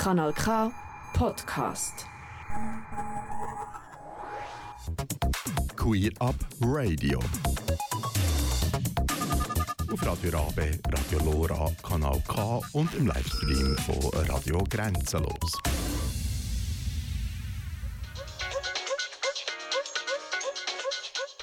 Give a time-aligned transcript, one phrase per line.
[0.00, 0.72] Kanal K
[1.12, 2.06] Podcast.
[5.76, 7.18] Queer Up Radio.
[9.92, 15.58] Auf Radio Rabe, Radio Lora, Kanal K und im Livestream von Radio Grenzenlos.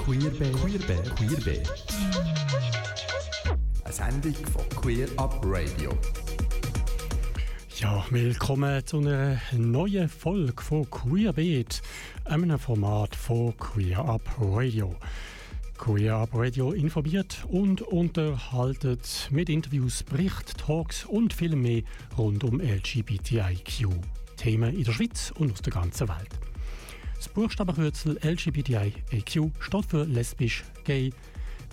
[0.04, 1.64] Queerbe, Queerbe, Queerbe.
[3.84, 5.96] Eine Sendung von Queer Up Radio.
[7.80, 11.84] Ja, willkommen zu einer neuen Folge von Queerbeat,
[12.26, 14.96] einem Format von Queer Up Radio.
[15.78, 21.84] Queer Up Radio informiert und unterhaltet mit Interviews, Bericht, Talks und viel mehr
[22.18, 26.32] rund um LGBTIQ-Themen in der Schweiz und aus der ganzen Welt.
[27.16, 31.14] Das Buchstabenkürzel LGBTIQ steht für lesbisch, gay,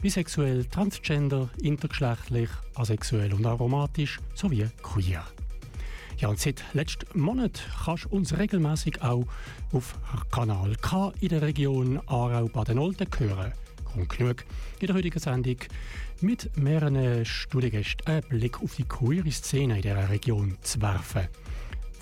[0.03, 5.25] bisexuell, transgender, intergeschlechtlich, asexuell und aromatisch sowie queer.
[6.25, 9.27] Ja, und seit letztem Monat kannst du uns regelmäßig auch
[9.73, 9.95] auf
[10.33, 13.53] Kanal K in der Region Aarau-Baden-Olden hören.
[13.85, 14.45] Grund genug
[14.81, 15.57] in der heutigen Sendung
[16.23, 21.29] mit mehreren Studiengästen einen Blick auf die queere Szene in dieser Region zu werfen.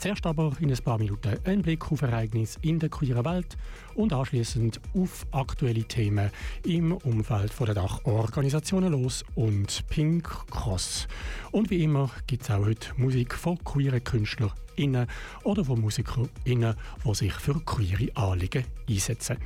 [0.02, 3.56] Zuerst aber in ein paar Minuten ein Blick auf Ereignisse in der queeren Welt
[3.94, 6.28] und anschließend auf aktuelle Themen
[6.66, 11.06] im Umfeld der Dachorganisationen Los und Pink Cross.
[11.52, 15.06] Und wie immer gibt es auch heute Musik von queeren KünstlerInnen
[15.44, 19.36] oder von MusikerInnen, die sich für queere Anliegen einsetzen.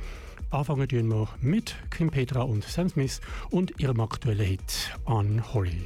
[0.49, 3.21] Anfangen wir mit Kim Petra und Sam Smith
[3.51, 5.85] und ihrem aktuellen Hit Unholy.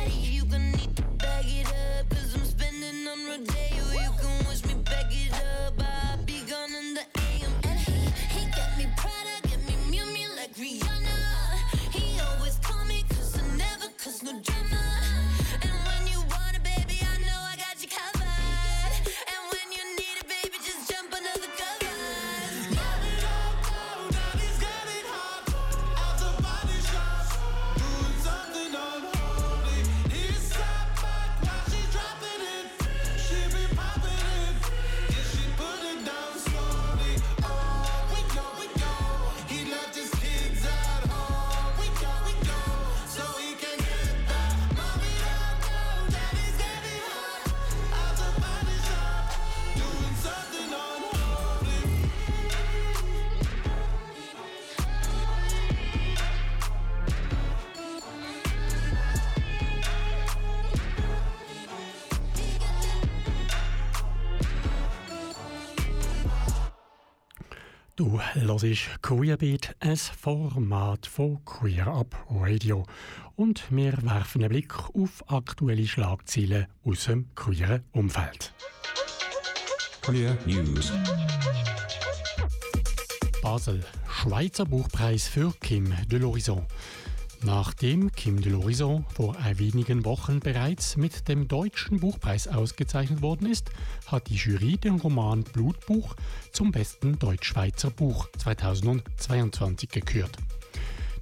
[68.11, 72.85] Du hörst Queerbeat, ein Format von Queer Up Radio.
[73.37, 78.53] Und wir werfen einen Blick auf aktuelle Schlagzeilen aus dem queeren Umfeld.
[80.01, 80.91] Queer News.
[83.41, 86.65] Basel, Schweizer Buchpreis für Kim de l'Horizon.
[87.43, 93.71] Nachdem Kim de l'Horizon vor wenigen Wochen bereits mit dem Deutschen Buchpreis ausgezeichnet worden ist,
[94.05, 96.15] hat die Jury den Roman Blutbuch
[96.51, 100.37] zum besten Deutschschweizer Buch 2022 gekürt.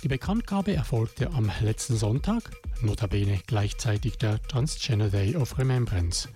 [0.03, 2.51] Die Bekanntgabe erfolgte am letzten Sonntag,
[2.81, 6.27] notabene gleichzeitig der Transgender Day of Remembrance.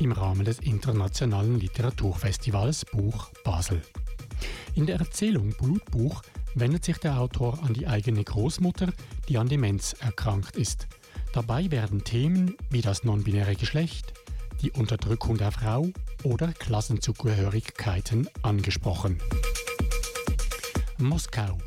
[0.00, 3.80] im Rahmen des internationalen Literaturfestivals Buch Basel.
[4.74, 6.22] In der Erzählung Blutbuch
[6.54, 8.92] wendet sich der Autor an die eigene Großmutter,
[9.28, 10.88] die an Demenz erkrankt ist.
[11.32, 14.14] Dabei werden Themen wie das non-binäre Geschlecht,
[14.62, 15.88] die Unterdrückung der Frau
[16.22, 19.18] oder Klassenzugehörigkeiten angesprochen.
[20.98, 21.58] Moskau.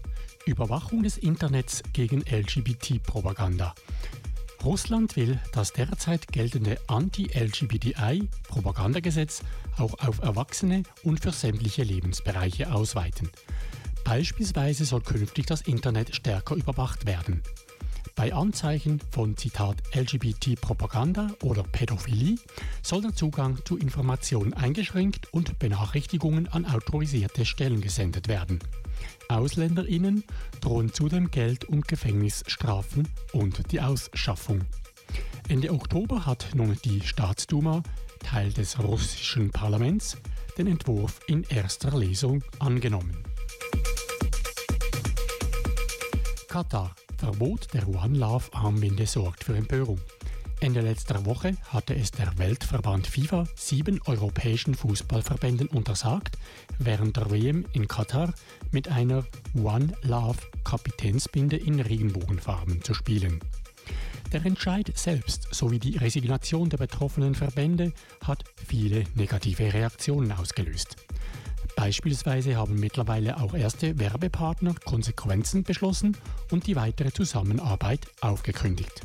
[0.46, 3.76] Überwachung des Internets gegen LGBT-Propaganda.
[4.64, 9.44] Russland will das derzeit geltende Anti-LGBTI-Propagandagesetz
[9.78, 13.30] auch auf Erwachsene und für sämtliche Lebensbereiche ausweiten.
[14.08, 17.44] Beispielsweise soll künftig das Internet stärker überwacht werden.
[18.16, 22.38] Bei Anzeichen von Zitat LGBT-Propaganda oder Pädophilie
[22.82, 28.60] soll der Zugang zu Informationen eingeschränkt und Benachrichtigungen an autorisierte Stellen gesendet werden.
[29.28, 30.24] AusländerInnen
[30.62, 34.62] drohen zudem Geld- und Gefängnisstrafen und die Ausschaffung.
[35.50, 37.84] Ende Oktober hat nun die Staatsduma,
[38.20, 40.16] Teil des russischen Parlaments,
[40.58, 43.22] den Entwurf in erster Lesung angenommen.
[46.48, 46.96] Katar.
[47.18, 50.00] Verbot der One Love Armbinde sorgt für Empörung.
[50.62, 56.38] Ende letzter Woche hatte es der Weltverband FIFA sieben europäischen Fußballverbänden untersagt,
[56.80, 58.34] während der WM in Katar
[58.72, 63.42] mit einer One Love Kapitänsbinde in Regenbogenfarben zu spielen.
[64.32, 67.92] Der Entscheid selbst sowie die Resignation der betroffenen Verbände
[68.24, 70.96] hat viele negative Reaktionen ausgelöst.
[71.78, 76.18] Beispielsweise haben mittlerweile auch erste Werbepartner Konsequenzen beschlossen
[76.52, 79.02] und die weitere Zusammenarbeit aufgekündigt.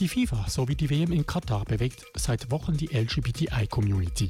[0.00, 4.28] Die FIFA sowie die WM in Katar bewegt seit Wochen die LGBTI-Community.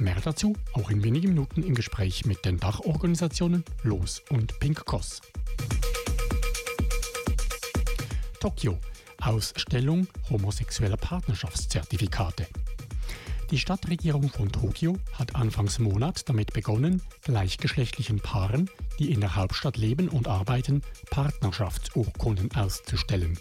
[0.00, 5.20] Mehr dazu auch in wenigen Minuten im Gespräch mit den Dachorganisationen LOS und Pink Cross.
[8.40, 8.76] Tokio
[9.20, 12.48] Ausstellung homosexueller Partnerschaftszertifikate.
[13.52, 19.76] Die Stadtregierung von Tokio hat anfangs Monat damit begonnen, gleichgeschlechtlichen Paaren, die in der Hauptstadt
[19.76, 23.38] leben und arbeiten, Partnerschaftsurkunden auszustellen.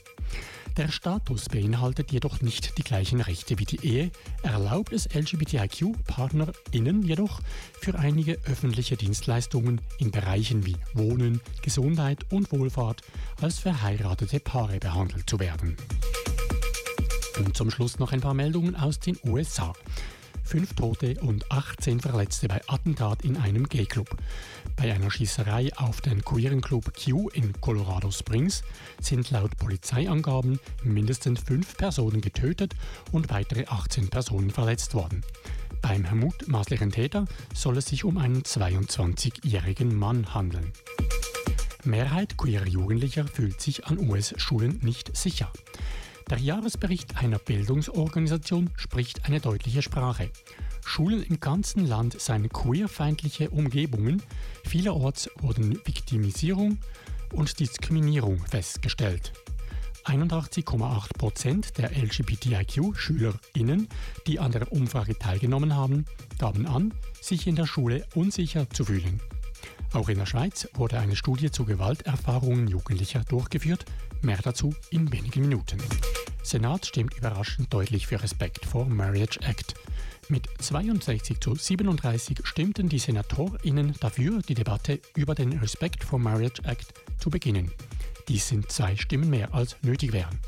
[0.76, 4.12] Der Status beinhaltet jedoch nicht die gleichen Rechte wie die Ehe,
[4.44, 7.40] erlaubt es LGBTIQ-PartnerInnen jedoch
[7.80, 13.02] für einige öffentliche Dienstleistungen in Bereichen wie Wohnen, Gesundheit und Wohlfahrt
[13.40, 15.78] als verheiratete Paare behandelt zu werden.
[17.42, 19.74] Und zum Schluss noch ein paar Meldungen aus den USA.
[20.44, 24.16] Fünf Tote und 18 Verletzte bei Attentat in einem Gay-Club.
[24.76, 28.62] Bei einer Schießerei auf den queeren Club Q in Colorado Springs
[29.00, 32.76] sind laut Polizeiangaben mindestens fünf Personen getötet
[33.12, 35.24] und weitere 18 Personen verletzt worden.
[35.82, 40.74] Beim mutmaßlichen Täter soll es sich um einen 22-jährigen Mann handeln.
[41.86, 45.52] Mehrheit queerer Jugendlicher fühlt sich an US-Schulen nicht sicher.
[46.32, 50.30] Der Jahresbericht einer Bildungsorganisation spricht eine deutliche Sprache.
[50.86, 54.24] Schulen im ganzen Land seien queerfeindliche Umgebungen.
[54.64, 56.78] Vielerorts wurden Viktimisierung
[57.34, 59.34] und Diskriminierung festgestellt.
[60.06, 63.90] 81,8 Prozent der LGBTIQ-SchülerInnen,
[64.26, 66.06] die an der Umfrage teilgenommen haben,
[66.40, 69.20] gaben an, sich in der Schule unsicher zu fühlen.
[69.92, 73.84] Auch in der Schweiz wurde eine Studie zu Gewalterfahrungen Jugendlicher durchgeführt.
[74.24, 75.80] Mehr dazu in wenigen Minuten.
[76.44, 79.74] Senat stimmt überraschend deutlich für Respect for Marriage Act.
[80.30, 86.62] Mit 62 zu 37 stimmten die SenatorInnen dafür, die Debatte über den Respect for Marriage
[86.66, 87.72] Act zu beginnen.
[88.28, 90.40] Dies sind zwei Stimmen mehr als nötig wären.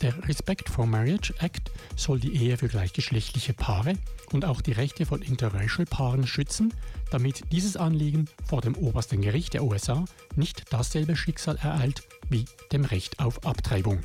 [0.00, 3.94] Der Respect for Marriage Act soll die Ehe für gleichgeschlechtliche Paare
[4.32, 6.72] und auch die Rechte von interracial Paaren schützen,
[7.10, 10.04] damit dieses Anliegen vor dem obersten Gericht der USA
[10.36, 14.00] nicht dasselbe Schicksal ereilt wie dem Recht auf Abtreibung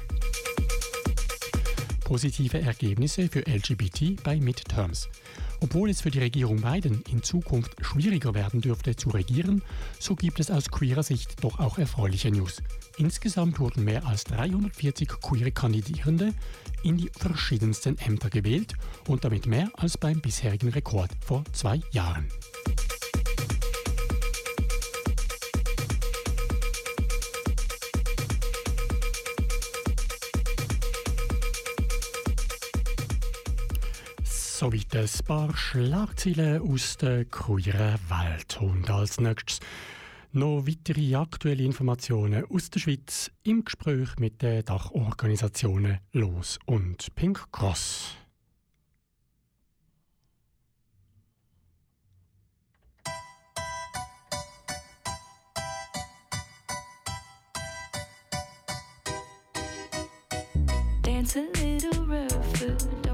[2.10, 5.10] positive Ergebnisse für LGBT bei Midterms.
[5.60, 9.62] Obwohl es für die Regierung Biden in Zukunft schwieriger werden dürfte zu regieren,
[10.00, 12.64] so gibt es aus queerer Sicht doch auch erfreuliche News.
[12.98, 16.34] Insgesamt wurden mehr als 340 queere Kandidierende
[16.82, 18.74] in die verschiedensten Ämter gewählt
[19.08, 22.26] und damit mehr als beim bisherigen Rekord vor zwei Jahren.
[34.60, 38.60] Soweit ein paar Schlagzeilen aus der queeren Welt.
[38.60, 39.62] Und als nächstes
[40.34, 47.50] noch weitere aktuelle Informationen aus der Schweiz im Gespräch mit den Dachorganisationen Los und Pink
[47.54, 48.18] Cross.
[61.02, 63.09] Dance a little rougher,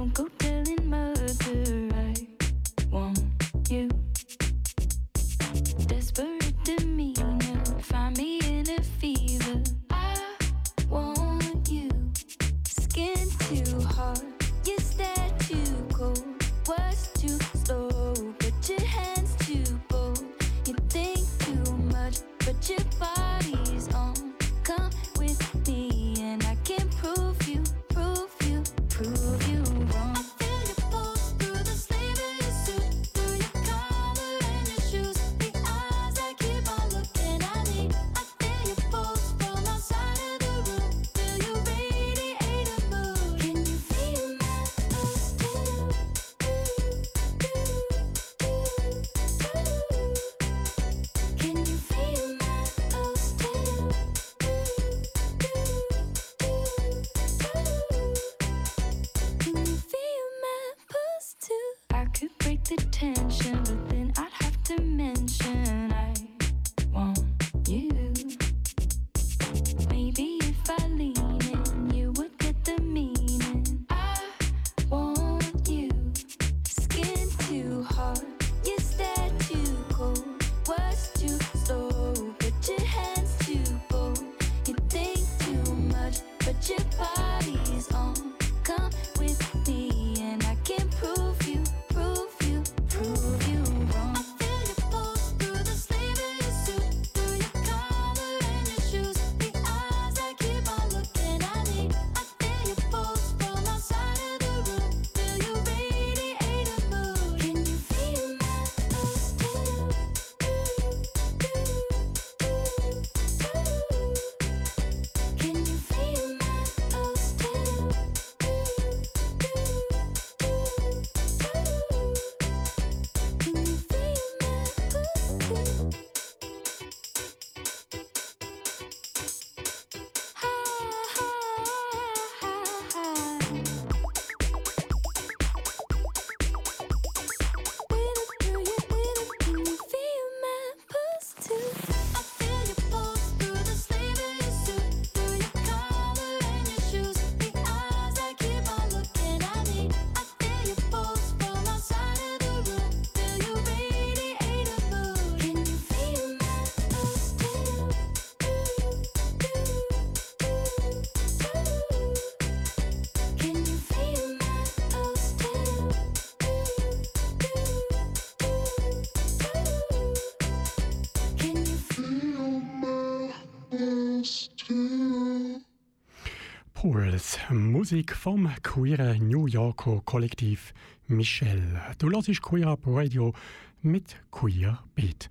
[176.85, 180.71] Pools, Musik vom queeren New Yorker Kollektiv
[181.07, 181.81] Michelle.
[181.97, 183.33] Du hörst Queer Up Radio
[183.81, 185.27] mit Queer Beat.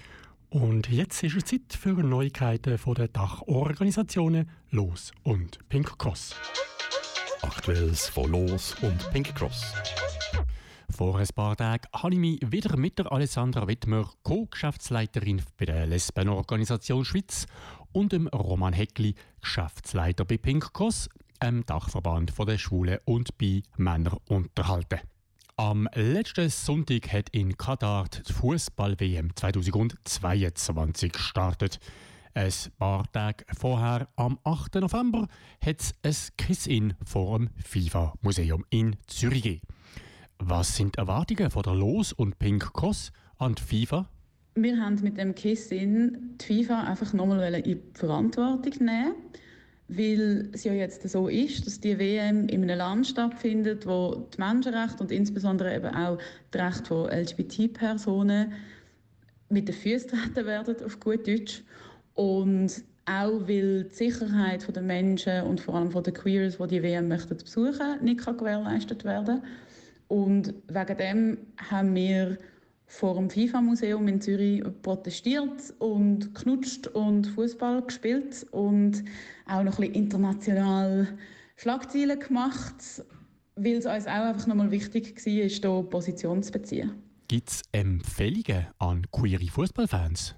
[0.51, 6.35] Und jetzt ist es Zeit für Neuigkeiten von den Dachorganisationen Los und Pink Cross.
[7.43, 9.75] Aktuelles von Los und Pink Cross.
[10.91, 15.87] Vor ein paar Tagen habe ich mich wieder mit der Alessandra Wittmer, Co-Geschäftsleiterin bei der
[15.87, 17.47] Lesbenorganisation Schweiz,
[17.93, 21.09] und dem Roman Heckli, Geschäftsleiter bei Pink Cross,
[21.45, 25.01] einem Dachverband der Schwulen und bei Männern unterhalten.
[25.57, 31.79] Am letzten Sonntag hat in Katar die Fußball-WM 2022 gestartet.
[32.33, 34.77] Ein paar Tage vorher, am 8.
[34.77, 35.29] November,
[35.65, 39.69] hat es ein Kiss-In vor dem FIFA-Museum in Zürich gegeben.
[40.39, 44.09] Was sind die Erwartungen von der Los und Pink Cross an die FIFA?
[44.57, 49.15] Wir haben mit dem Kiss-In die FIFA einfach nochmal in die Verantwortung nehmen,
[49.89, 54.41] weil es ja jetzt so ist, dass die WM in einem Land stattfindet, wo die
[54.41, 56.19] Menschenrechte und insbesondere eben auch
[56.53, 58.53] die Rechte von LGBT-Personen
[59.51, 61.63] mit den Füßen treten werden, auf gut Deutsch.
[62.15, 67.09] Und auch weil die Sicherheit der Menschen und vor allem der Queers, die die WM
[67.09, 69.43] möchten besuchen, nicht kann gewährleistet werden
[70.09, 72.39] Und wegen dem haben wir
[72.87, 79.05] vor dem FIFA-Museum in Zürich protestiert und knutscht und Fußball gespielt und
[79.47, 81.09] auch noch ein bisschen international
[81.57, 83.03] Schlagzeilen gemacht,
[83.57, 85.51] weil es uns auch einfach nochmal wichtig war, hier
[85.91, 86.93] Position zu beziehen.
[87.29, 90.35] Gibt es Empfehlungen an queere Fußballfans?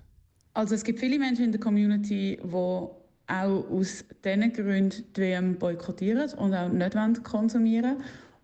[0.55, 5.59] Also es gibt viele Menschen in der Community, die auch aus diesen Gründen die WM
[5.59, 7.97] boykottieren und auch nicht wollen konsumieren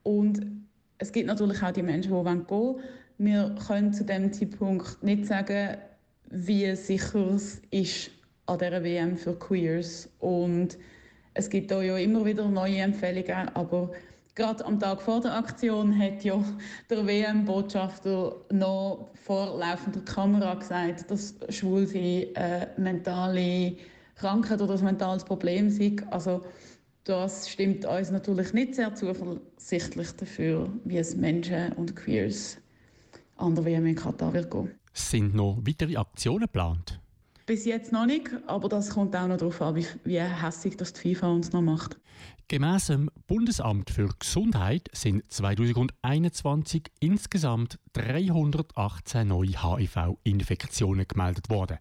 [0.02, 0.44] Und
[0.98, 2.80] es gibt natürlich auch die Menschen, die gehen wollen.
[3.24, 5.76] Wir können zu dem Zeitpunkt nicht sagen,
[6.28, 8.10] wie sicher es ist
[8.46, 10.10] an dieser WM für Queers.
[10.18, 10.76] Und
[11.32, 13.92] es gibt da ja immer wieder neue Empfehlungen, aber
[14.34, 16.42] gerade am Tag vor der Aktion hat ja
[16.90, 23.76] der WM-Botschafter noch vor laufender Kamera gesagt, dass Schwulsein eine mentale
[24.16, 25.94] Krankheit oder ein mentales Problem sei.
[26.10, 26.42] Also
[27.04, 32.61] das stimmt uns natürlich nicht sehr zuversichtlich dafür, wie es Menschen und Queers
[33.36, 34.70] an der WM in Katar wird gehen.
[34.92, 37.00] Sind noch weitere Aktionen geplant?
[37.46, 40.92] Bis jetzt noch nicht, aber das kommt auch noch darauf an, wie, wie hässig das
[40.92, 41.98] die FIFA uns noch macht.
[42.46, 51.78] Gemäss dem Bundesamt für Gesundheit sind 2021 insgesamt 318 neue HIV-Infektionen gemeldet worden.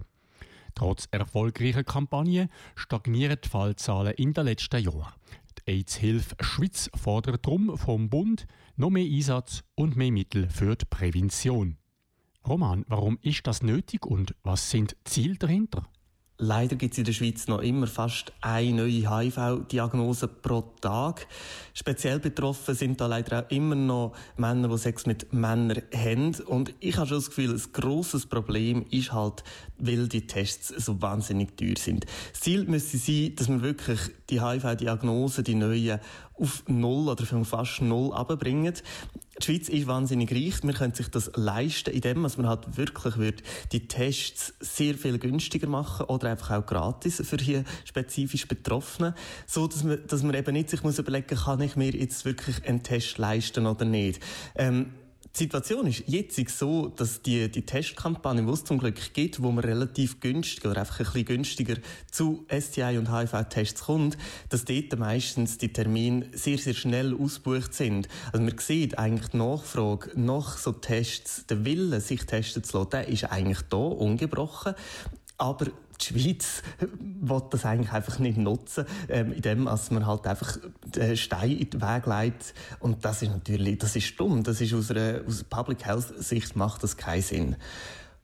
[0.74, 5.13] Trotz erfolgreicher Kampagnen stagnieren die Fallzahlen in den letzten Jahren.
[5.60, 10.86] Die AIDS-Hilfe Schweiz fordert darum vom Bund noch mehr Einsatz und mehr Mittel für die
[10.86, 11.78] Prävention.
[12.48, 15.88] Roman, warum ist das nötig und was sind die Ziele dahinter?
[16.44, 21.28] Leider gibt es in der Schweiz noch immer fast eine neue HIV-Diagnose pro Tag.
[21.75, 26.34] Speziell betroffen sind da leider auch immer noch Männer, die Sex mit Männern haben.
[26.48, 29.44] Und ich habe schon das Gefühl, ein grosses Problem ist halt,
[29.78, 32.08] weil die Tests so wahnsinnig teuer sind.
[32.32, 34.00] Das Ziel müsste sein, dass man wirklich
[34.32, 36.00] die HIV-Diagnose, die neuen,
[36.41, 38.74] auf null oder fast null abbringen.
[39.39, 40.63] Die Schweiz ist wahnsinnig reich.
[40.63, 45.67] Wir können sich das leisten, indem man halt wirklich wird die Tests sehr viel günstiger
[45.67, 49.15] machen oder einfach auch gratis für hier spezifisch Betroffene,
[49.48, 52.65] so dass man, dass man eben nicht sich muss überlegen, kann ich mir jetzt wirklich
[52.65, 54.21] einen Test leisten oder nicht.
[54.55, 54.93] Ähm,
[55.33, 59.51] die Situation ist jetzt so, dass die, die Testkampagne, die es zum Glück gibt, wo
[59.51, 61.75] man relativ günstig oder einfach ein bisschen günstiger
[62.11, 64.17] zu STI und HIV-Tests kommt,
[64.50, 68.09] dass dort meistens die Termine sehr, sehr schnell ausgebucht sind.
[68.33, 72.89] Also man sieht eigentlich die Nachfrage nach so Tests, der Wille, sich testen zu lassen,
[72.91, 74.73] der ist eigentlich da, ungebrochen.
[75.38, 75.67] Aber
[76.01, 76.63] die Schweiz
[77.00, 81.81] will das eigentlich einfach nicht nutzen, ähm, indem man halt einfach den Stein in den
[81.81, 82.53] Weg legt.
[82.79, 84.43] Und das ist natürlich, das ist dumm.
[84.43, 87.55] Das ist aus einer, aus Public Health Sicht macht das keinen Sinn.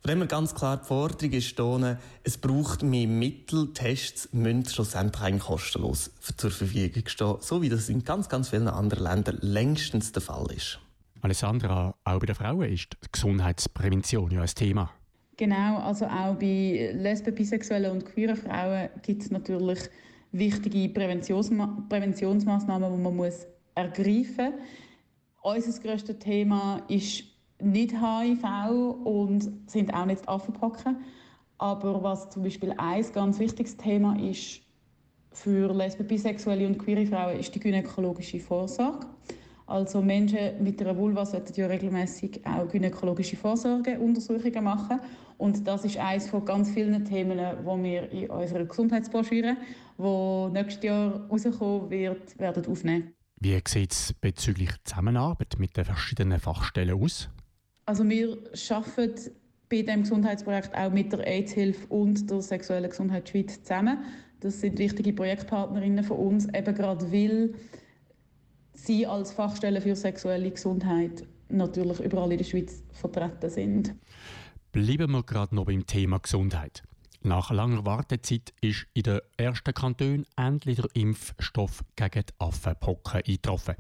[0.01, 4.65] Von dem her ganz klar die Forderung ist hier, es braucht mehr Mittel, Tests müssen
[4.65, 9.37] schlussendlich eigentlich kostenlos zur Verfügung stehen, so wie das in ganz, ganz vielen anderen Ländern
[9.41, 10.79] längstens der Fall ist.
[11.21, 14.91] Alessandra, auch bei den Frauen ist die Gesundheitsprävention ja ein Thema.
[15.37, 19.79] Genau, also auch bei lesben, bisexuellen und queeren Frauen gibt es natürlich
[20.31, 23.45] wichtige Präventionsma Präventionsmaßnahmen, die man muss
[23.75, 24.53] ergreifen
[25.43, 25.67] muss.
[25.67, 27.23] Unser grösstes Thema ist
[27.61, 30.97] nicht HIV und sind auch nicht Affenpocken.
[31.59, 34.61] Aber was zum Beispiel ein ganz wichtiges Thema ist
[35.31, 39.07] für lesben, bisexuelle und queere Frauen, ist die gynäkologische Vorsorge.
[39.67, 45.01] Also Menschen mit einer Vulva sollten ja regelmäßig auch gynäkologische Vorsorgeuntersuchungen machen.
[45.37, 49.57] Und das ist eines von ganz vielen Themen, die wir in unserer Gesundheitsbroschüre,
[49.97, 53.13] die nächstes Jahr rauskommen wird, werden aufnehmen.
[53.41, 57.29] Wie sieht es bezüglich Zusammenarbeit mit den verschiedenen Fachstellen aus?
[57.85, 58.37] Also wir
[58.71, 59.31] arbeiten
[59.69, 63.97] bei dem Gesundheitsprojekt auch mit der AIDS-Hilfe und der Sexuellen Gesundheit Schweiz zusammen.
[64.39, 67.53] Das sind wichtige Projektpartnerinnen von uns, eben gerade weil
[68.87, 73.95] sie als Fachstelle für sexuelle Gesundheit natürlich überall in der Schweiz vertreten sind.
[74.71, 76.83] Bleiben wir gerade noch beim Thema Gesundheit.
[77.21, 83.75] Nach langer Wartezeit ist in den ersten Kantonen endlich der Impfstoff gegen die Affenpocken eingetroffen.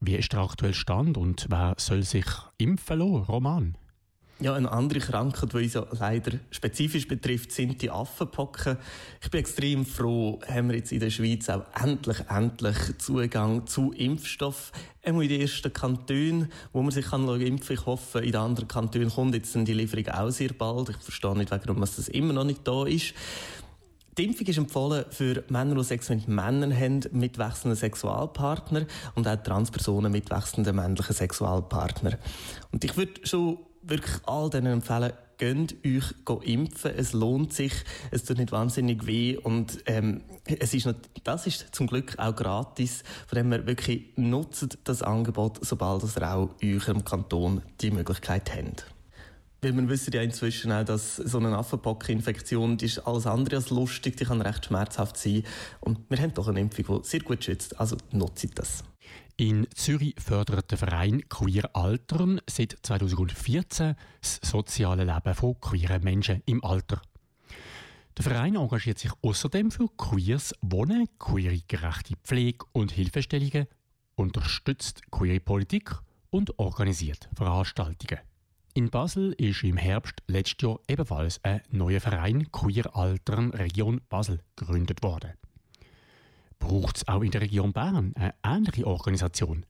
[0.00, 2.26] Wie ist der aktuelle Stand und wer soll sich
[2.58, 3.24] impfen lassen?
[3.24, 3.76] Roman?
[4.42, 8.78] Ja, eine andere Krankheit, die uns ja leider spezifisch betrifft, sind die Affenpocken.
[9.20, 13.92] Ich bin extrem froh, haben wir jetzt in der Schweiz auch endlich, endlich Zugang zu
[13.92, 14.72] Impfstoff.
[15.02, 17.74] Einmal in den ersten Kantonen, wo man sich kann impfen kann.
[17.74, 20.88] Ich hoffe, in den anderen Kantonen kommt jetzt die Lieferung auch sehr bald.
[20.88, 23.12] Ich verstehe nicht, warum das immer noch nicht da ist.
[24.16, 29.28] Die Impfung ist empfohlen für Männer, die Sex mit Männern haben, mit wechselnden Sexualpartnern und
[29.28, 32.16] auch Transpersonen mit wechselnden männlichen Sexualpartnern.
[32.72, 36.92] Und ich würde schon wirklich all denen empfehlen, geht euch impfen.
[36.96, 37.72] Es lohnt sich.
[38.10, 39.36] Es tut nicht wahnsinnig weh.
[39.36, 40.88] Und, ähm, es ist,
[41.24, 43.02] das ist zum Glück auch gratis.
[43.26, 48.54] Von dem her wirklich nutzt das Angebot, sobald ihr auch in eurem Kanton die Möglichkeit
[48.54, 48.86] habt.
[49.62, 54.16] Weil wir wissen ja inzwischen auch, dass so eine Affenpockeninfektion ist alles andere als lustig,
[54.16, 55.42] die kann recht schmerzhaft sein.
[55.80, 57.78] Und wir haben doch eine Impfung, die sehr gut schützt.
[57.78, 58.84] Also nutzt das.
[59.40, 66.42] In Zürich fördert der Verein Queer Altern seit 2014 das soziale Leben von queeren Menschen
[66.44, 67.00] im Alter.
[68.18, 73.66] Der Verein engagiert sich außerdem für queers Wohnen, queere gerechte Pflege und Hilfestellungen,
[74.14, 75.90] unterstützt queere Politik
[76.28, 78.20] und organisiert Veranstaltungen.
[78.74, 84.42] In Basel ist im Herbst letztes Jahr ebenfalls ein neuer Verein Queer Altern Region Basel
[84.56, 85.39] gegründet worden
[86.60, 89.66] braucht es auch in der Region Bern eine ähnliche Organisation.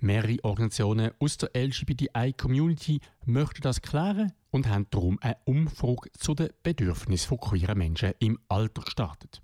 [0.00, 6.50] Mehrere Organisationen aus der LGBTI-Community möchten das klären und haben darum eine Umfrage zu den
[6.64, 9.40] Bedürfnissen von queeren Menschen im Alter gestartet.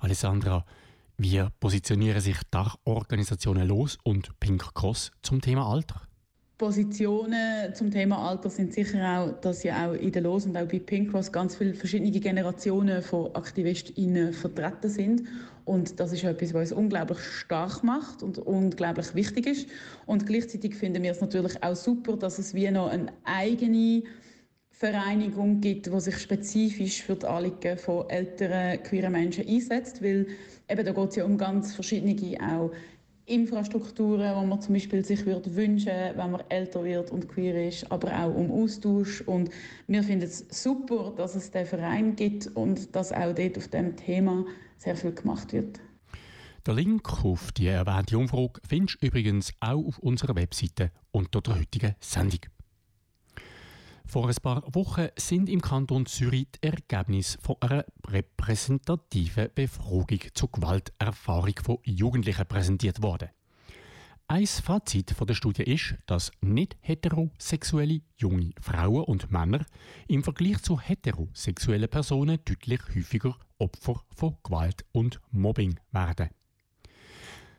[0.00, 0.64] Alessandra,
[1.16, 6.09] wie positionieren sich Dachorganisationen los und Pink Cross zum Thema Alter?
[6.60, 10.68] Positionen zum Thema Alter sind sicher auch, dass ja auch in der Los und auch
[10.68, 15.22] bei Pink Cross ganz viele verschiedene Generationen von AktivistInnen vertreten sind.
[15.64, 19.68] Und das ist etwas, was uns unglaublich stark macht und unglaublich wichtig ist.
[20.04, 24.02] Und gleichzeitig finden wir es natürlich auch super, dass es wie noch eine eigene
[24.68, 30.26] Vereinigung gibt, die sich spezifisch für die Anliegen von älteren queeren Menschen einsetzt, weil
[30.68, 32.70] eben da geht es ja um ganz verschiedene auch
[33.30, 37.90] Infrastrukturen, die man zum Beispiel sich würde wünschen wenn man älter wird und queer ist,
[37.90, 39.20] aber auch um Austausch.
[39.22, 39.50] Und
[39.86, 43.96] wir finden es super, dass es den Verein gibt und dass auch dort auf diesem
[43.96, 44.44] Thema
[44.76, 45.80] sehr viel gemacht wird.
[46.66, 51.58] Der Link auf die erwähnte Umfrage findest du übrigens auch auf unserer Webseite unter der
[51.58, 52.40] heutigen Sendung.
[54.10, 60.50] Vor ein paar Wochen sind im Kanton Zürich die Ergebnisse von einer repräsentativen Befragung zur
[60.50, 63.28] Gewalterfahrung von Jugendlichen präsentiert worden.
[64.26, 69.64] Ein Fazit der Studie ist, dass nicht heterosexuelle junge Frauen und Männer
[70.08, 76.30] im Vergleich zu heterosexuellen Personen deutlich häufiger Opfer von Gewalt und Mobbing werden.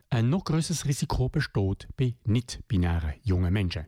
[0.09, 3.85] Ein noch größeres Risiko besteht bei nicht-binären jungen Menschen.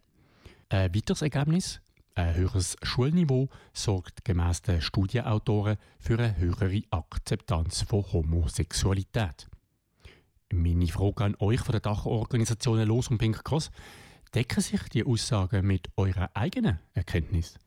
[0.69, 1.81] Ein weiteres Ergebnis,
[2.15, 9.47] ein höheres Schulniveau sorgt gemäss den Studienautoren für eine höhere Akzeptanz von Homosexualität.
[10.51, 13.71] Meine Frage an euch von der Dachorganisationen Los und Pink Cross:
[14.35, 17.57] Decken sich die Aussagen mit eurer eigenen Erkenntnis?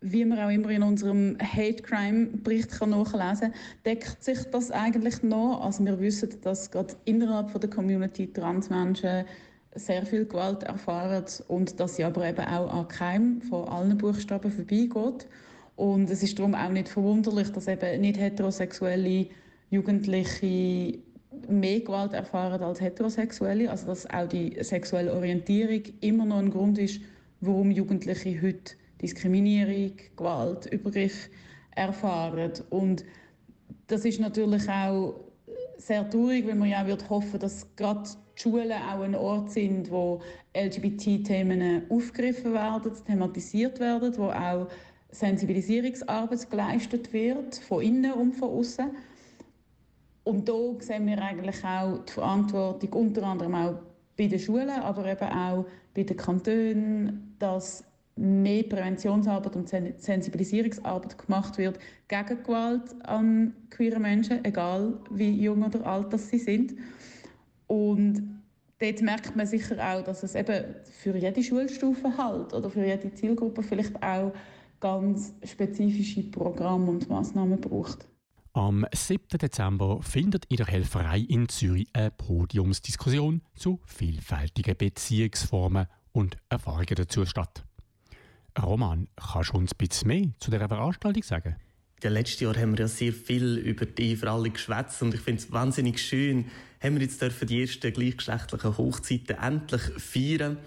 [0.00, 5.22] Wie man auch immer in unserem Hate Crime Bericht nachlesen kann, deckt sich das eigentlich
[5.22, 5.62] noch.
[5.62, 9.24] Also wir wissen, dass gerade innerhalb der Community Transmenschen
[9.76, 14.50] sehr viel Gewalt erfahren und dass sie aber eben auch an keinem von allen Buchstaben
[14.50, 15.26] vorbeigeht.
[15.76, 19.26] Und es ist darum auch nicht verwunderlich, dass eben nicht heterosexuelle
[19.70, 20.98] Jugendliche
[21.48, 23.70] mehr Gewalt erfahren als heterosexuelle.
[23.70, 27.00] Also dass auch die sexuelle Orientierung immer noch ein Grund ist,
[27.40, 31.28] warum Jugendliche heute Diskriminierung, Gewalt, Übergriff
[31.74, 32.52] erfahren.
[32.70, 33.04] Und
[33.88, 35.20] das ist natürlich auch
[35.76, 40.20] sehr traurig, wenn man ja hoffen, dass gerade die Schulen auch ein Ort sind, wo
[40.54, 44.68] LGBT-Themen aufgegriffen werden, thematisiert werden, wo auch
[45.10, 48.90] Sensibilisierungsarbeit geleistet wird, von innen und von außen.
[50.24, 53.74] Und da sehen wir eigentlich auch die Verantwortung unter anderem auch
[54.16, 57.84] bei den Schulen, aber eben auch bei den Kantonen, dass
[58.16, 65.86] mehr Präventionsarbeit und Sensibilisierungsarbeit gemacht wird gegen Gewalt an queeren Menschen, egal wie jung oder
[65.86, 66.74] alt sie sind.
[67.66, 68.42] Und
[68.78, 73.12] dort merkt man sicher auch, dass es eben für jede Schulstufe halt oder für jede
[73.12, 74.32] Zielgruppe vielleicht auch
[74.80, 78.06] ganz spezifische Programme und Massnahmen braucht.
[78.52, 79.38] Am 7.
[79.38, 87.26] Dezember findet in der Helferei in Zürich eine Podiumsdiskussion zu vielfältigen Beziehungsformen und Erfahrungen dazu
[87.26, 87.64] statt.
[88.58, 91.56] Roman, kannst du uns ein bisschen mehr zu dieser Veranstaltung sagen?
[92.02, 95.20] Ja, letztes Jahr haben wir ja sehr viel über die für alle geschwätzt und ich
[95.20, 96.46] finde es wahnsinnig schön,
[96.80, 100.58] haben wir jetzt dürfen die ersten gleichgeschlechtlichen Hochzeiten endlich feiern.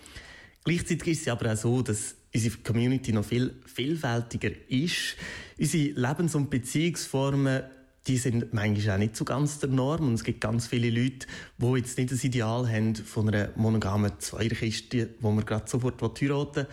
[0.64, 5.16] Gleichzeitig ist es aber auch so, dass unsere Community noch viel vielfältiger ist.
[5.58, 7.64] Unsere Lebens- und Beziehungsformen
[8.08, 10.08] die sind manchmal auch nicht so ganz der Norm.
[10.08, 14.14] Und es gibt ganz viele Leute, die jetzt nicht das Ideal haben von einer monogamen
[14.20, 16.68] Zweierkiste, wo man gerade sofort heiraten will.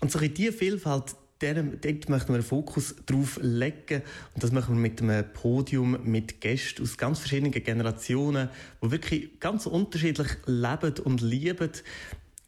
[0.00, 4.02] Und so diese Vielfalt, dort möchten wir einen Fokus drauf legen.
[4.34, 8.48] Und das machen wir mit einem Podium mit Gästen aus ganz verschiedenen Generationen,
[8.82, 11.70] die wirklich ganz unterschiedlich leben und lieben,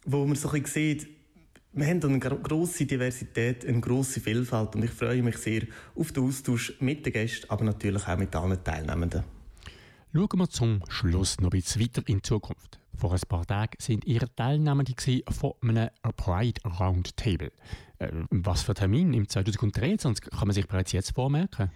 [0.05, 1.07] wo man so ein bisschen sieht,
[1.73, 5.61] wir haben eine grosse Diversität, eine grosse Vielfalt und ich freue mich sehr
[5.95, 9.23] auf den Austausch mit den Gästen, aber natürlich auch mit allen Teilnehmenden.
[10.13, 12.77] Schauen wir zum Schluss noch ein bisschen weiter in Zukunft.
[12.93, 14.93] Vor ein paar Tagen sind ihr Teilnehmende
[15.29, 17.53] von einem Pride Roundtable.
[18.01, 21.71] Äh, was für Termin im 2023 kann man sich bereits jetzt vormerken?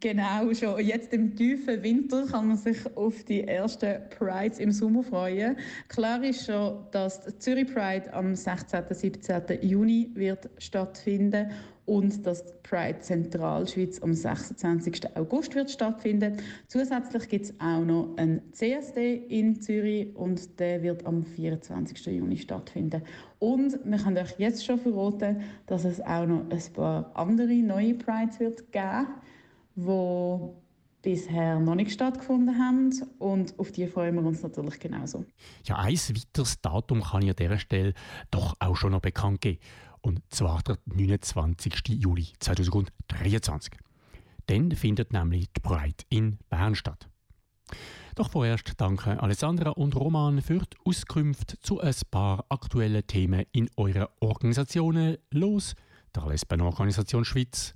[0.00, 5.04] Genau, schon jetzt im tiefen Winter kann man sich auf die ersten Prides im Sommer
[5.04, 5.56] freuen.
[5.88, 8.80] Klar ist schon, dass die Zürich Pride am 16.
[8.88, 9.42] und 17.
[9.62, 11.52] Juni wird stattfinden
[11.86, 15.16] und dass Pride Zentralschweiz am 26.
[15.16, 16.38] August wird stattfinden.
[16.66, 22.06] Zusätzlich gibt es auch noch einen CSD in Zürich und der wird am 24.
[22.06, 23.02] Juni stattfinden.
[23.38, 27.94] Und wir können euch jetzt schon verraten, dass es auch noch ein paar andere neue
[27.94, 29.06] Prides wird geben
[29.76, 32.90] die bisher noch nicht stattgefunden haben.
[33.18, 35.24] Und auf die freuen wir uns natürlich genauso.
[35.64, 37.94] Ja, ein weiteres Datum kann ich an dieser Stelle
[38.30, 39.58] doch auch schon noch bekannt geben.
[40.04, 41.88] Und zwar der 29.
[41.88, 43.72] Juli 2023.
[44.46, 47.08] Dann findet nämlich die Pride in Bern statt.
[48.14, 53.70] Doch vorerst danke Alessandra und Roman für die Auskünfte zu ein paar aktuellen Themen in
[53.76, 55.74] euren Organisationen los,
[56.14, 57.74] der Lesbenorganisation Schweiz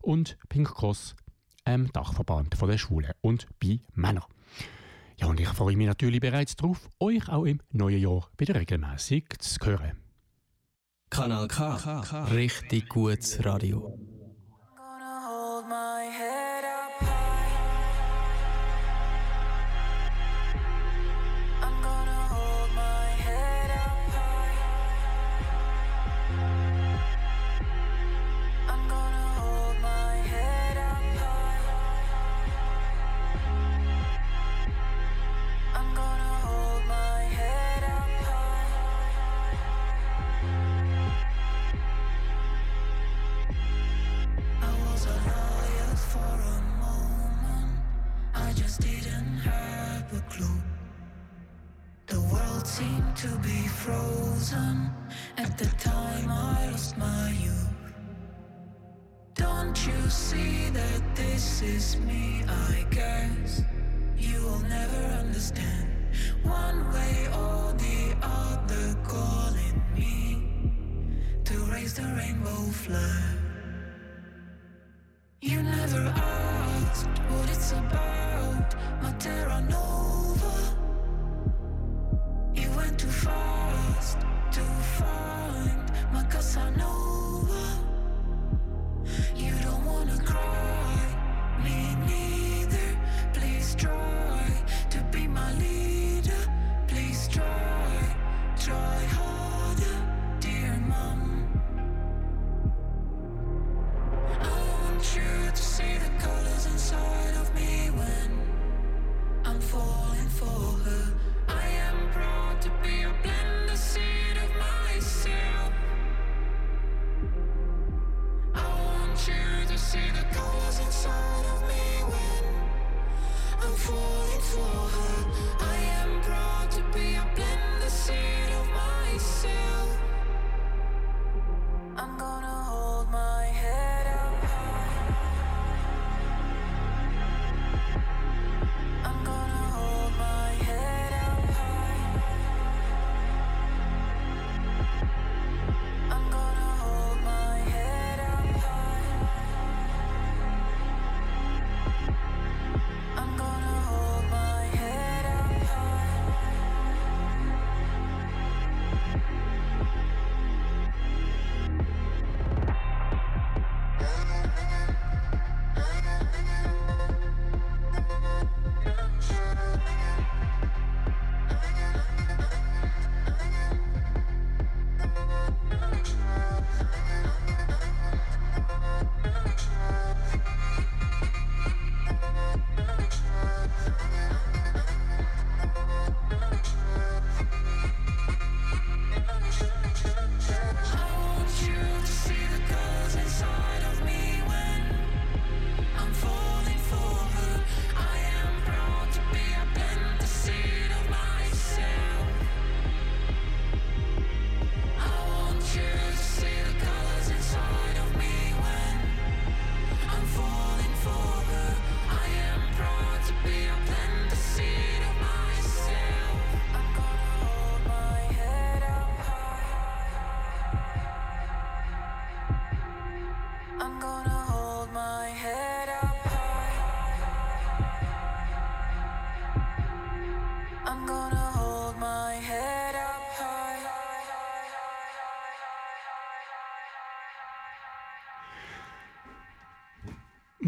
[0.00, 1.14] und Pink Cross
[1.66, 4.24] ähm, Dachverband von der Schwulen und bei Männern.
[5.18, 9.26] Ja, und ich freue mich natürlich bereits darauf, euch auch im neuen Jahr wieder regelmäßig
[9.40, 10.05] zu hören.
[11.10, 11.78] Kanal K.
[12.32, 13.96] Richtig gutes Radio.
[14.76, 15.64] Gonna hold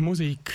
[0.00, 0.52] Musik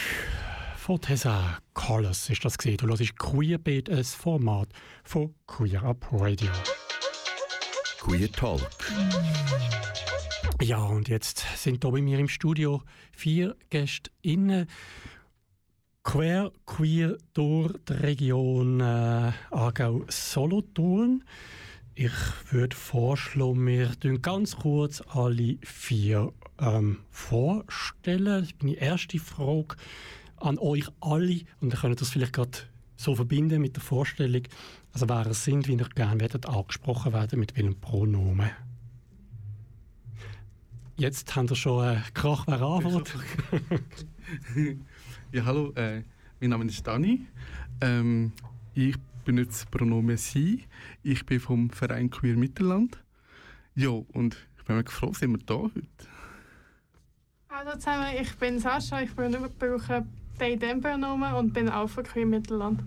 [0.78, 2.78] von Tessa Colors ist das gesehen.
[2.78, 4.70] Du hörst Queerbeat, ein Format
[5.04, 6.50] von Queer Up Radio.
[8.00, 8.62] Queer Talk.
[10.62, 14.68] Ja, und jetzt sind hier bei mir im Studio vier Gäste innen.
[16.04, 21.24] Quer, queer durch die Region äh, Aargau-Solothurn.
[21.96, 22.12] Ich
[22.50, 28.48] würde vorschlagen, wir tun ganz kurz alle vier ähm, vorstellen.
[28.62, 29.76] Meine erste Frage
[30.38, 31.42] an euch alle.
[31.62, 32.58] Und ihr könnt das vielleicht gerade
[32.96, 34.42] so verbinden mit der Vorstellung,
[34.92, 38.50] also wer ihr sind, wie ihr gerne werdet angesprochen werden, mit welchem Pronomen.
[40.98, 43.20] Jetzt haben wir schon äh, Krach, wer antwortet.
[45.32, 46.04] Ja, hallo, äh,
[46.40, 47.26] mein Name ist Dani.
[47.82, 48.32] Ähm,
[48.76, 50.64] ich benutze Pronomen Sie.
[51.02, 52.98] Ich bin vom Verein Queer Mittelland.
[53.76, 55.82] Ja, und ich bin mega froh, sind wir da heute.
[57.50, 60.06] Hallo zusammen, ich bin Sascha, ich brauche
[60.38, 62.82] they them Pronomen und bin auch von Queer Mittelland.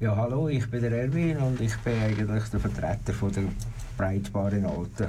[0.00, 3.44] Ja, hallo, ich bin der Erwin und ich bin eigentlich der Vertreter von der
[3.96, 5.08] Breitbaren Alten.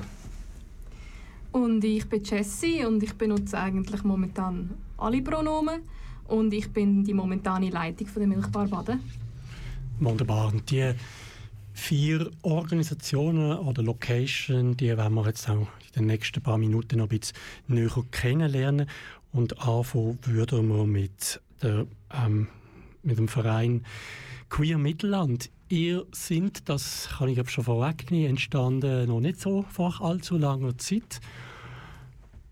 [1.51, 5.81] Und ich bin Jessie und ich benutze eigentlich momentan alle Pronomen.
[6.27, 8.99] Und ich bin die momentane Leitung von der Milchbar Baden.
[9.99, 10.53] Wunderbar.
[10.53, 10.93] Und die
[11.73, 17.09] vier Organisationen oder Location, die werden wir jetzt auch in den nächsten paar Minuten noch
[17.09, 18.87] ein bisschen näher kennenlernen.
[19.31, 22.47] Und anfangen würden wir mit, der, ähm,
[23.01, 23.83] mit dem Verein
[24.49, 25.49] Queer Mittelland.
[25.69, 31.19] Ihr sind, das kann ich schon vorwegnehmen, entstanden noch nicht so vor allzu langer Zeit.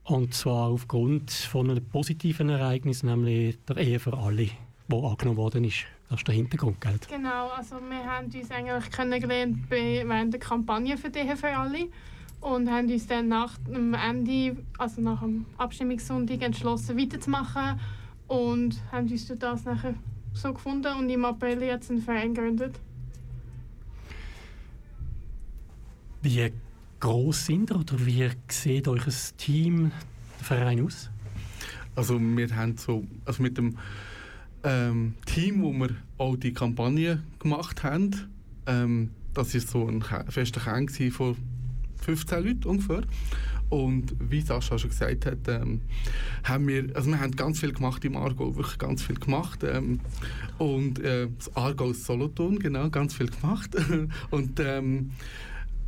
[0.03, 4.49] Und zwar aufgrund von einem positiven Ereignis, nämlich der Ehe für alle,
[4.87, 5.85] wo angenommen worden ist.
[6.11, 6.99] Das ist der Hintergrund, gell?
[7.07, 11.87] Genau, also wir haben uns eigentlich kennengelernt bei, während der Kampagne für die für alle
[12.41, 17.79] und haben uns dann nach dem Ende, also nach dem Abstimmungssonntag entschlossen weiterzumachen
[18.27, 19.93] und haben uns durch das nachher
[20.33, 22.77] so gefunden und im April jetzt einen Verein gegründet.
[26.23, 26.51] Wie
[26.99, 29.91] groß sind ihr oder wie sieht euch ein Team,
[30.39, 31.09] der Verein aus?
[31.95, 33.77] Also wir haben so, also mit dem
[34.63, 38.29] ähm, Team, wo wir auch die Kampagne gemacht haben,
[38.67, 41.35] ähm, das ist so ein fester Kern von
[42.01, 43.03] 15 Leuten ungefähr.
[43.69, 45.79] Und wie Sascha schon gesagt hat, ähm,
[46.43, 49.63] haben wir, also wir haben ganz viel gemacht im Aargau, wirklich ganz viel gemacht.
[49.63, 50.01] Ähm,
[50.57, 53.69] und äh, das Aargau Solothurn, genau, ganz viel gemacht.
[54.29, 55.11] und ähm,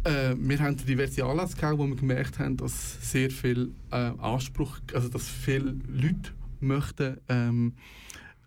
[0.06, 4.80] äh, wir haben diverse Anlässe gehabt, wo wir gemerkt haben, dass sehr viel äh, Anspruch,
[4.94, 6.32] also dass viele Leute
[6.62, 7.74] möchten ähm,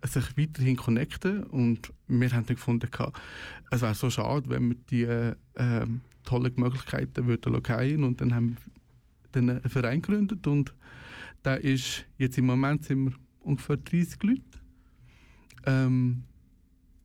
[0.04, 2.88] sich weiterhin connecten und wir haben dann gefunden,
[3.70, 5.86] es wäre so schade, wenn wir die äh,
[6.24, 8.56] tollen Möglichkeiten würden gehen und dann haben wir
[9.32, 10.74] dann einen Verein gegründet und
[11.42, 14.42] da ist jetzt im Moment sind wir ungefähr 30 Leute.
[15.64, 16.24] Ähm,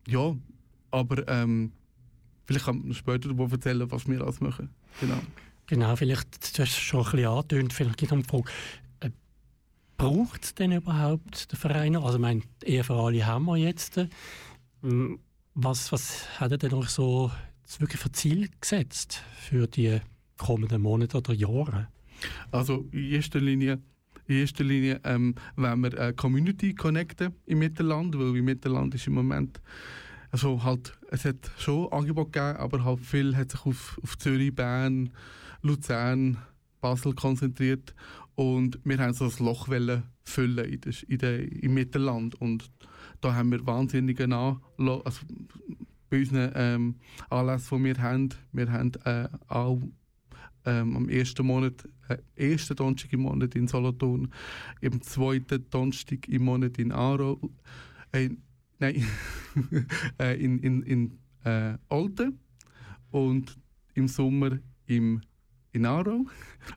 [0.08, 0.36] ja,
[0.90, 1.72] aber ähm,
[2.46, 4.70] vielleicht kann man später darüber erzählen, was wir alles machen.
[5.00, 5.22] Genau.
[5.68, 8.44] Genau, vielleicht, du hast es schon ein bisschen angetönt, vielleicht gibt es eine Frage.
[10.02, 11.96] Äh, Braucht es denn überhaupt den Verein?
[11.96, 13.98] Also ich meine, die Ehe für alle haben wir jetzt.
[14.84, 15.20] Ähm,
[15.54, 17.32] Was, was hat er denn euch so
[17.80, 20.00] wirklich für Ziel gesetzt für die
[20.38, 21.88] kommenden Monate oder Jahre?
[22.52, 23.80] Also in erster Linie,
[24.28, 29.08] in erster Linie ähm, wollen wir eine Community connecten im Mittelland, weil im Mittelland ist
[29.08, 29.62] im Moment
[30.32, 34.56] also halt, es hat schon Angebot gegeben, aber halt viel hat sich auf, auf Zürich,
[34.56, 35.12] Bern,
[35.62, 36.38] Luzern,
[36.82, 37.94] Basel konzentriert.
[38.36, 39.68] Und wir haben so ein Loch
[40.24, 42.36] füllen in der, in der, im Mittelland.
[42.36, 42.72] Und
[43.22, 45.22] da haben wir wahnsinnige Anla also
[46.10, 46.96] bei unseren ähm,
[47.30, 49.82] Anlässen, die wir haben, wir haben äh, auch
[50.66, 54.32] ähm, am ersten Monat, äh, ersten Donnerstag im Monat in Solothurn,
[54.82, 57.40] im zweiten Donnerstag im Monat in Aarau,
[58.12, 58.30] äh,
[58.80, 59.06] nein,
[60.20, 62.40] äh, in, in, in äh, Olten
[63.12, 63.58] und
[63.94, 65.22] im Sommer im,
[65.72, 66.26] in Aarau.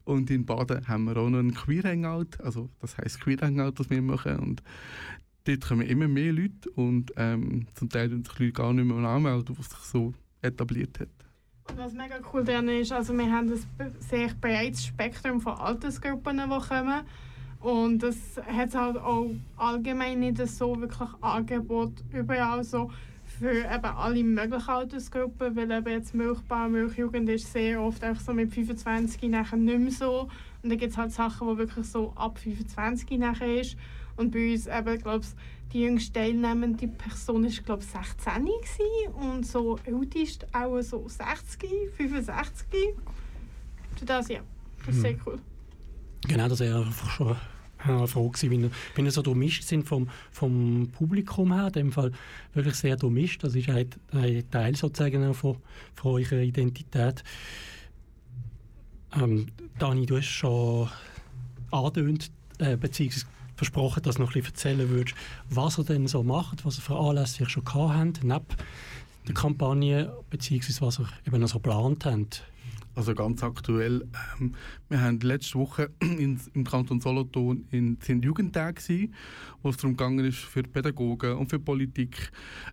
[0.05, 3.73] Und in Baden haben wir auch noch einen Queer Hangout, also das heisst Queer Hangout,
[3.79, 4.39] das wir machen.
[4.39, 4.63] Und
[5.45, 6.71] dort kommen immer mehr Leute.
[6.75, 11.01] Und ähm, zum Teil tun sich Leute gar nicht mehr anmelden, was sich so etabliert
[11.01, 11.09] hat.
[11.71, 16.37] Und was mega cool daran ist, also wir haben ein sehr breites Spektrum von Altersgruppen,
[16.37, 17.01] die kommen.
[17.61, 22.91] Und das hat halt auch allgemein nicht so wirklich Angebot überall so
[23.39, 28.33] für eben alle möglichen Altersgruppen, weil eben jetzt Milchbau, Milchjugend ist sehr oft auch so
[28.33, 30.29] mit 25 nachher nicht mehr so.
[30.63, 33.77] Und dann gibt es halt Sachen, die wirklich so ab 25 nachher ist.
[34.17, 35.27] Und bei uns eben, glaube
[35.73, 42.95] die jüngste teilnehmende Person war, glaube 16 gewesen und so ältest auch so 60, 65.
[43.97, 44.41] Für das ja,
[44.87, 45.39] das ist sehr cool.
[46.29, 47.37] Genau, das wäre einfach schon
[47.85, 52.13] eine Frage wenn ihr, wenn so durchmischt sind vom, vom Publikum her, in dem Fall
[52.53, 55.57] wirklich sehr durchmischt, das ist ein, ein Teil sozusagen von,
[55.95, 57.23] von eurer Identität.
[59.21, 59.47] Ähm,
[59.79, 60.89] Dani, du hast schon
[61.71, 63.27] angedeutet, äh, beziehungsweise
[63.57, 65.17] versprochen, dass du noch bisschen erzählen würdest,
[65.49, 68.47] was ihr denn so macht, was ihr für Anlässe schon gehabt habt, neben
[69.27, 72.45] der Kampagne, beziehungsweise was ihr eben noch so geplant habt.
[72.97, 74.07] Also ganz aktuell,
[74.39, 74.55] ähm,
[74.89, 79.15] wir haben letzte Woche in, im Kanton Solothurn in, sind Jugendtage gewesen,
[79.63, 82.31] wo es darum gegangen ist, für Pädagogen und für Politik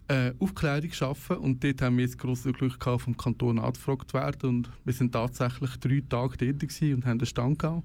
[0.07, 1.37] äh, Aufklärung zu schaffen.
[1.37, 4.49] Und dort haben wir das grosse Glück gehabt, vom Kanton angefragt werden.
[4.49, 7.83] Und wir sind tatsächlich drei Tage dort und haben einen Stand gehabt.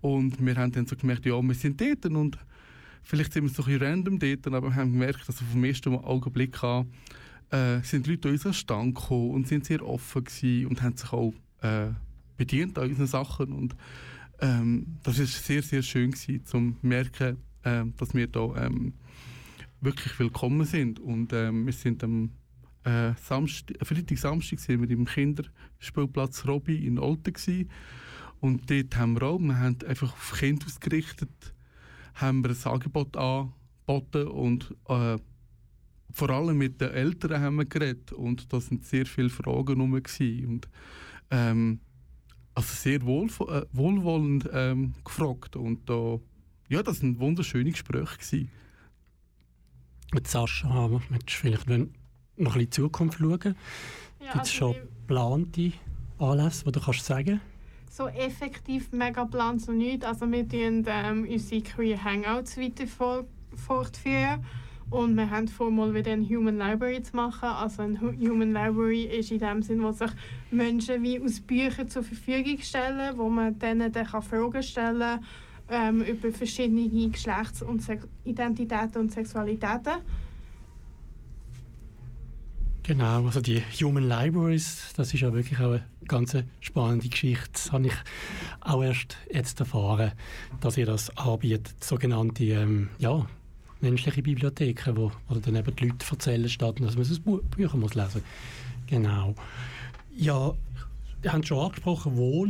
[0.00, 2.38] Und wir haben dann so gemerkt, ja, wir sind dort und
[3.02, 5.94] vielleicht sind wir so ein bisschen random dort, aber wir haben gemerkt, dass vom ersten
[5.94, 6.86] Augenblick an
[7.50, 11.12] äh, sind Leute an unseren Stand gekommen und sind sehr offen gewesen und haben sich
[11.12, 11.32] auch
[11.62, 11.88] äh,
[12.36, 13.52] bedient an unseren Sachen.
[13.52, 13.76] Und
[14.40, 18.94] ähm, das ist sehr, sehr schön gewesen, zum merken, äh, dass wir da ähm,
[19.80, 21.00] wirklich willkommen sind.
[21.00, 22.30] Und ähm, wir sind am
[22.84, 27.70] äh, Samstag, Freitag, Samstag sind wir im Kinderspielplatz Robby in Olten gewesen.
[28.40, 31.54] und dort haben wir auch, wir haben einfach auf Kinder ausgerichtet,
[32.14, 35.18] haben wir ein Angebot angeboten und äh,
[36.12, 38.12] vor allem mit den Eltern haben wir geredet.
[38.12, 40.68] Und da sind sehr viele Fragen rum und
[41.30, 41.80] ähm,
[42.54, 46.18] also sehr wohl, äh, wohlwollend ähm, gefragt und da,
[46.68, 48.50] ja, das waren wunderschöne Gespräche gewesen.
[50.12, 51.90] Mit Sascha möchtest du vielleicht noch ein
[52.36, 53.40] bisschen in die Zukunft schauen.
[54.20, 55.72] Ja, Gibt es also schon wir- geplante
[56.18, 57.40] Anlässe, die du kannst sagen
[57.90, 60.04] So effektiv mega plant so nicht.
[60.04, 64.44] Also wir tun ähm, unsere Queer Hangouts weiter fort- fortführen.
[64.88, 67.48] Und wir haben vor, mal wieder eine Human Library zu machen.
[67.48, 70.10] Also eine Hu- Human Library ist in dem Sinn, wo sich
[70.50, 75.24] Menschen wie aus Büchern zur Verfügung stellen, wo man denen dann Fragen stellen kann
[75.68, 79.94] ähm, über verschiedene Geschlechts- und Sex Identitäten und Sexualitäten.
[82.84, 87.50] Genau, also die Human Libraries, das ist ja wirklich auch eine ganz spannende Geschichte.
[87.52, 87.94] Das habe ich
[88.60, 90.12] auch erst jetzt erfahren,
[90.60, 93.26] dass ihr das anbietet, sogenannte ähm, ja,
[93.80, 97.76] menschliche Bibliotheken, wo, wo dann eben die Leute erzählen, statt dass man das Bu Bücher
[97.76, 98.22] muss lesen
[98.86, 99.34] Genau.
[100.16, 100.54] Ja,
[101.22, 102.46] ihr habt schon angesprochen, wo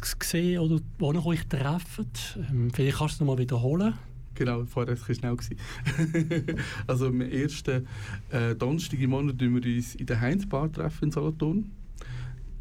[0.00, 2.38] es gesehen oder wo ihr euch trefft.
[2.50, 3.94] Ähm, vielleicht kannst du es noch mal wiederholen.
[4.34, 6.56] Genau, vorher war es ein schnell.
[6.86, 7.86] also am ersten
[8.30, 11.70] äh, Donnerstag im Monat treffen wir uns in der Heinz-Bar treffen in Solothurn.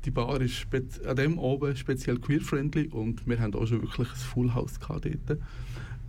[0.05, 0.65] Die Bar ist
[1.05, 5.39] an dem oben speziell queer-friendly und wir haben auch schon wirklich ein Full House dort.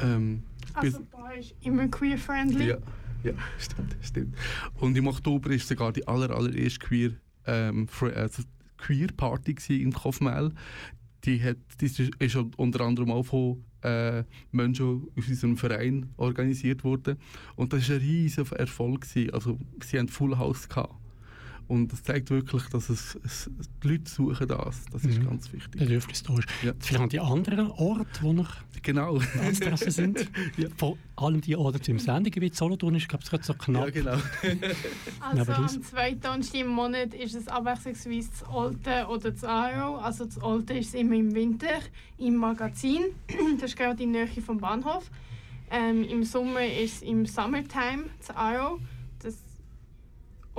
[0.00, 0.42] Ähm,
[0.74, 2.68] Also Bar ist immer queer-friendly.
[2.68, 2.78] ja,
[3.22, 4.36] ja, stimmt, stimmt.
[4.74, 7.12] Und im Oktober ist sogar die aller, allererste Queer,
[7.46, 8.42] ähm, also
[8.78, 10.52] Queer Party in Kofmel.
[11.24, 17.18] Die, hat, die ist, unter anderem auch von äh, Menschen aus unserem Verein organisiert worden.
[17.56, 19.02] Und das war ein riesiger Erfolg.
[19.02, 19.34] Gewesen.
[19.34, 20.94] Also, sie haben Full House gehabt.
[21.70, 23.48] Und das zeigt wirklich, dass es, es,
[23.84, 24.82] die Leute suchen das.
[24.90, 25.26] Das ist Mhm.
[25.26, 25.70] ganz wichtig.
[25.80, 26.48] Bedürfnis da ist.
[26.64, 26.72] Ja.
[26.80, 29.18] Vielleicht an die anderen Orte, wo noch Genau.
[29.36, 30.28] Tanztreffen sind.
[30.76, 33.84] Vor allem die Orte im Sendegebiet Solothurn ist, glaube ich, gerade so knapp.
[33.84, 34.16] Ja, genau.
[35.20, 39.96] Also am zweiten Donnerstag im Monat ist es abwechslungsweise das Alte oder das Aro.
[39.98, 41.78] Also das Alte ist immer im Winter
[42.18, 43.02] im Magazin.
[43.60, 45.08] das ist gerade in der Nähe vom Bahnhof.
[45.70, 48.80] Ähm, Im Sommer ist es im Summertime das Aro.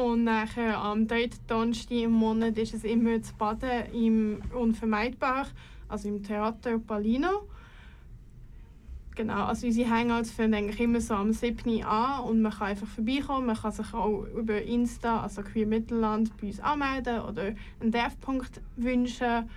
[0.01, 5.45] Und nachher am dritten Donnerstag im Monat ist es immer das Baden im Unvermeidbar,
[5.87, 7.47] also im Theater Palino.
[9.15, 11.83] Genau, also unsere Hangouts fangen eigentlich immer so am 7.
[11.83, 13.45] an und man kann einfach vorbeikommen.
[13.45, 18.59] Man kann sich auch über Insta, also Queer Mittelland, bei uns anmelden oder einen Treffpunkt
[18.77, 19.49] wünschen.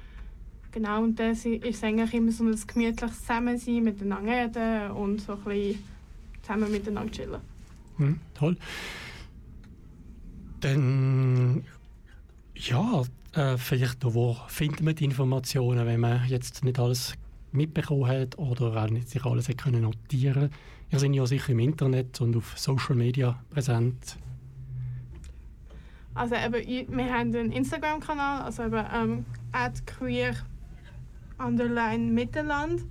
[0.73, 5.45] Genau, und das ist eigentlich immer so ein gemütliches Zusammensein, miteinander reden und so ein
[5.45, 5.83] bisschen
[6.43, 7.41] zusammen miteinander chillen.
[7.97, 8.59] Hm, toll.
[10.65, 11.63] Dann,
[12.55, 13.03] ja,
[13.35, 17.13] äh, vielleicht noch, wo findet man die Informationen, wenn man jetzt nicht alles
[17.53, 20.51] mitbekommen hat oder auch nicht sich alles hat können notieren
[20.91, 24.17] Ihr seid ja sicher im Internet und auf Social Media präsent.
[26.15, 29.27] Also eben, wir haben einen Instagram-Kanal, also eben ähm,
[29.85, 30.35] @queer
[31.37, 32.87] underline Mittelland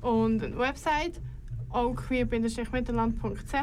[0.00, 1.20] und eine Website
[1.70, 3.54] auch queer-mittelland.ch.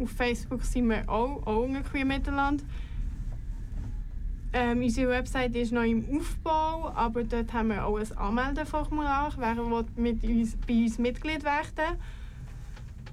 [0.00, 2.64] Auf Facebook sind wir auch, auch unter queer Mittelland.
[4.52, 9.56] Ähm, unsere Website ist noch im Aufbau, aber dort haben wir auch ein Anmeldeformular, wer
[9.56, 11.98] will mit uns, bei uns Mitglied werden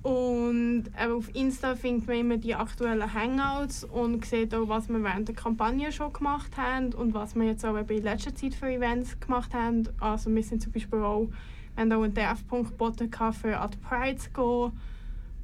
[0.08, 5.04] und eben auf Insta findet man immer die aktuellen Hangouts und sieht auch, was wir
[5.04, 8.72] während der Kampagne schon gemacht haben und was wir jetzt auch in letzter Zeit für
[8.72, 9.90] Events gemacht haben.
[10.00, 11.28] Also wir sind zum Beispiel auch,
[11.76, 14.72] wir haben auch einen Treffpunkt geboten für die Pride zu gehen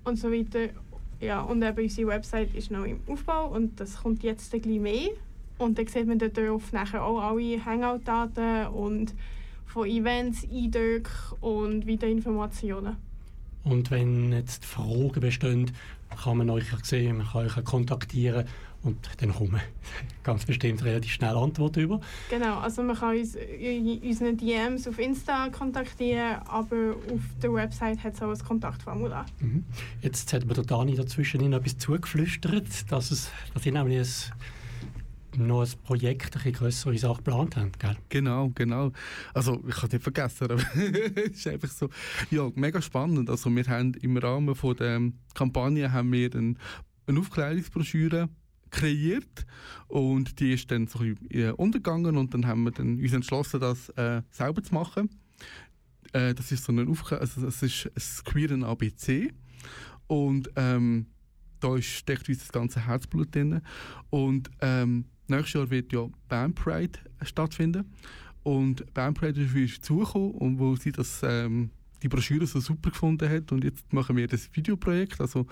[0.05, 0.69] und so weiter.
[1.23, 5.09] Ja, und eben unsere Website ist noch im Aufbau und das kommt jetzt bisschen mehr.
[5.57, 9.13] Und dann sieht man dort drauf nachher auch alle Hangout-Daten und
[9.65, 11.09] von Events, Eindrücke
[11.39, 12.97] und weitere Informationen.
[13.63, 15.71] Und wenn jetzt Fragen bestehen,
[16.21, 18.45] kann man euch sehen, man kann euch kontaktieren
[18.83, 19.61] und dann kommen
[20.23, 22.01] ganz bestimmt relativ schnell Antworten über.
[22.29, 28.03] Genau, also man kann uns in unseren DMs auf Insta kontaktieren, aber auf der Website
[28.03, 29.25] hat es auch ein Kontaktformular.
[29.39, 29.63] Mhm.
[30.01, 34.31] Jetzt hat mir der Dani dazwischen noch etwas zugeflüstert, dass, es, dass ihr nämlich
[35.37, 37.95] ein, noch ein Projekt, eine größere Sache geplant habt, gell?
[38.09, 38.91] Genau, genau.
[39.33, 41.89] Also ich es nicht vergessen, aber es ist einfach so,
[42.31, 43.29] ja, mega spannend.
[43.29, 45.01] Also wir haben im Rahmen von der
[45.33, 46.55] Kampagne haben wir eine,
[47.07, 48.29] eine Aufklärungsbroschüre
[48.73, 49.45] kreiert.
[49.87, 53.13] Und die ist dann so ein bisschen äh, untergegangen und dann haben wir dann uns
[53.13, 55.09] entschlossen, das äh, selber zu machen.
[56.11, 59.31] Äh, das ist so eine Aufklärung, also das ist ein queeren ABC
[60.07, 61.05] und ähm,
[61.59, 63.61] da steckt uns das ganze Herzblut drin.
[64.09, 67.85] Und ähm, nächstes Jahr wird ja Band Pride stattfinden.
[68.43, 71.69] Und Band Pride ist auf uns zugekommen und wo sie das ähm,
[72.03, 75.47] die Broschüre so super gefunden hat und jetzt machen wir das Videoprojekt, also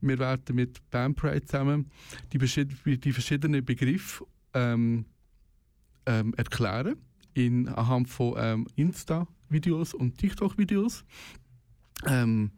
[0.00, 1.90] wir werden mit Band Pride zusammen
[2.32, 4.24] die, die verschiedenen Begriffe
[4.54, 5.04] ähm,
[6.06, 6.96] ähm, erklären
[7.34, 11.04] in, anhand von ähm, Insta-Videos und TikTok-Videos.
[12.06, 12.52] Ähm,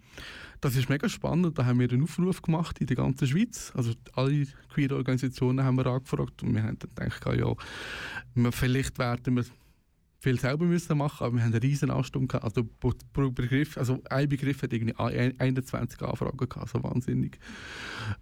[0.60, 1.58] das ist mega spannend.
[1.58, 3.72] Da haben wir einen Aufruf gemacht in der ganzen Schweiz.
[3.74, 9.36] Also alle queer Organisationen haben wir angefragt und wir haben dann gedacht, ja, vielleicht werden
[9.36, 9.44] wir
[10.22, 12.44] viel selber müssen machen, aber wir haben eine riesen Anstunde gehabt.
[12.44, 17.38] Also pro, Begriff, also ein Begriff hat irgendwie ein- 21 Anfragen gehabt, so wahnsinnig.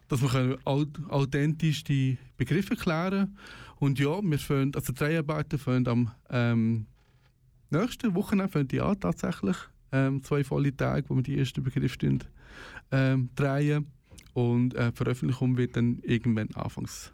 [0.06, 3.36] Dass wir können aut- authentisch die Begriffe klären
[3.80, 6.86] und ja, wir fangen, also die Dreharbeiten fangen am ähm,
[7.70, 9.56] nächsten Wochenende an tatsächlich.
[9.90, 12.18] Ähm, zwei volle Tage, wo wir die ersten Begriffe
[12.92, 13.86] ähm, drehen
[14.34, 17.12] und äh, die Veröffentlichung wird dann irgendwann Anfangs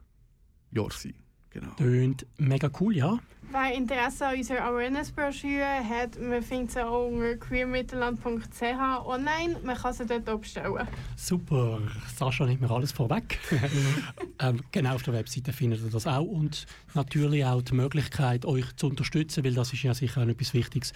[0.72, 1.14] Jahr sein.
[1.54, 1.70] Genau.
[1.76, 3.18] Tönt mega cool, ja.
[3.52, 9.60] Wer Interesse an unserer Awareness-Broschüre hat, man findet sie auch unter queermittelland.ch online.
[9.62, 10.88] Man kann sie dort bestellen.
[11.14, 11.78] Super,
[12.16, 13.38] Sascha nimmt mir alles vorweg.
[14.40, 18.74] ähm, genau, auf der Webseite findet ihr das auch und natürlich auch die Möglichkeit, euch
[18.74, 20.92] zu unterstützen, weil das ist ja sicher auch etwas Wichtiges.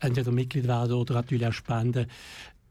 [0.00, 2.06] Entweder Mitglied werden oder natürlich auch spenden.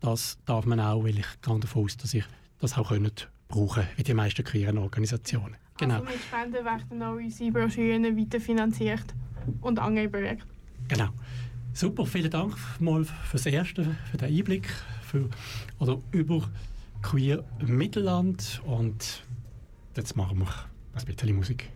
[0.02, 2.26] Das darf man auch, weil ich gehe davon aus, dass ich
[2.60, 5.56] das auch könnt brauchen wie die meisten queeren Organisationen.
[5.80, 9.16] Genau, Also mit Spenden werden auch unsere Broschüren weiterfinanziert
[9.62, 10.46] und andere Projekte.
[10.88, 11.10] genau.
[11.72, 14.68] Super, vielen Dank mal fürs Erste, für den Einblick
[15.04, 15.30] für,
[15.78, 16.50] oder über
[17.02, 19.24] queer Mittelland und
[19.96, 20.48] jetzt machen wir
[20.96, 21.70] ein bisschen Musik.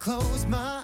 [0.00, 0.79] Close my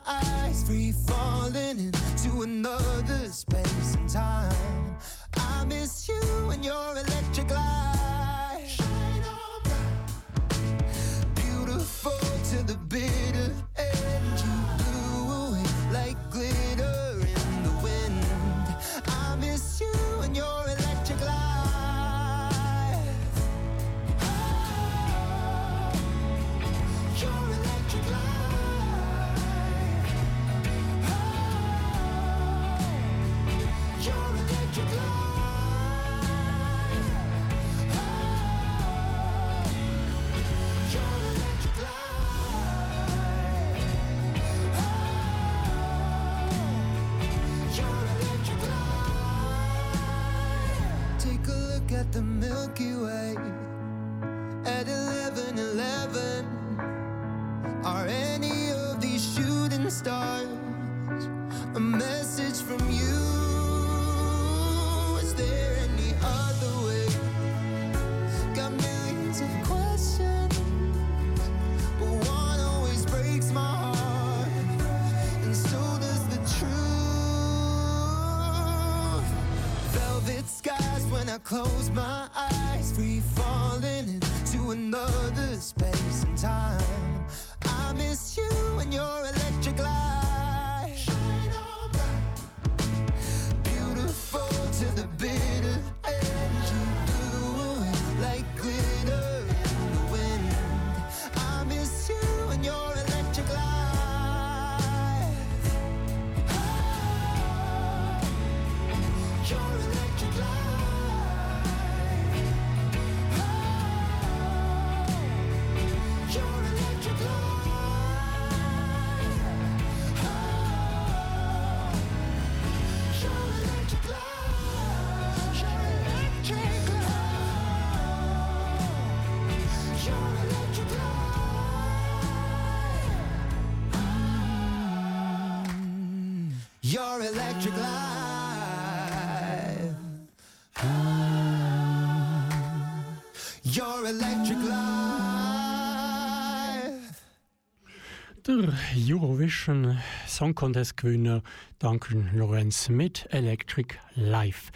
[149.46, 151.40] Eurovision Song Contest Gewinner
[151.78, 154.72] Duncan Lorenz mit Electric Life.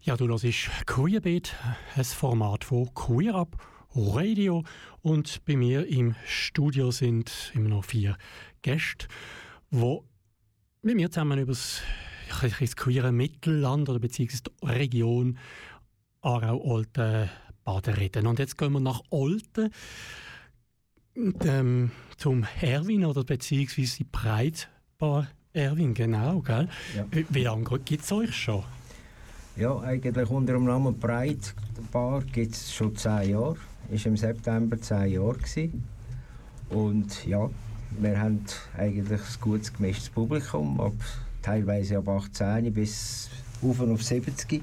[0.00, 0.46] Ja, du hörst
[0.86, 1.54] Queerbeat,
[1.94, 3.58] ein Format von Queer Up
[3.94, 4.64] Radio.
[5.02, 8.16] Und bei mir im Studio sind immer noch vier
[8.62, 9.08] Gäste,
[9.70, 9.98] die
[10.80, 11.82] mit mir zusammen über das,
[12.40, 15.38] das queere Mittelland oder beziehungsweise die Region
[16.22, 17.28] Aarau-Olten
[17.62, 18.26] Baden reden.
[18.26, 19.70] Und jetzt gehen wir nach Olten
[21.14, 21.90] und, ähm,
[22.22, 26.68] zum Erwin oder beziehungsweise die Breitbar Erwin, genau, gell?
[26.96, 27.04] Ja.
[27.10, 28.62] Wie, wie lange gibt es euch schon?
[29.56, 31.40] Ja, eigentlich unter dem Namen Pride
[31.90, 33.56] Bar gibt es schon zehn Jahre.
[33.90, 35.82] Ist im September zehn Jahre gewesen.
[36.70, 37.50] Und ja,
[37.98, 38.44] wir haben
[38.78, 40.94] eigentlich ein gutes gemischtes Publikum, ab,
[41.42, 43.30] teilweise ab 18 bis
[43.62, 44.62] auf und auf 70.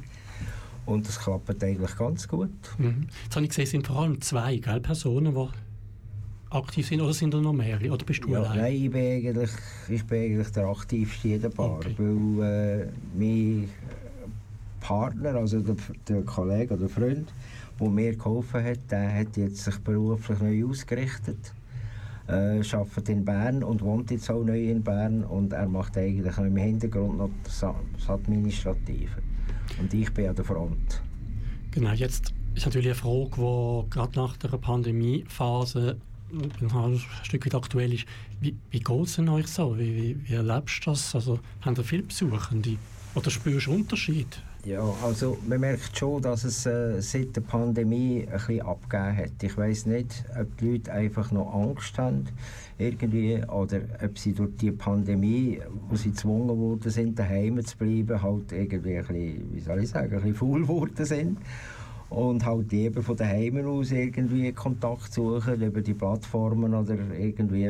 [0.85, 2.51] Und das klappt eigentlich ganz gut.
[2.77, 3.07] Mhm.
[3.25, 5.68] Jetzt habe ich gesehen, es sind vor allem zwei gell, Personen, die
[6.49, 7.01] aktiv sind.
[7.01, 7.91] Oder sind da noch mehrere?
[7.91, 8.57] Oder bist du Ja, allein?
[8.57, 9.51] nein, ich bin, eigentlich,
[9.89, 12.87] ich bin eigentlich der aktivste in der Bar, weil äh,
[13.17, 13.69] mein
[14.79, 15.75] Partner, also der,
[16.07, 17.33] der Kollege oder Freund,
[17.79, 21.53] der mir geholfen hat, der hat jetzt sich beruflich neu ausgerichtet,
[22.27, 26.37] äh, arbeitet in Bern und wohnt jetzt auch neu in Bern und er macht eigentlich
[26.37, 29.21] im Hintergrund noch das, das Administrative.
[29.79, 31.01] Und ich bin an der Front.
[31.71, 35.97] Genau, jetzt ist natürlich eine Frage, die gerade nach der Pandemiephase
[36.31, 38.05] ein Stück weit aktuell ist.
[38.39, 39.77] Wie, wie geht es denn euch so?
[39.77, 41.15] Wie, wie, wie erlebst du das?
[41.15, 42.77] Also, haben ihr viele Besuchende?
[43.15, 44.41] Oder spürst du Unterschied?
[44.65, 49.43] Ja, also man merkt schon, dass es äh, seit der Pandemie ein bisschen abgegeben hat.
[49.43, 52.25] Ich weiß nicht, ob die Leute einfach noch Angst haben
[52.77, 58.21] irgendwie oder ob sie durch die Pandemie, wo sie gezwungen worden sind, daheim zu bleiben,
[58.21, 61.37] halt irgendwie ein bisschen, wie soll ich sagen, ein bisschen faul geworden sind
[62.09, 67.65] und halt lieber von daheim aus irgendwie Kontakt suchen über die Plattformen oder irgendwie.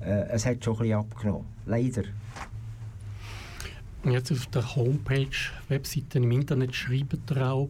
[0.00, 2.02] Äh, es hat schon ein bisschen abgenommen, leider.
[4.04, 5.26] Jetzt auf der Homepage,
[5.68, 7.68] Webseite im Internet schreibt ihr auch,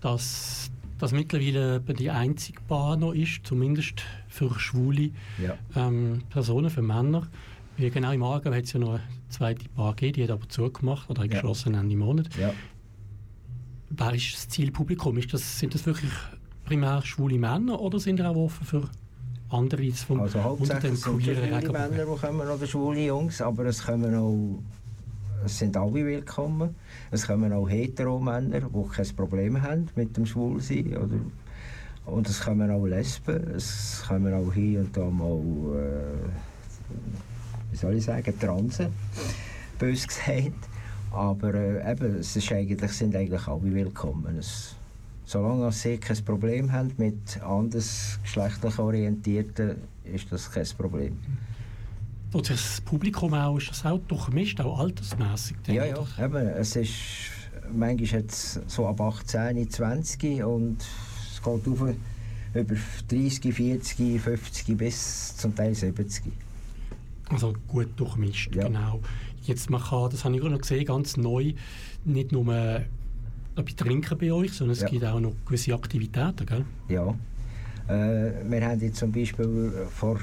[0.00, 5.56] dass das mittlerweile die einzige Bar noch ist, zumindest für schwule Ja.
[5.76, 7.28] ähm, Personen, für Männer.
[7.76, 10.48] Weil genau im Aargau hat es ja noch eine zweite Bar gegeben, die hat aber
[10.48, 12.28] zugemacht oder geschlossen Ende Monat.
[12.36, 12.52] Ja.
[13.96, 15.16] Wer ist das Zielpublikum?
[15.18, 16.10] Ist das, sind das wirklich
[16.64, 18.88] primär schwule Männer oder sind ihr auch offen für
[19.50, 21.40] andere vom, Also hauptsächlich sind es schwule?
[21.40, 24.58] Männer, die kommen, oder schwule Jungs, aber es kommen auch,
[25.44, 26.74] es sind alle willkommen.
[27.12, 30.96] Es kommen auch Hetero-Männer, die kein Problem haben mit dem Schwulsein.
[30.96, 31.20] Oder,
[32.06, 36.30] und es kommen auch Lesben, es kommen auch hier und da mal, äh,
[37.70, 38.88] wie soll ich sagen, Transen,
[39.78, 40.73] bös gesagt.
[41.14, 44.36] Aber äh, eben, es ist eigentlich, sind eigentlich alle willkommen.
[44.36, 44.74] Es,
[45.24, 51.18] solange sie kein Problem haben mit anders geschlechtlich Orientierten, ist das kein Problem.
[52.32, 55.56] Und das Publikum auch, ist das auch durchmischt, auch altersmässig?
[55.68, 56.08] Ja, ja, oder?
[56.18, 56.92] eben, es ist
[57.72, 61.94] manchmal jetzt so ab 18, 20 und es geht auf
[62.54, 62.74] über
[63.08, 66.24] 30, 40, 50 bis zum Teil 70.
[67.30, 69.00] Also gut durchmischt, genau.
[69.44, 71.52] Jetzt man kann, das habe ich auch noch gesehen, ganz neu,
[72.04, 72.80] nicht nur äh,
[73.54, 74.88] bei Trinken bei euch, sondern es Ja.
[74.88, 76.64] gibt auch noch gewisse Aktivitäten, gell?
[76.88, 77.14] Ja.
[77.88, 80.18] Äh, wir haben jetzt zum Beispiel vor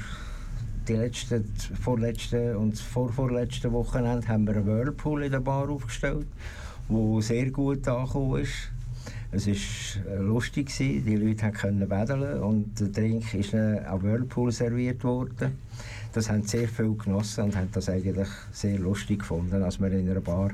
[0.88, 1.44] die letzten,
[1.80, 6.26] vorletzten und vorvorletzten Wochenende haben wir einen Whirlpool in der Bar aufgestellt,
[6.88, 8.50] wo sehr gut angekommen ist.
[9.30, 11.04] Es war lustig, gewesen.
[11.06, 15.56] die Leute können wedeln und der Trink ist am Whirlpool serviert worden.
[16.12, 20.08] Das haben sehr viel genossen und haben das eigentlich sehr lustig gefunden, dass man in
[20.10, 20.50] einer Bar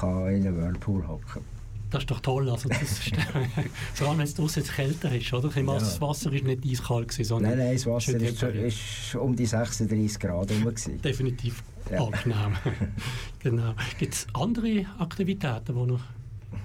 [0.00, 1.42] kann in einem Whirlpool hocken kann.
[1.90, 2.50] Das ist doch toll.
[2.50, 3.12] Also das ist,
[3.94, 5.48] vor allem, wenn es draußen kälter ist, oder?
[5.48, 5.62] Ja.
[5.74, 9.46] Das Wasser war nicht eiskalt, gewesen, sondern Nein, nein, das Wasser ist, ist um die
[9.46, 10.74] 36 Grad herum.
[11.02, 12.04] Definitiv Ja.
[12.04, 12.56] angenehm.
[13.38, 13.74] genau.
[13.98, 16.00] Gibt es andere Aktivitäten, die noch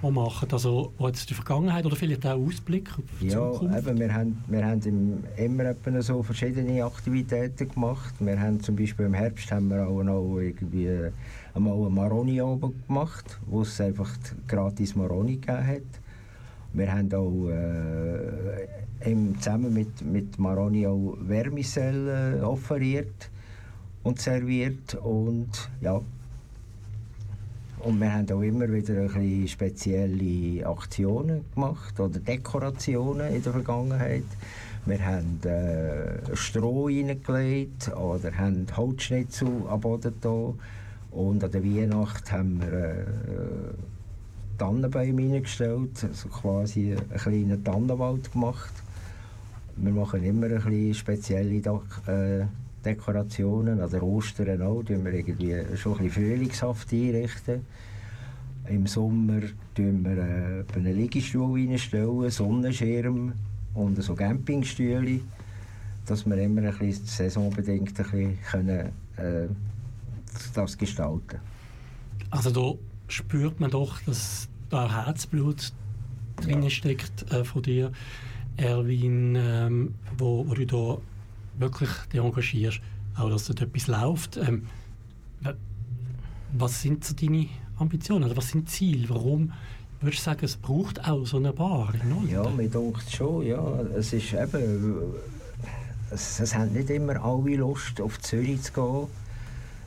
[0.02, 0.48] die machen?
[0.52, 3.78] Also, jetzt die Vergangenheit oder vielleicht auch Ausblick auf die Ja, Zukunft?
[3.86, 8.14] eben, wir haben, wir haben im, immer so verschiedene Aktivitäten gemacht.
[8.20, 10.88] Wir haben zum Beispiel im Herbst haben wir auch noch irgendwie
[11.54, 14.10] einmal eine Maroni oben gemacht, wo es einfach
[14.46, 15.82] gratis Maroni gegeben hat.
[16.72, 23.30] Wir haben auch äh, im, zusammen mit, mit Maroni auch Vermicelle äh, offeriert
[24.02, 25.48] und serviert und
[25.80, 26.00] ja,
[27.84, 33.52] und wir haben auch immer wieder ein bisschen spezielle Aktionen gemacht oder Dekorationen in der
[33.52, 34.24] Vergangenheit.
[34.86, 40.54] Wir haben äh, Stroh reingelegt oder haben Holzschnitzel am Boden da.
[41.10, 43.04] Und an der Weihnacht haben wir äh,
[44.58, 48.72] Tannenbäume reingestellt, also quasi einen kleinen Tannenwald gemacht.
[49.76, 52.46] Wir machen immer ein bisschen spezielle Dek- äh,
[52.84, 53.80] Dekorationen.
[53.80, 57.62] An der Ostern auch, tun wir irgendwie schon ein bisschen frühlingshaft einrichten.
[58.68, 59.40] Im Sommer
[59.74, 63.32] tun wir äh, einen Liegestuhl reinstellen, Sonnenschirm
[63.74, 65.20] und so Campingstühle,
[66.06, 69.48] dass wir immer ein bisschen saisonbedingt ein bisschen können, äh,
[70.54, 71.40] das gestalten
[72.30, 72.78] Also da
[73.08, 75.72] spürt man doch, dass da Herzblut
[76.36, 77.92] drin steckt äh, von dir,
[78.56, 80.98] Erwin, ähm, wo, wo du da
[81.58, 82.80] wirklich dich engagierst,
[83.16, 84.36] auch dass dort etwas läuft.
[84.36, 84.66] Ähm,
[85.40, 85.54] wa-
[86.56, 87.46] was sind so deine
[87.78, 88.24] Ambitionen?
[88.24, 89.08] Oder was sind Ziele?
[89.08, 89.52] Warum
[90.00, 92.28] würdest du sagen, es braucht auch so eine Bar in?
[92.28, 93.80] Ja, mir denkt schon, ja.
[93.96, 95.00] Es ist eben,
[96.10, 99.06] es, es haben nicht immer alle Lust, auf Zürich zu gehen.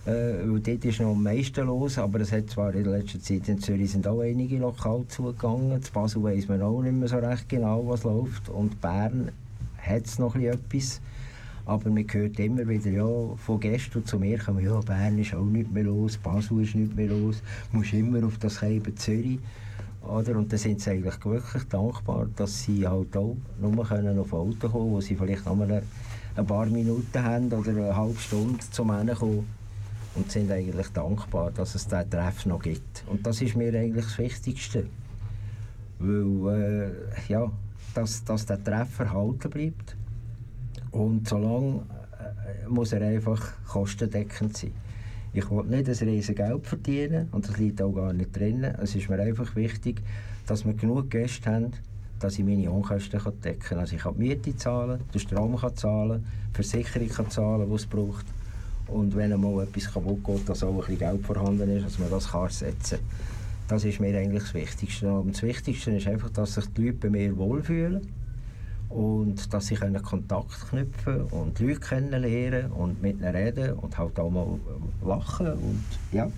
[0.06, 3.50] Äh, weil dort ist noch am meisten los, aber es hat zwar in letzter Zeit
[3.50, 5.74] in Zürich sind auch einige Lokale zugegangen.
[5.74, 8.48] In Basel weiss man auch nicht mehr so recht genau, was läuft.
[8.48, 9.32] Und Bern
[9.78, 11.02] hat es noch etwas.
[11.68, 15.44] Aber man hört immer wieder, ja, von Gästen zu mir kommen, ja, Bern ist auch
[15.44, 19.40] nicht mehr los, Basel ist nicht mehr los, du musst immer auf das Heiben Zürich.
[20.02, 20.38] Oder?
[20.38, 24.70] Und dann sind sie eigentlich wirklich dankbar, dass sie halt auch nur können auf Auto
[24.70, 25.84] kommen wo sie vielleicht nur eine,
[26.38, 29.46] ein paar Minuten haben oder eine halbe Stunde zum kommen
[30.16, 33.04] und sind eigentlich dankbar, dass es diesen Treff noch gibt.
[33.08, 34.86] Und das ist mir eigentlich das Wichtigste.
[36.00, 36.92] Weil, äh,
[37.28, 37.52] ja,
[37.94, 39.98] dass, dass der Treff erhalten bleibt.
[40.98, 41.82] Und solange
[42.18, 44.72] äh, muss er einfach kostendeckend sein.
[45.32, 48.64] Ich will nicht ein riesen Geld verdienen und das liegt auch gar nicht drin.
[48.64, 50.02] Es ist mir einfach wichtig,
[50.48, 51.72] dass wir genug Gäste haben,
[52.20, 53.78] dass ich meine Unkosten decken kann.
[53.78, 57.76] Also ich kann die Miete zahlen, den Strom kann zahlen, die Versicherung kann zahlen, die
[57.76, 58.26] es braucht.
[58.88, 62.10] Und wenn einmal etwas kaputt geht, dass auch ein bisschen Geld vorhanden ist, dass man
[62.10, 63.68] das kann ersetzen kann.
[63.68, 65.12] Das ist mir eigentlich das Wichtigste.
[65.12, 68.02] Und das Wichtigste ist einfach, dass sich die Leute bei mir wohlfühlen
[68.90, 74.20] und dass sie können Kontakt knüpfen und Leute kennenlernen und mit ihnen reden und halt
[74.20, 74.48] auch mal
[75.06, 76.32] lachen und ja.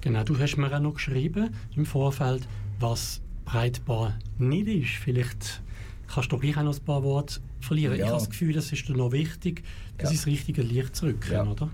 [0.00, 2.46] Genau, du hast mir auch noch geschrieben im Vorfeld,
[2.78, 4.90] was Breitbahn nicht ist.
[5.02, 5.60] Vielleicht
[6.06, 7.96] kannst du gleich auch noch ein paar Worte verlieren.
[7.96, 8.04] Ja.
[8.04, 9.64] Ich habe das Gefühl, das ist dir noch wichtig,
[9.98, 10.14] dass Ja.
[10.14, 11.50] ins richtige Licht zurückkommen, Ja.
[11.50, 11.68] oder?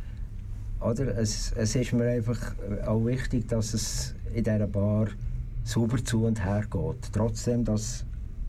[0.80, 2.38] Oder es, es ist mir einfach
[2.86, 5.08] auch wichtig, dass es in dieser Bar
[5.64, 7.12] sauber zu und her geht.
[7.12, 8.04] Trotzdem, dass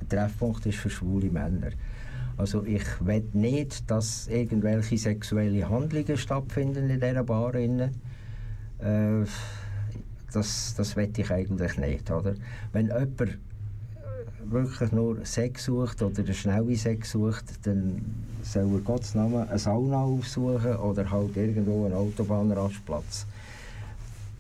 [0.10, 1.72] Treffpunkt ist für schwule Männer.
[2.38, 7.56] Also ich will nicht, dass irgendwelche sexuelle Handlungen stattfinden in dieser Bar.
[7.56, 7.90] Äh,
[10.34, 12.12] das, das will ich eigentlich nicht.
[12.12, 12.36] Oder?
[12.74, 13.36] Wenn jemand äh,
[14.44, 18.02] wirklich nur Sex sucht oder eine schnelle Sex sucht, dann
[18.44, 23.26] soll er Gottes Namen eine Sauna aufsuchen oder halt irgendwo einen Autobahnrastplatz.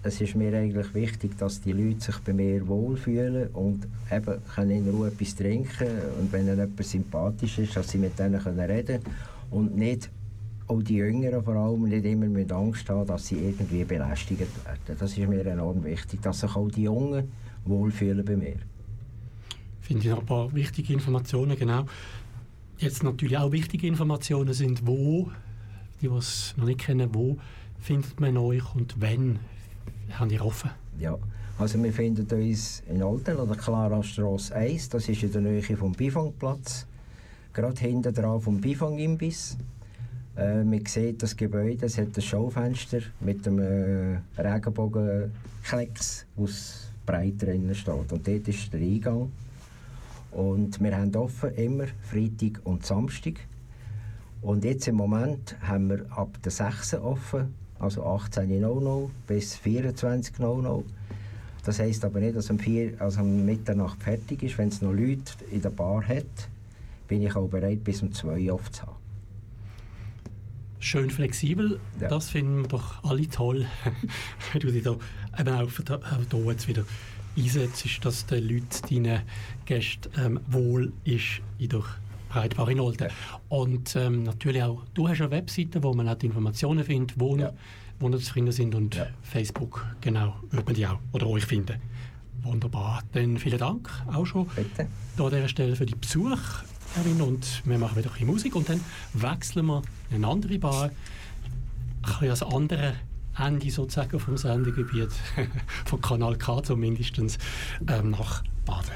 [0.05, 4.69] Es ist mir eigentlich wichtig, dass die Leute sich bei mir wohlfühlen und eben können
[4.69, 5.87] in Ruhe etwas trinken
[6.19, 9.01] und wenn ihnen jemand sympathisch ist, dass sie mit denen können reden
[9.49, 10.11] und nicht
[10.67, 14.95] auch die Jüngeren vor allem nicht immer mit Angst haben, dass sie irgendwie belästigt werden.
[14.99, 17.31] Das ist mir enorm wichtig, dass sich auch die Jungen
[17.65, 18.57] wohlfühlen bei mir.
[19.81, 21.87] Finde ich noch ein paar wichtige Informationen, genau.
[22.77, 25.31] Jetzt natürlich auch wichtige Informationen sind, wo,
[25.99, 27.37] die, es noch nicht kennen, wo
[27.79, 29.39] findet man euch und wann
[30.11, 30.69] habt ihr offen?
[30.99, 31.17] Ja,
[31.57, 35.41] also wir finden uns in Olten an der Clara Strasse 1, das ist in der
[35.41, 36.85] Nähe vom Bifangplatz,
[37.53, 39.57] gerade hinten dran vom Bifang-Imbiss.
[40.37, 47.41] Äh, man sieht das Gebäude, es hat ein Schaufenster mit einem äh, Regenbogenklecks, es breit
[47.41, 48.11] drinnen steht.
[48.11, 49.31] Und dort ist der Eingang.
[50.31, 53.35] Und wir haben offen immer Freitag und Samstag.
[54.41, 60.83] Und jetzt im Moment haben wir ab der 6 offen, also 18.00 bis 24.00.
[61.63, 64.57] Das heisst aber nicht, dass um, 4, also um Mitternacht fertig ist.
[64.57, 66.25] Wenn es noch Leute in der Bar hat,
[67.07, 68.95] bin ich auch bereit, bis um 2 Uhr zu haben.
[70.79, 72.09] Schön flexibel, Ja.
[72.09, 73.65] das finden wir doch alle toll.
[74.53, 74.95] Wenn du dich da
[75.39, 76.83] eben auch, da jetzt wieder
[77.35, 79.21] einsetzt, dass den Leuten, deinen
[79.65, 81.83] Gästen ähm, wohl ist in der
[82.35, 83.07] Breitbar in Olten.
[83.47, 87.37] Und ähm, natürlich auch, du hast eine Webseite, wo man auch die Informationen findet, wo,
[87.37, 87.53] ja.
[87.97, 91.79] wo ihr zu finden sind und Facebook, genau, wird man die auch oder euch finden.
[92.43, 93.03] Wunderbar.
[93.13, 94.87] Dann vielen Dank auch schon Bitte.
[95.17, 96.37] an dieser Stelle für die Besuch,
[96.97, 98.81] Erwin, und wir machen wieder ein bisschen Musik und dann
[99.13, 100.91] wechseln wir in eine andere Bar, ein
[102.03, 102.95] bisschen das andere
[103.37, 105.11] Ende sozusagen vom Sendegebiet,
[105.85, 107.17] von Kanal K zumindest,
[107.87, 108.91] ähm, nach Baden.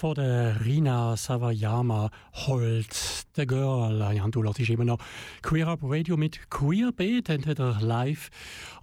[0.00, 3.98] Von der Rina Sawayama Holt, The Girl.
[4.14, 4.96] Ja, du hörst immer noch
[5.42, 8.30] Queer Up Radio mit Queer Beat, entweder live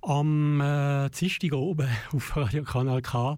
[0.03, 3.35] am äh, Dienstag oben auf Radio Kanal K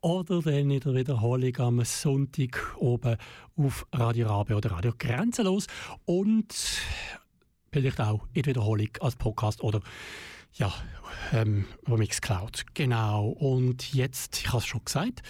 [0.00, 3.16] oder dann in der Wiederholung am Sonntag oben
[3.56, 5.68] auf Radio Rabe oder Radio Grenzenlos
[6.04, 6.52] und
[7.70, 9.80] vielleicht auch in der Wiederholung als Podcast oder
[10.54, 10.74] ja,
[11.32, 12.64] ähm, über Mixcloud.
[12.74, 13.28] Genau.
[13.28, 15.22] Und jetzt, ich habe es schon gesagt,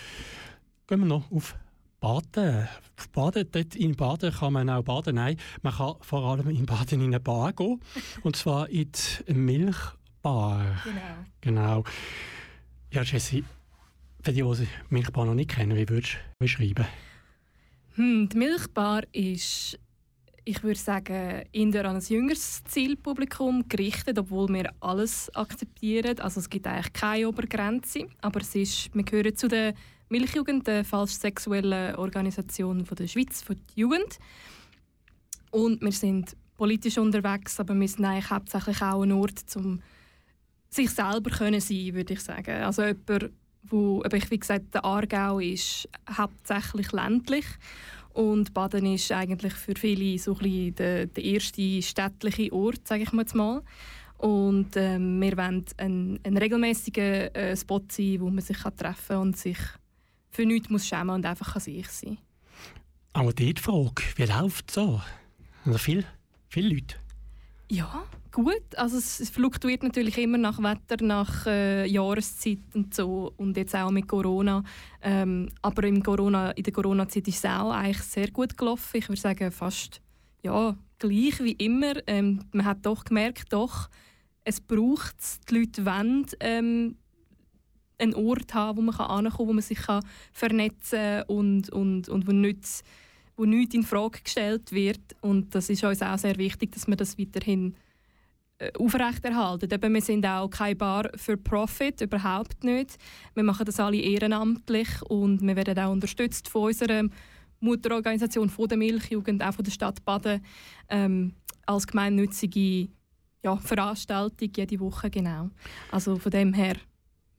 [0.87, 1.55] gehen wir noch auf
[2.03, 2.69] Baden.
[3.13, 5.15] Baden, dort in Baden kann man auch baden.
[5.15, 7.81] Nein, man kann vor allem in Baden in eine Bar gehen.
[8.25, 8.91] Und zwar in
[9.29, 10.83] die Milchbar.
[10.83, 11.25] Genau.
[11.41, 11.85] Genau.
[12.91, 13.45] Ja, Jessie,
[14.21, 16.87] für die, die Milchbar noch nicht kennen, wie würdest du beschreiben?
[17.95, 19.79] Hm, die Milchbar ist,
[20.45, 26.19] ich würde sagen, eher an ein jüngeres Zielpublikum gerichtet, obwohl wir alles akzeptieren.
[26.19, 29.75] Also es gibt eigentlich keine Obergrenze, aber es ist, wir gehören zu der
[30.13, 34.19] Milchjugend, der falsch sexuellen Organisation von der Schweiz, von der Jugend.
[35.51, 39.81] Und wir sind politisch unterwegs, aber wir sind eigentlich hauptsächlich auch ein Ort, um
[40.69, 42.63] sich selber können sein, würde ich sagen.
[42.63, 43.31] Also jemand,
[43.63, 47.47] wo, aber ich wie gesagt, der Aargau ist hauptsächlich ländlich
[48.13, 53.05] und Baden ist eigentlich für viele so ein bisschen der, der erste städtliche Ort, sage
[53.05, 53.63] ich mal.
[54.19, 59.17] Und ähm, wir wollen ein, ein regelmäßiger äh, Spot sein, wo man sich kann treffen
[59.17, 59.59] und sich
[60.33, 62.19] für nichts muss schämen und einfach kann sich sein.
[63.13, 65.01] Aber die Frage, wie läuft es so?
[65.65, 66.05] Also viel,
[66.49, 66.97] viele Leute.
[67.71, 68.63] Ja, gut.
[68.77, 73.77] Also es, es fluktuiert natürlich immer nach Wetter, nach äh, Jahreszeit und so und jetzt
[73.77, 74.65] auch mit Corona.
[75.03, 78.97] Ähm, aber im Corona, in der Corona-Zeit ist es auch eigentlich sehr gut gelaufen.
[78.97, 80.01] Ich würde sagen fast
[80.43, 81.95] ja, gleich wie immer.
[82.07, 83.89] Ähm, man hat doch gemerkt, doch,
[84.45, 85.41] es braucht es.
[85.49, 86.97] Die Leute wollen ähm,
[87.99, 89.81] einen Ort haben, wo man ankommen kann, wo man sich
[90.33, 92.83] vernetzen kann und, und, und wo nichts
[93.37, 95.01] wo nichts in Frage gestellt wird.
[95.21, 97.75] Und das ist uns auch sehr wichtig, dass wir das weiterhin
[98.59, 99.73] äh, aufrechterhalten.
[99.73, 102.97] Eben, wir sind auch keine Bar für Profit, überhaupt nicht.
[103.35, 107.05] Wir machen das alle ehrenamtlich und wir werden auch unterstützt von unserer
[107.61, 110.45] Mutterorganisation, von der Milchjugend, auch von der Stadt Baden,
[110.89, 111.35] ähm,
[111.67, 112.89] als gemeinnützige
[113.43, 115.51] ja, Veranstaltung jede Woche, genau.
[115.91, 116.77] Also von dem her,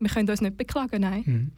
[0.04, 1.24] wir können uns nicht beklagen, nein.
[1.26, 1.52] Mhm.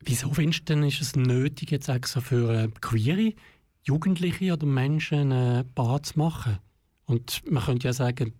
[0.00, 3.34] Wieso findest du denn, ist es nötig, jetzt extra für queere
[3.82, 6.58] Jugendliche oder Menschen eine Bar zu machen?
[7.04, 8.32] Und man könnte ja sagen,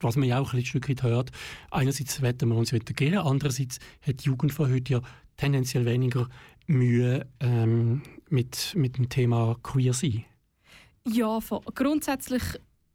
[0.00, 1.30] was man ja auch ein Stück weit hört,
[1.70, 5.00] einerseits wetten wir uns integrieren, andererseits hat die Jugend von heute ja
[5.36, 6.28] tendenziell weniger
[6.66, 10.24] Mühe ähm, mit, mit dem Thema queer sein.
[11.06, 11.38] Ja,
[11.74, 12.42] grundsätzlich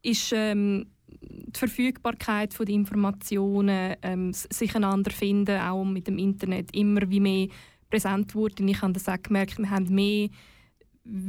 [0.03, 0.87] ist ähm,
[1.29, 7.19] die Verfügbarkeit von den Informationen, ähm, sich einander finden, auch mit dem Internet, immer wie
[7.19, 7.47] mehr
[7.89, 8.63] präsent wurde.
[8.63, 10.29] Ich habe das auch gemerkt, wir haben mehr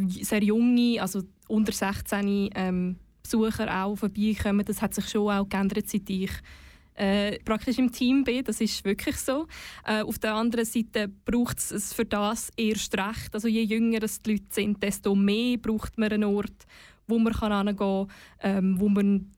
[0.08, 4.64] sehr junge, also unter 16 ähm, Besucher auch vorbeikommen.
[4.64, 6.30] Das hat sich schon auch geändert, seit ich
[6.94, 8.44] äh, praktisch im Team bin.
[8.44, 9.46] Das ist wirklich so.
[9.84, 13.34] Äh, auf der anderen Seite braucht es für das erst recht.
[13.34, 16.66] Also je jünger es die Leute sind, desto mehr braucht man einen Ort,
[17.06, 18.08] wo man kann kann,
[18.40, 19.30] ähm, wo man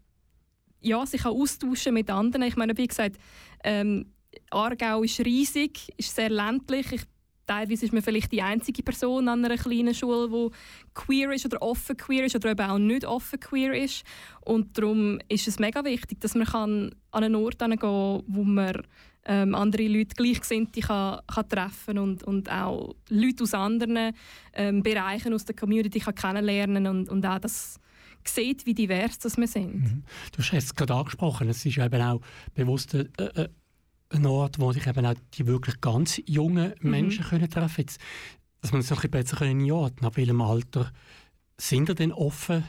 [0.87, 2.47] ja, sich auch austauschen mit anderen.
[2.47, 3.17] Ich meine, wie gesagt,
[3.65, 4.07] ähm,
[4.51, 6.93] Aargau ist riesig, ist sehr ländlich.
[6.93, 7.03] Ich,
[7.47, 10.55] teilweise ist man vielleicht die einzige Person an einer kleinen Schule, die
[10.95, 14.05] queer ist oder offen queer ist oder eben auch nicht offen queer ist.
[14.45, 18.45] Und darum ist es mega wichtig, dass man kann an einen Ort gehen kann, wo
[18.45, 18.83] man
[19.25, 24.13] ähm, andere Leute Gleichgesinnte kann, kann treffen und, und auch Leute aus anderen
[24.53, 27.81] ähm, Bereichen aus der Community kann kennenlernen und, und auch das
[28.29, 30.05] sieht, wie divers das wir sind.
[30.33, 32.21] Du hast es gerade angesprochen, es ist eben auch
[32.55, 33.49] bewusst äh, äh,
[34.11, 36.91] ein Ort, wo sich eben auch die wirklich ganz jungen Mhm.
[36.91, 38.01] Menschen können treffen Jetzt,
[38.61, 40.93] Dass man es noch ein bisschen besser einordnen kann, ab welchem Alter
[41.59, 42.65] sind ihr denn offen?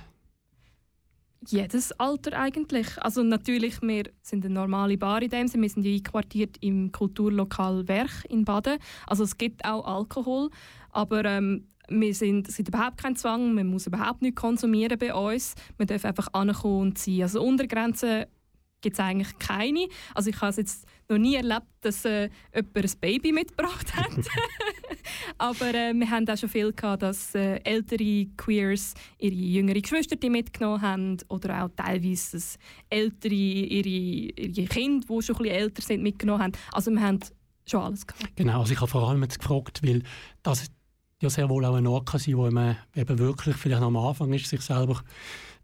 [1.48, 2.98] Jedes Alter eigentlich.
[3.02, 5.64] Also natürlich, wir sind eine normale Bar in dem Sinne.
[5.64, 8.80] Wir sind ja einquartiert im Kulturlokal Werch in Baden.
[9.06, 10.50] Also es gibt auch Alkohol,
[10.92, 15.14] aber ähm, wir sind, es gibt überhaupt keinen Zwang, man muss überhaupt nicht konsumieren bei
[15.14, 15.56] uns.
[15.78, 17.22] Man darf einfach ankommen und sein.
[17.22, 18.26] Also Untergrenzen
[18.82, 19.88] gibt es eigentlich keine.
[20.14, 24.12] Also ich habe es jetzt noch nie erlebt, dass äh, jemand ein Baby mitgebracht hat.
[25.38, 30.18] Aber äh, wir haben auch schon viel gehabt, dass äh, ältere Queers ihre jüngere Geschwister
[30.30, 32.58] mitgenommen haben oder auch teilweise dass
[32.90, 36.54] ältere ihre, ihre Kinder, die schon ein bisschen älter sind, mitgenommen haben.
[36.72, 37.20] Also wir haben
[37.66, 38.36] schon alles gehabt.
[38.36, 40.04] Genau, also ich habe vor allem jetzt gefragt, weil
[40.44, 40.70] das
[41.22, 44.34] ja sehr wohl auch ein Ort kann sein, wo man eben wirklich vielleicht am Anfang
[44.34, 45.02] ist, sich selber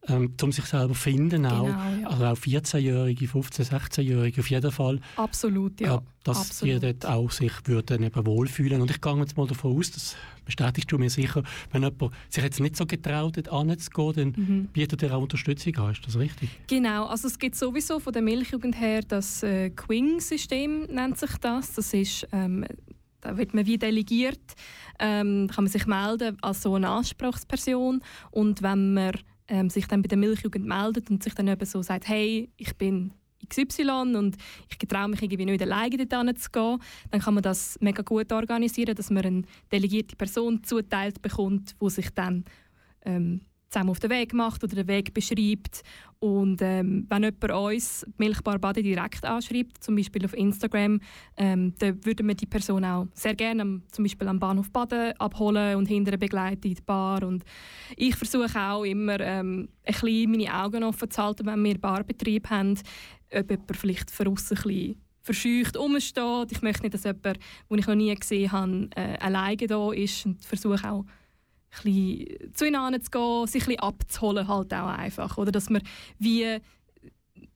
[0.10, 1.46] ähm, um sich selber zu finden.
[1.46, 2.08] Auch, Genau, ja.
[2.10, 5.00] Also auch 14-Jährige, 15-, 16-Jährige auf jeden Fall.
[5.16, 5.96] Absolut, ja.
[5.96, 6.76] Äh, dass Absolut.
[6.76, 8.82] die dort auch sich würden eben wohlfühlen.
[8.82, 12.44] Und ich gehe jetzt mal davon aus, das bestätigst du mir sicher, wenn jemand sich
[12.44, 14.68] jetzt nicht so getraut hat, anzugehen, dann Mhm.
[14.74, 15.92] bietet er auch Unterstützung an.
[15.94, 16.50] Ist das richtig?
[16.68, 21.74] Genau, also es gibt sowieso von der Milchjugend her das äh, Quing-System, nennt sich das.
[21.76, 22.66] Das ist, ähm,
[23.24, 24.42] da wird man wie delegiert,
[25.00, 28.02] ähm, kann man sich melden als so eine Anspruchsperson.
[28.32, 29.14] Und wenn man
[29.48, 32.76] ähm, sich dann bei der Milchjugend meldet und sich dann eben so sagt, hey, ich
[32.76, 33.14] bin
[33.48, 34.38] XY und
[34.70, 36.80] ich traue mich irgendwie nicht alleine dort zu gehen,
[37.12, 41.90] dann kann man das mega gut organisieren, dass man eine delegierte Person zuteilt bekommt, wo
[41.90, 42.46] sich dann
[43.06, 43.42] ähm,
[43.74, 45.82] zusammen auf den Weg macht oder den Weg beschreibt.
[46.20, 51.02] Und ähm, wenn jemand uns Milchbar Bade direkt anschreibt, zum Beispiel auf Instagram,
[51.36, 55.12] ähm, dann würden wir die Person auch sehr gerne am, zum Beispiel am Bahnhof Baden
[55.20, 57.24] abholen und hinterher begleiten in die Bar.
[57.24, 57.44] Und
[57.98, 62.50] ich versuche auch immer ähm, ein bisschen meine Augen offen zu halten, wenn wir Barbetrieb
[62.50, 62.80] haben,
[63.34, 66.52] ob jemand vielleicht von bisschen verscheucht rumsteht.
[66.52, 70.26] Ich möchte nicht, dass jemand, den ich noch nie gesehen habe, äh, alleine da ist
[70.26, 71.06] und versuche auch
[71.82, 75.38] bisschen zu ihnen zu gehen, sich ein abzuholen halt auch einfach.
[75.38, 75.82] Oder dass man
[76.20, 76.58] wie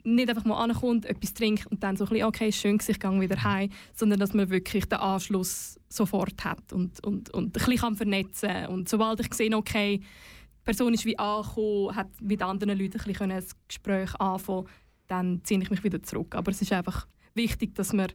[0.03, 3.21] nicht einfach mal ankommt, etwas trinkt und dann so ein bisschen, okay, schön, ich gehe
[3.21, 7.77] wieder heim, sondern dass man wirklich den Anschluss sofort hat und, und, und ein bisschen
[7.77, 8.67] kann vernetzen kann.
[8.67, 13.05] Und sobald ich sehe, okay, die Person ist wie angekommen, hat mit anderen Leuten ein
[13.05, 14.67] bisschen ein Gespräch anfangen
[15.07, 16.35] dann ziehe ich mich wieder zurück.
[16.35, 18.11] Aber es ist einfach wichtig, dass man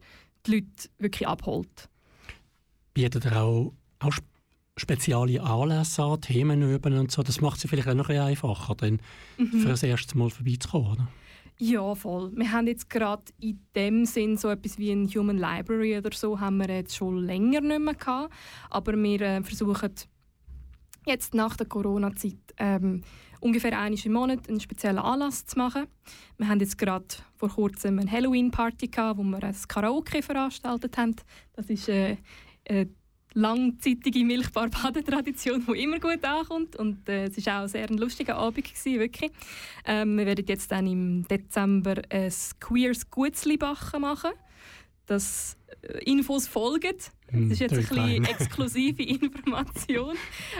[0.47, 1.89] die Leute wirklich abholt.
[2.95, 4.13] Bietet er auch, auch
[4.79, 7.23] spezielle Anlässe an, Themen üben und so.
[7.23, 9.01] Das macht es vielleicht auch noch ein bisschen einfacher, dann
[9.39, 9.61] Mhm.
[9.61, 11.09] für das erste Mal vorbeizukommen, oder?
[11.59, 12.33] Ja, voll.
[12.35, 16.41] Wir haben jetzt gerade in dem Sinn so etwas wie ein Human Library oder so
[16.41, 18.33] haben wir jetzt schon länger nicht mehr gehabt.
[18.71, 19.91] Aber wir äh, versuchen
[21.07, 23.03] jetzt nach der Corona-Zeit ähm,
[23.41, 25.87] ungefähr einmal im Monat einen speziellen Anlass zu machen.
[26.39, 27.05] Wir haben jetzt gerade
[27.37, 31.15] vor kurzem eine Halloween-Party gehabt, wo wir ein Karaoke veranstaltet haben.
[31.53, 32.17] Das ist äh,
[32.69, 32.89] eine
[33.35, 36.77] langzeitige Milchbar-Baden-Tradition, die immer gut ankommt.
[36.77, 39.31] Und äh, es war auch sehr ein lustiger Abend, gewesen, wirklich.
[39.85, 44.33] Ähm, wir werden jetzt dann im Dezember ein queers Gutzli-Bachen machen.
[45.07, 45.57] Das
[46.05, 46.97] Infos folgen.
[47.29, 50.15] Hm, Das ist jetzt ein bisschen exklusive Information.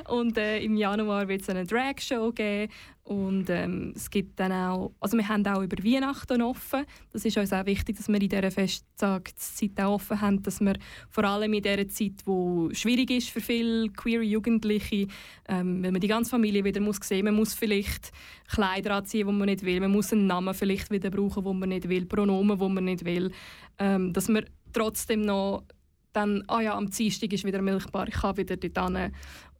[0.09, 2.73] Und äh, im Januar wird es eine Drag-Show geben.
[3.05, 6.85] Und ähm, es gibt dann auch, also wir haben auch über Weihnachten offen.
[7.13, 10.75] Das ist uns auch wichtig, dass wir in dieser Festtagszeit auch offen haben, dass wir
[11.11, 15.09] vor allem in dieser Zeit, wo schwierig ist für viele queere Jugendliche,
[15.49, 18.13] ähm, weil man die ganze Familie wieder muss sehen, man muss vielleicht
[18.49, 21.71] Kleider anziehen, die man nicht will, man muss einen Namen vielleicht wieder brauchen, den man
[21.71, 23.33] nicht will, Pronomen, die man nicht will,
[23.81, 25.65] ähm, dass man trotzdem noch
[26.13, 29.13] dann, ah ja, am Dienstag ist wieder Milchbar, ich kann wieder dort hin.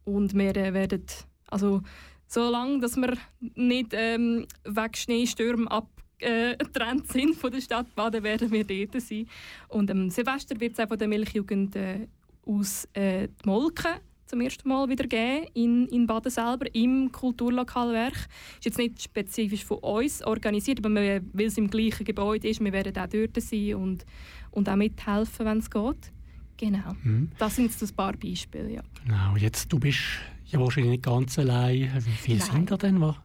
[0.05, 1.05] Und wir äh, werden,
[1.47, 1.81] also
[2.27, 3.17] solange dass wir
[3.55, 9.27] nicht ähm, wegen Schneestürmen abgetrennt sind von der Stadt Baden, werden wir dort sein.
[9.69, 12.07] Und am Silvester wird es auch von der Milchjugend äh,
[12.45, 18.15] aus äh, die Molke zum ersten Mal wieder geben in, in Baden selber, im Kulturlokalwerk.
[18.55, 22.63] Ist jetzt nicht spezifisch von uns organisiert, aber wir, weil es im gleichen Gebäude ist,
[22.63, 24.05] wir werden auch dort sein und,
[24.53, 26.11] und auch mithelfen, wenn es geht.
[26.57, 26.93] Genau.
[27.03, 27.31] Mhm.
[27.37, 28.83] Das sind jetzt ein paar Beispiele, ja.
[29.03, 29.99] Genau, jetzt, du bist
[30.45, 31.91] ja wahrscheinlich nicht ganz allein.
[32.05, 32.51] Wie viele Nein.
[32.51, 33.01] sind da denn?
[33.01, 33.15] Was?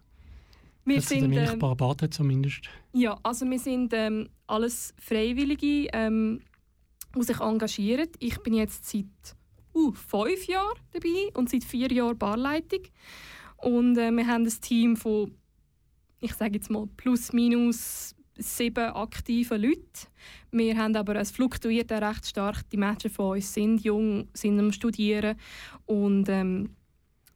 [0.84, 2.62] Wir in sind, der ähm, Milchbar Baden zumindest.
[2.94, 6.40] Ja, also wir sind ähm, alles Freiwillige, ähm,
[7.14, 8.08] die sich engagieren.
[8.18, 9.36] Ich bin jetzt seit
[9.74, 12.80] uh, fünf Jahren dabei und seit vier Jahren Barleitung.
[13.58, 15.34] Und äh, wir haben ein Team von,
[16.20, 20.08] ich sage jetzt mal, plus minus sieben aktiven Leuten.
[20.50, 22.68] Wir haben aber es fluktuiert recht stark.
[22.70, 25.36] Die Menschen von uns sind jung, sind am Studieren
[25.86, 26.70] und ähm,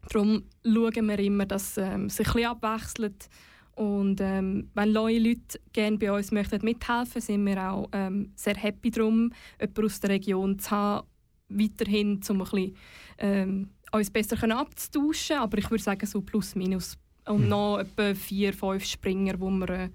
[0.09, 3.29] darum schauen wir immer, dass ähm, sich ein bisschen abwechselt.
[3.75, 8.55] Und ähm, wenn neue Leute gerne bei uns möchten mithelfen, sind wir auch ähm, sehr
[8.55, 11.07] happy darum, jemanden aus der Region zu haben,
[11.49, 12.77] weiterhin, um ein bisschen,
[13.19, 15.37] ähm, uns besser abzutauschen.
[15.39, 16.99] Aber ich würde sagen, so plus minus.
[17.27, 17.49] Und Mhm.
[17.49, 19.89] noch etwa vier, fünf Springer, die wir äh,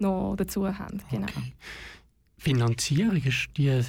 [0.00, 1.02] noch dazu haben.
[1.10, 1.26] Genau.
[2.38, 3.82] Finanzierung ist die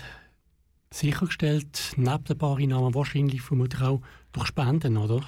[0.93, 4.01] sichergestellt, neben den Bareinnahmen wahrscheinlich vermutlich auch
[4.33, 5.23] durch Spenden, oder?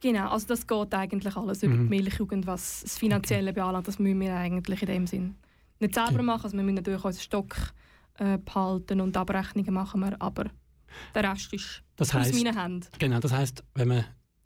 [0.00, 1.82] Genau, also das geht eigentlich alles über Mhm.
[1.90, 3.88] die Milchjugend, was das Finanzielle beanlangt.
[3.88, 5.34] Das müssen wir eigentlich in dem Sinn
[5.80, 6.44] nicht selber machen.
[6.44, 7.56] Also wir müssen natürlich unseren Stock
[8.18, 10.44] äh, behalten und Abrechnungen machen wir, aber
[11.14, 12.86] der Rest ist Das aus heisst- meinen Händen.
[12.98, 14.04] Genau, das heißt, wenn man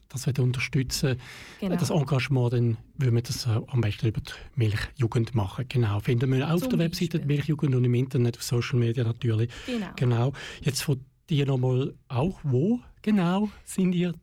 [0.09, 1.17] das unterstützen
[1.61, 1.77] Genau.
[1.77, 5.67] das Engagement, dann würde man das äh, am besten über die Milchjugend machen.
[5.69, 9.05] Genau, finden wir auch auf Zum der Webseite Milchjugend und im Internet, auf Social Media
[9.05, 9.51] natürlich.
[9.67, 9.87] Genau.
[9.97, 10.33] genau.
[10.63, 14.15] Jetzt von dir nochmal auch, wo genau sind ihr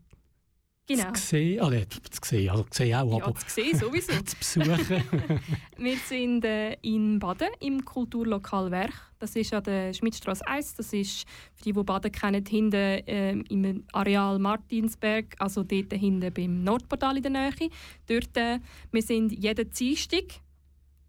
[0.88, 1.12] Genau.
[1.14, 4.14] zu sehen, nicht zu sehen, also zu sehen auch, Ja, aber zu sehen sowieso.
[4.26, 5.04] zu besuchen.
[5.78, 8.94] Wir sind äh, in Baden im Kulturlokal Werk.
[9.18, 10.76] Das ist an der Schmidtstraße 1.
[10.76, 11.26] Das ist,
[11.56, 17.18] für die, die Baden kennen, hinten ähm, im Areal Martinsberg, also dort hinten beim Nordportal
[17.18, 17.70] in der Nähe.
[18.06, 18.60] Dort, äh,
[18.92, 20.26] wir sind jeden Dienstag,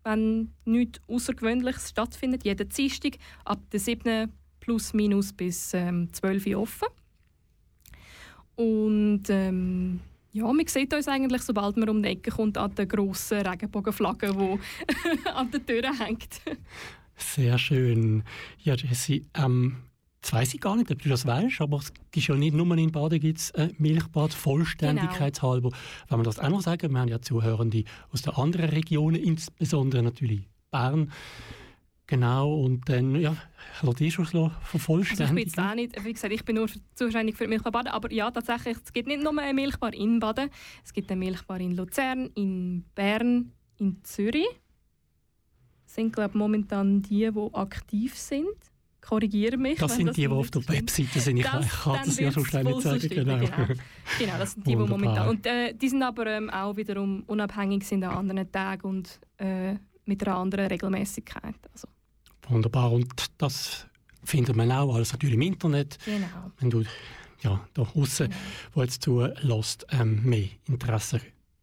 [0.04, 4.32] wenn nichts Außergewöhnliches stattfindet, jeden Dienstag ab der 7.
[4.58, 6.88] plus minus bis ähm, 12 Uhr offen.
[8.56, 10.00] Und ähm,
[10.32, 14.32] ja, man sieht uns eigentlich, sobald man um die Ecke kommt, an der grossen Regenbogenflagge,
[14.32, 16.40] die an der Tür hängt.
[17.16, 18.22] Sehr schön.
[18.62, 19.76] Ja, Jessie, ähm,
[20.20, 22.76] das weiss ich gar nicht, ob du das weißt, aber es ist ja nicht nur
[22.76, 25.70] in Baden gibt es ein Milchbad, vollständigkeitshalber.
[26.08, 30.02] Wenn wir das auch noch sagen, wir haben ja Zuhörende aus den anderen Regionen, insbesondere
[30.02, 31.12] natürlich Bern.
[32.08, 33.36] Genau, und dann, ja,
[33.82, 35.38] lass dich schon Also ich bin vervollständigen.
[35.38, 38.30] jetzt auch nicht, wie gesagt, ich bin nur zuständig für die Milchbar Baden, aber ja,
[38.30, 40.48] tatsächlich, es gibt nicht nur eine Milchbar in Baden,
[40.84, 44.46] es gibt eine Milchbar in Luzern, in Bern, in Zürich.
[45.84, 48.46] Das sind, glaube ich, momentan die, die aktiv sind.
[49.00, 50.68] Korrigiere mich, Das sind das die, die auf der.
[50.68, 51.36] Webseite sind.
[51.38, 53.08] Ich Das- kann das ja wird's schnell nicht sagen.
[53.08, 53.38] Genau.
[53.38, 53.66] genau.
[54.18, 55.28] Genau, das sind die, die momentan.
[55.28, 59.76] Und äh, die sind aber ähm, auch wiederum unabhängig sind an anderen Tagen und äh,
[60.06, 61.54] mit einer anderen Regelmäßigkeit.
[61.72, 61.86] Also,
[62.48, 62.92] Wunderbar.
[62.92, 63.86] Und das
[64.24, 65.98] findet man auch alles natürlich im Internet.
[66.04, 66.26] Genau.
[66.58, 66.84] Wenn du
[67.42, 68.32] ja, da draussen,
[68.72, 71.20] wo jetzt zulässt, ähm, mehr Interesse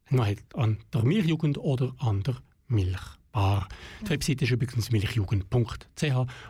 [0.10, 2.36] noch hat an der Milchjugend oder an der
[2.68, 3.68] Milchbar.
[4.02, 6.04] Die Webseite ist übrigens milchjugend.ch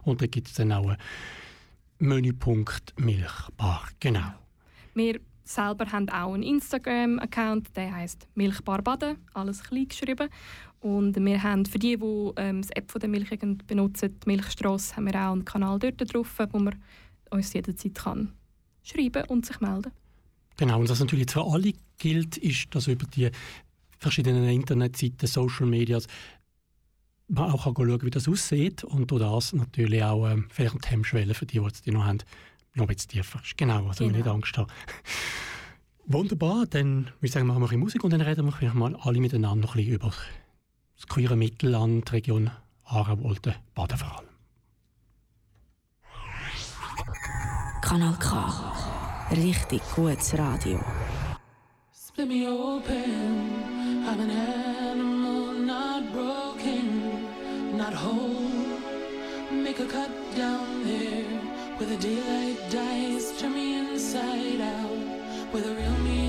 [0.03, 0.97] und da gibt es dann auch einen
[1.99, 3.87] Menüpunkt Milchbar.
[3.99, 4.33] Genau.
[4.93, 10.29] Wir selber haben auch einen Instagram-Account, der heißt Milchbar Baden, alles klein geschrieben.
[10.83, 14.97] Und wir haben für die, die ähm, das App von der Milchjugend benutzen, die Milchstrasse,
[14.97, 16.75] haben wir auch einen Kanal dort drauf, wo man
[17.29, 18.33] uns jederzeit kann
[18.83, 19.93] schreiben und sich melden.
[20.57, 23.29] Genau, und was natürlich für alle gilt, ist, dass über die
[23.97, 26.05] verschiedenen Internetseiten, Social Medias,
[27.29, 30.89] man auch kann schauen wie das aussieht und durch das natürlich auch ähm, vielleicht die
[30.89, 32.17] Hemmschwelle für die, die jetzt die noch haben,
[32.75, 33.57] noch ein bisschen tiefer ist.
[33.57, 34.17] Genau, also Genau.
[34.17, 34.69] nicht Angst haben.
[36.05, 38.75] Wunderbar, dann würde ich sagen, machen wir ein bisschen Musik und dann reden wir vielleicht
[38.75, 40.13] mal alle miteinander noch ein bisschen über
[40.95, 42.51] das queere Mittelland, die Region
[42.85, 44.29] Aarau, Olten, Baden vor allem.
[47.81, 48.73] Kanal K.
[49.31, 50.79] Richtig gutes Radio.
[51.91, 53.49] Split me open.
[54.07, 58.51] I'm an animal, not broken, not whole.
[59.51, 61.25] Make a cut down there
[61.77, 63.33] where the daylight dies.
[63.39, 66.22] Turn me inside out where the real me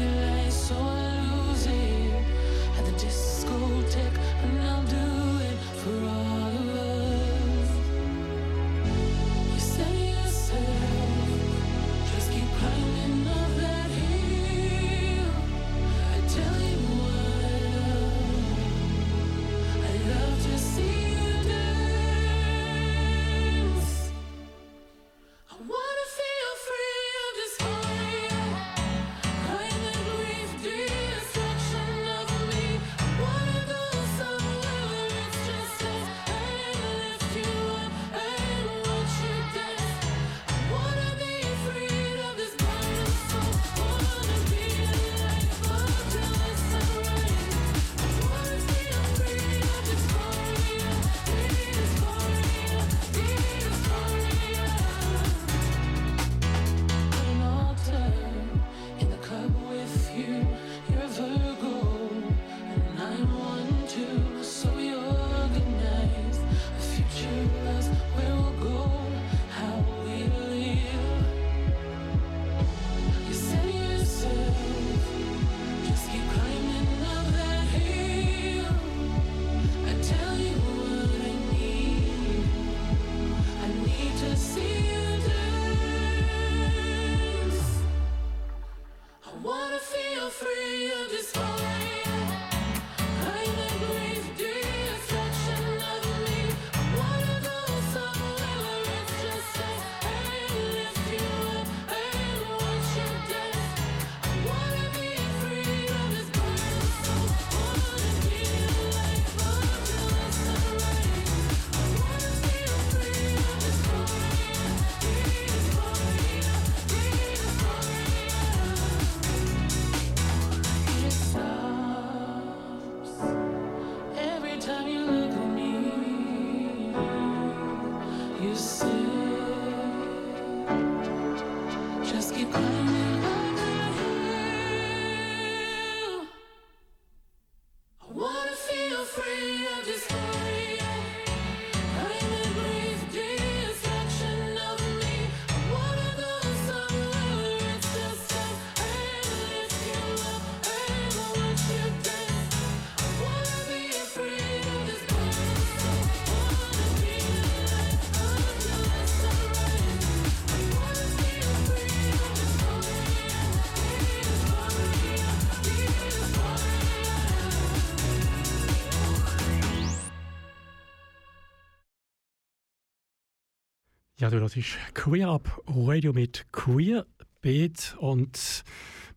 [174.24, 177.05] Ja, du, das ist Queer Up Radio mit Queer
[177.42, 178.64] Beat und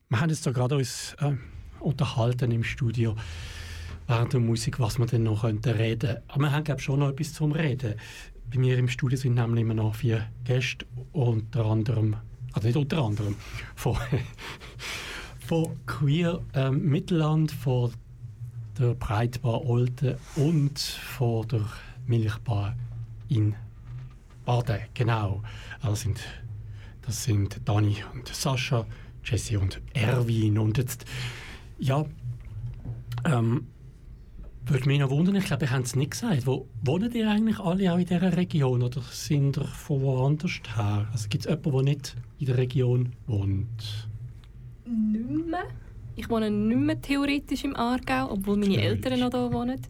[0.10, 1.32] wir haben jetzt da gerade uns äh,
[1.80, 3.16] unterhalten im Studio
[4.06, 6.18] während der Musik, was wir denn noch könnten reden.
[6.28, 7.96] Aber wir haben glaube schon noch etwas zum Reden.
[8.52, 12.18] Bei mir im Studio sind nämlich immer noch vier Gäste, unter anderem,
[12.52, 13.38] also nicht unter anderem,
[13.76, 13.96] von,
[15.40, 17.94] von Queer ähm, Mittelland, von
[18.78, 21.66] der Breitbar Olten und von der
[22.06, 22.76] Milchbar
[23.30, 23.56] in
[24.48, 25.44] Baden, genau.
[25.82, 26.20] Also das sind,
[27.02, 28.86] das sind Dani und Sascha,
[29.26, 30.58] Jesse und Erwin.
[30.58, 31.04] Und jetzt,
[31.80, 32.06] ja,
[33.26, 33.68] ähm,
[34.66, 36.48] würde mich noch wundern, ich glaube, ich habe es nicht gesagt.
[36.48, 41.10] Wo wohnen ihr eigentlich alle auch in dieser Region oder sind ihr von woanders her?
[41.12, 44.08] Also gibt es jemanden, der nicht in der Region wohnt?
[44.86, 45.66] Nicht mehr.
[46.16, 49.82] Ich wohne nicht mehr theoretisch im Aargau, obwohl meine Eltern noch da wohnen.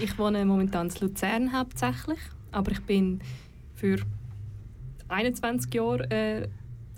[0.00, 2.20] Ich wohne momentan in Luzern hauptsächlich,
[2.52, 3.20] aber ich bin
[3.84, 3.98] für
[5.08, 6.48] 21 Jahre, äh,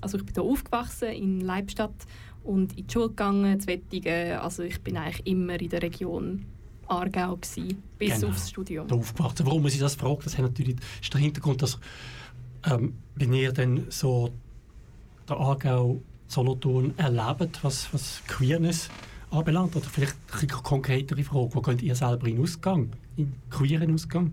[0.00, 2.06] also ich bin hier aufgewachsen in Leibstadt
[2.44, 4.38] und in die Schule gegangen, zu Wettigen.
[4.38, 6.44] Also ich bin eigentlich immer in der Region
[6.86, 8.28] Aargau gewesen, bis Genau.
[8.28, 8.86] aufs Studium.
[8.86, 9.44] da aufgewachsen.
[9.46, 11.80] Warum ich das frage, das hat natürlich, ist der Hintergrund, dass
[12.70, 14.30] ähm, wenn ihr dann so
[15.28, 18.90] der Aargau Solothurn erlebt, was, was Queerness
[19.32, 24.32] anbelangt, oder vielleicht eine konkretere Frage, wo könnt ihr selber in Ausgang, in queeren Ausgang?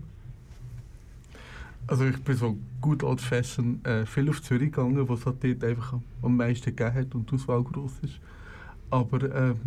[1.86, 5.44] Also ich bin so gut old fashion äh, viel auf Zürich gegangen, wo es halt
[5.44, 8.20] dort einfach am meisten gegeben hat und die Auswahl groß ist.
[8.88, 9.58] Aber ähm,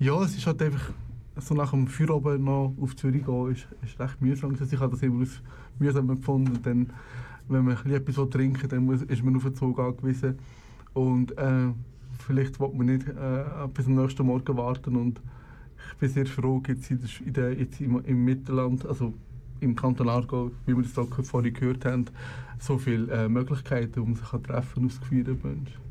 [0.00, 0.92] ja, es ist halt einfach
[1.36, 4.54] so nach dem Feierabend noch auf Zürich gehen, ist, ist recht mühsam.
[4.54, 5.40] Ich habe das immer als
[5.78, 6.58] mühsam empfunden.
[6.62, 6.92] Dann,
[7.48, 10.38] wenn man etwas trinken dann muss, ist man auf den Zug angewiesen.
[10.92, 11.68] Und äh,
[12.18, 14.96] vielleicht will man nicht äh, bis am nächsten Morgen warten.
[14.96, 15.20] Und
[15.88, 19.14] ich bin sehr froh, jetzt, in der, jetzt im, im Mittelland, also
[19.60, 22.06] im Kanton Aargau, wie wir das da vorhin gehört haben,
[22.58, 25.86] so viele äh, Möglichkeiten, um sich an treffen aus queeren Menschen.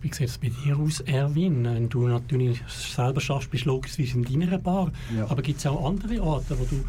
[0.00, 1.64] Wie sieht es bei dir aus, Erwin?
[1.64, 4.92] Wenn du natürlich selber schaffst, bist du logischerweise in deiner Bar.
[5.16, 5.30] Ja.
[5.30, 6.84] Aber gibt es auch andere Orte, wo du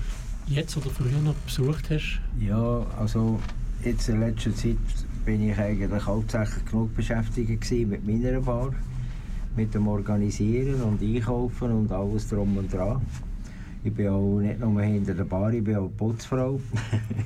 [0.47, 2.19] jetzt oder früher noch besucht hast?
[2.39, 3.39] Ja, also
[3.83, 4.77] jetzt in letzter Zeit
[5.25, 8.73] bin ich eigentlich hauptsächlich genug beschäftigt mit meiner Bar,
[9.55, 13.01] mit dem Organisieren und Einkaufen und alles drum und dran.
[13.85, 16.59] Ich bin auch nicht nur hinter der Bar, ich bin auch Putzfrau.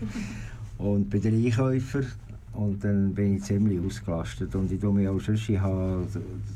[0.78, 2.02] Und bin der Einkäufer.
[2.52, 4.54] Und dann bin ich ziemlich ausgelastet.
[4.56, 6.06] Und ich tue mich auch sonst, ich habe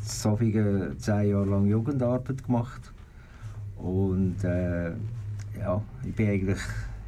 [0.04, 2.92] so viele zehn Jahre lang Jugendarbeit gemacht.
[3.78, 4.90] Und äh,
[5.58, 6.60] ja, ich bin eigentlich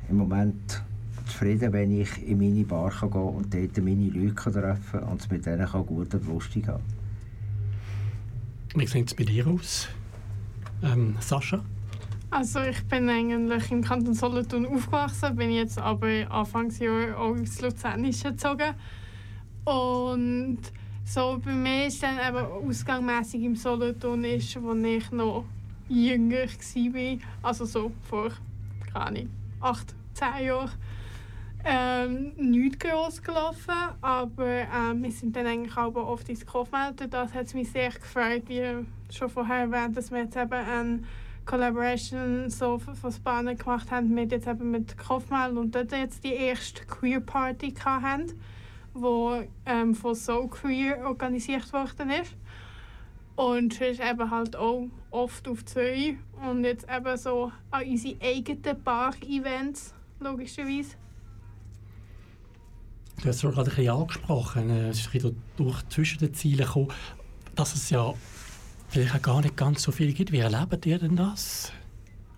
[0.09, 0.81] im Moment
[1.26, 5.03] zufrieden, wenn ich in meine Bar kann gehen und dort meine Leute kann treffen kann
[5.03, 6.84] und es mit denen kann gut und lustig haben.
[8.73, 9.89] Wie sieht es bei dir aus,
[10.81, 11.61] ähm, Sascha?
[12.37, 18.31] Also ich bin eigentlich im Kanton Solothurn aufgewachsen, bin jetzt aber Anfangsjahr auch ins Luzernische
[18.31, 18.73] gezogen.
[19.63, 20.59] Und
[21.05, 25.45] so bei mir ist dann eben ausgangmässig im Solothurn ist, wo ich noch
[25.87, 28.31] jünger war, also so vor,
[28.91, 29.29] keine Ahnung,
[29.61, 30.71] acht, zehn Jahren,
[31.63, 33.71] ähm, nichts groß gelaufen,
[34.01, 37.09] aber ähm, wir sind dann eigentlich auch oft ins Kaufmelden.
[37.09, 40.99] Das hat mich sehr gefreut, wie schon vorher erwähnt, dass wir jetzt eben eine
[41.45, 46.34] Collaboration so von Spanien gemacht haben mit jetzt eben mit Kaufmelden und dort jetzt die
[46.34, 48.34] erste Queer Party hatten,
[48.93, 52.35] wo ähm, von So Queer organisiert worden ist.
[53.35, 56.15] Und ist eben halt auch oft auf Zürich
[56.47, 60.95] und jetzt eben so an unsere eigenen Bar-Events, logischerweise.
[63.22, 66.34] Du hast es gerade ein bisschen angesprochen, äh, es ist ein bisschen durch zwischen den
[66.34, 66.91] Zielen gekommen,
[67.55, 68.13] dass es ja
[68.95, 70.31] vielleicht auch gar nicht ganz so viel gibt.
[70.31, 71.73] Wie erlebt ihr denn das,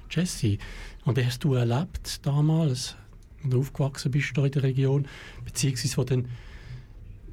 [0.10, 0.58] Jesse?
[1.06, 2.96] Und hast du erlebt damals,
[3.44, 5.08] als du aufgewachsen bist hier in der Region,
[5.46, 6.26] beziehungsweise wo dann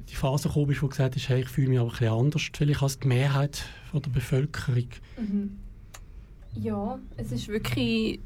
[0.09, 2.49] die Phase ist, wo du gesagt hast, hey, ich fühle mich aber ein bisschen anders
[2.55, 4.89] vielleicht als die Mehrheit von der Bevölkerung.
[5.17, 5.57] Mhm.
[6.53, 8.19] Ja, es ist wirklich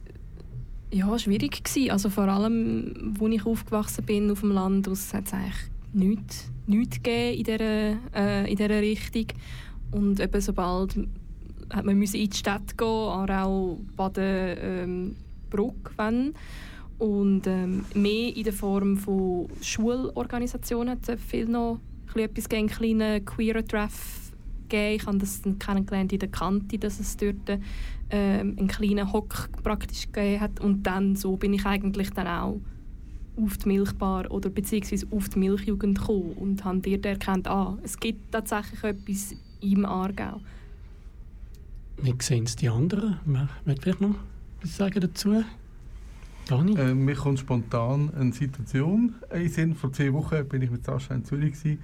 [0.91, 1.91] ja, schwierig gewesen.
[1.91, 5.53] Also vor allem, als ich aufgewachsen bin auf dem Land, hat es eigentlich
[5.93, 9.27] nichts, nichts gegeben in dieser, äh, in dieser Richtung.
[9.91, 10.97] Und eben sobald
[11.71, 15.15] hat man in die Stadt gehen, Aarau, Baden, ähm,
[15.49, 16.33] Bruck, wenn.
[16.97, 21.79] Und ähm, mehr in der Form von Schulorganisationen hat es viel noch
[22.15, 24.33] etwas gegen kleine queer Treff
[24.67, 24.95] gegeben.
[24.95, 27.59] Ich habe das dann kennengelernt in der Kante, dass es dort
[28.09, 30.59] ähm, einen kleinen Hock praktisch gegeben hat.
[30.59, 32.59] Und dann so bin ich eigentlich dann auch
[33.41, 37.97] auf die Milchbar oder beziehungsweise auf die Milchjugend gekommen und habe dort erkannt, ah, es
[37.97, 40.41] gibt tatsächlich etwas im Aargau.
[41.97, 43.19] Wie sehen es die anderen?
[43.25, 44.15] Wer möchte vielleicht noch
[44.59, 45.43] etwas sagen dazu?
[46.47, 46.77] Dani?
[46.77, 49.75] Äh, mir kommt spontan eine Situation in Sinn.
[49.75, 51.53] Vor zwei Wochen bin ich mit Sascha in Zürich.
[51.53, 51.79] Gewesen.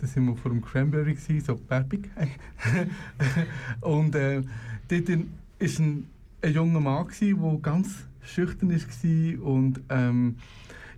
[0.00, 2.08] Da sind wir vor dem Cranberry, gewesen, so Berbig.
[3.80, 4.42] und äh,
[4.88, 6.06] dort war ein,
[6.42, 10.36] ein junger Mann, der ganz schüchtern war und ähm,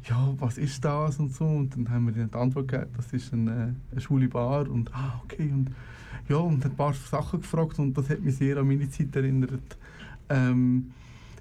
[0.09, 1.45] ja, was ist das und so.
[1.45, 5.21] Und dann haben wir die Antwort gegeben, das ist eine, eine schwule Bar und ah,
[5.25, 5.51] okay.
[5.51, 5.71] Und
[6.31, 9.15] ja, und hat ein paar Sachen gefragt und das hat mich sehr an meine Zeit
[9.15, 9.77] erinnert.
[10.29, 10.93] Ähm,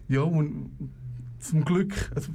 [0.08, 0.72] ja, und
[1.40, 2.32] zum Glück, also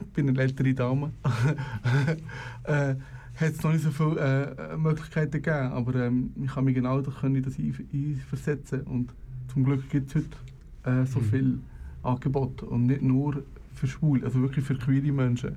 [0.00, 1.12] ich bin eine ältere Dame,
[2.64, 2.94] äh,
[3.36, 7.00] hat es noch nicht so viele äh, Möglichkeiten gegeben, aber ähm, ich kann mich genau
[7.00, 9.10] da können das ein- einversetzen und
[9.52, 11.24] zum Glück gibt es heute äh, so Mhm.
[11.24, 11.58] viel
[12.02, 13.42] Angebot und nicht nur
[13.74, 15.56] für Schwule, also wirklich für queere Menschen.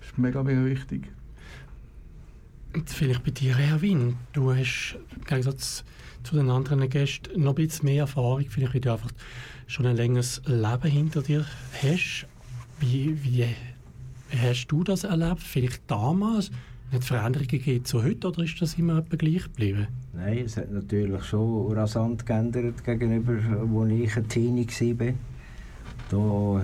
[0.00, 1.08] Das ist mega, mega wichtig.
[2.86, 4.16] Vielleicht bei dir, Erwin.
[4.32, 5.84] Du hast im Gegensatz
[6.22, 9.10] zu den anderen Gästen noch ein bisschen mehr Erfahrung, vielleicht weil du einfach
[9.66, 11.44] schon ein längeres Leben hinter dir
[11.82, 12.26] hast.
[12.80, 13.46] Wie, wie,
[14.36, 15.40] hast du das erlebt?
[15.40, 16.50] Vielleicht damals?
[16.92, 19.88] Hat Veränderungen gegeben zu heute oder ist das immer etwa gleich geblieben?
[20.12, 25.14] Nein, es hat natürlich schon rasant geändert gegenüber, wo ich ein Teenie war.
[26.10, 26.62] Da war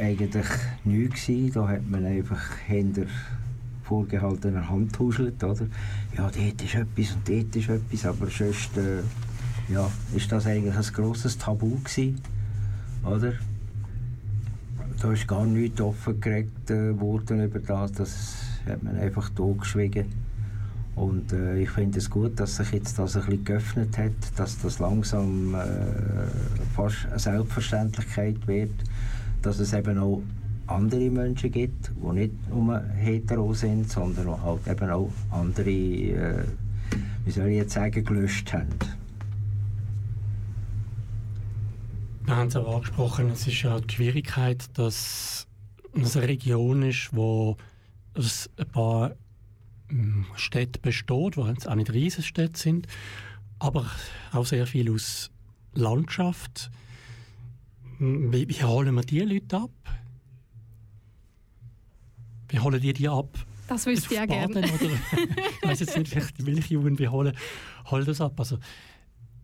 [0.00, 0.46] eigentlich
[0.84, 1.52] nichts.
[1.52, 3.04] Da hat man einfach hinter
[3.88, 5.66] vorgehaltener Hand gehuschelt, oder?
[6.16, 9.02] Ja, dort ist etwas und dort ist etwas, aber sonst äh,
[9.72, 12.20] ja, ist das eigentlich ein grosses Tabu gewesen,
[13.04, 13.32] oder?
[15.00, 18.34] Da ist gar nichts offengelegt äh, worden über das, das
[18.66, 20.06] hat man einfach totgeschwiegen.
[20.96, 24.58] Und äh, ich finde es gut, dass sich jetzt das ein bisschen geöffnet hat, dass
[24.58, 25.58] das langsam äh,
[26.74, 28.72] fast eine Selbstverständlichkeit wird,
[29.42, 30.22] dass es eben auch
[30.68, 36.44] andere Menschen gibt, die nicht nur hetero sind, sondern halt eben auch andere, äh,
[37.24, 38.68] wie soll ich jetzt sagen, gelöscht haben.
[42.24, 45.46] Wir haben es auch angesprochen, es ist ja die Schwierigkeit, dass
[45.94, 47.56] es eine Region ist, wo
[48.14, 49.12] es ein paar
[49.90, 52.86] ähm, Städte besteht, die auch nicht Riesenstädte sind,
[53.58, 53.86] aber
[54.32, 55.30] auch sehr viel aus
[55.72, 56.70] Landschaft.
[57.98, 59.70] Wie, wie holen wir die Leute ab?
[62.48, 63.38] Wie holen die die ab?
[63.68, 64.58] Das wüsste ich auch gerne.
[64.58, 64.66] Oder
[65.62, 67.36] ich weiß jetzt nicht, vielleicht die Milchjugend, wie holen,
[67.90, 68.38] holen das ab?
[68.38, 68.58] Also,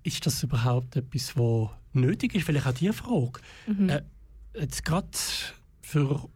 [0.02, 2.44] ist das überhaupt etwas, was nötig ist?
[2.44, 3.40] Vielleicht auch die Frage.
[3.66, 3.88] Mhm.
[3.88, 4.02] Äh,
[4.58, 5.08] jetzt gerade
[5.82, 6.28] für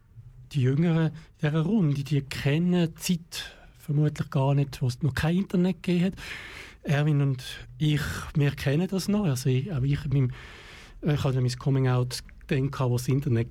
[0.52, 5.38] die Jüngeren dieser Runde, die kennen die Zeit vermutlich gar nicht, wo es noch kein
[5.38, 6.14] Internet gegeben hat.
[6.82, 7.44] Erwin und
[7.78, 8.00] ich,
[8.34, 9.24] wir kennen das noch.
[9.24, 10.32] Also ich, auch ich, mein,
[11.02, 13.48] ich hatte mein Coming-out gedacht, wo das Internet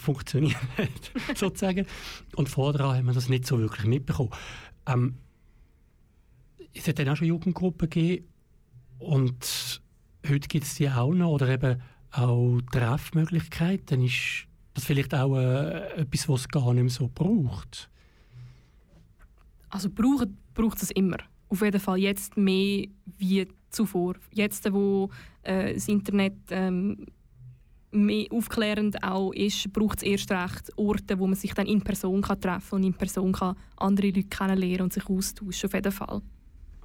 [0.00, 1.86] funktioniert hat, sozusagen.
[2.36, 4.30] Und vorher haben wir das nicht so wirklich mitbekommen.
[4.86, 5.14] Ähm,
[6.74, 8.26] es hat dann auch schon Jugendgruppen gegeben
[8.98, 9.82] und
[10.26, 11.80] heute gibt es die auch noch oder eben
[12.10, 13.86] auch Treffmöglichkeiten.
[13.86, 17.90] Dann ist das vielleicht auch äh, etwas, was es gar nicht mehr so braucht.
[19.70, 21.18] Also braucht, braucht es immer.
[21.48, 22.86] Auf jeden Fall jetzt mehr
[23.18, 24.14] wie zuvor.
[24.32, 25.10] Jetzt, wo
[25.42, 27.06] äh, das Internet ähm,
[27.90, 32.22] mehr aufklärend auch ist, braucht es erst recht Orte, wo man sich dann in Person
[32.22, 35.68] kann treffen und in Person kann andere Leute kennenlernen und sich austauschen.
[35.68, 36.22] Auf jeden Fall.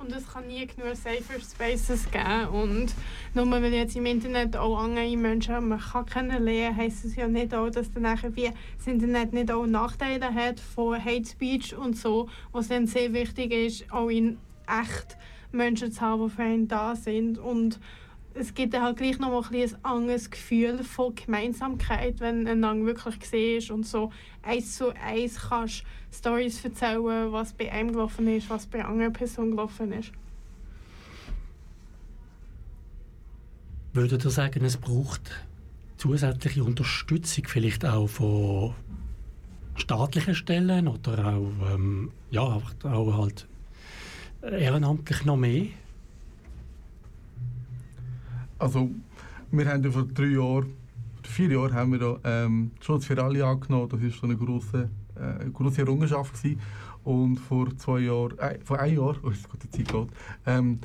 [0.03, 2.47] Und es kann nie genug Safer Spaces geben.
[2.49, 2.93] Und
[3.33, 7.53] nur weil jetzt im Internet auch andere Menschen man kann kennenlernen heisst es ja nicht
[7.53, 8.03] auch, dass dann
[8.35, 13.13] wie das Internet nicht auch Nachteile hat von Hate Speech und so, was dann sehr
[13.13, 15.17] wichtig ist, auch in echt
[15.53, 17.37] Menschen zu haben, die für einen da sind.
[17.37, 17.79] Und
[18.35, 23.15] es gibt halt gleich noch ein, ein anderes Gefühl von Gemeinsamkeit, wenn ein einander wirklich
[23.23, 24.11] siehst und so
[24.41, 29.13] eins zu eins kannst Stories erzählen, was bei einem gelaufen ist, was bei einer anderen
[29.13, 30.11] Person gelaufen ist.
[33.93, 35.31] Würdet ihr sagen, es braucht
[35.97, 38.73] zusätzliche Unterstützung vielleicht auch von
[39.75, 43.47] staatlichen Stellen oder auch, ähm, ja, auch halt
[44.41, 45.67] ehrenamtlich noch mehr?
[48.63, 48.89] Also,
[49.51, 50.67] wir haben vor drei Jahren,
[51.23, 53.89] vier Jahren haben wir da, ähm, Schutz für alle angenommen.
[53.89, 56.41] Das war so eine grosse, äh, grosse Errungenschaft.
[56.41, 56.61] Gewesen.
[57.03, 60.07] Und vor zwei Jahren, äh, vor einem Jahr, oh, jetzt geht die Zeit geht,
[60.45, 60.79] ähm,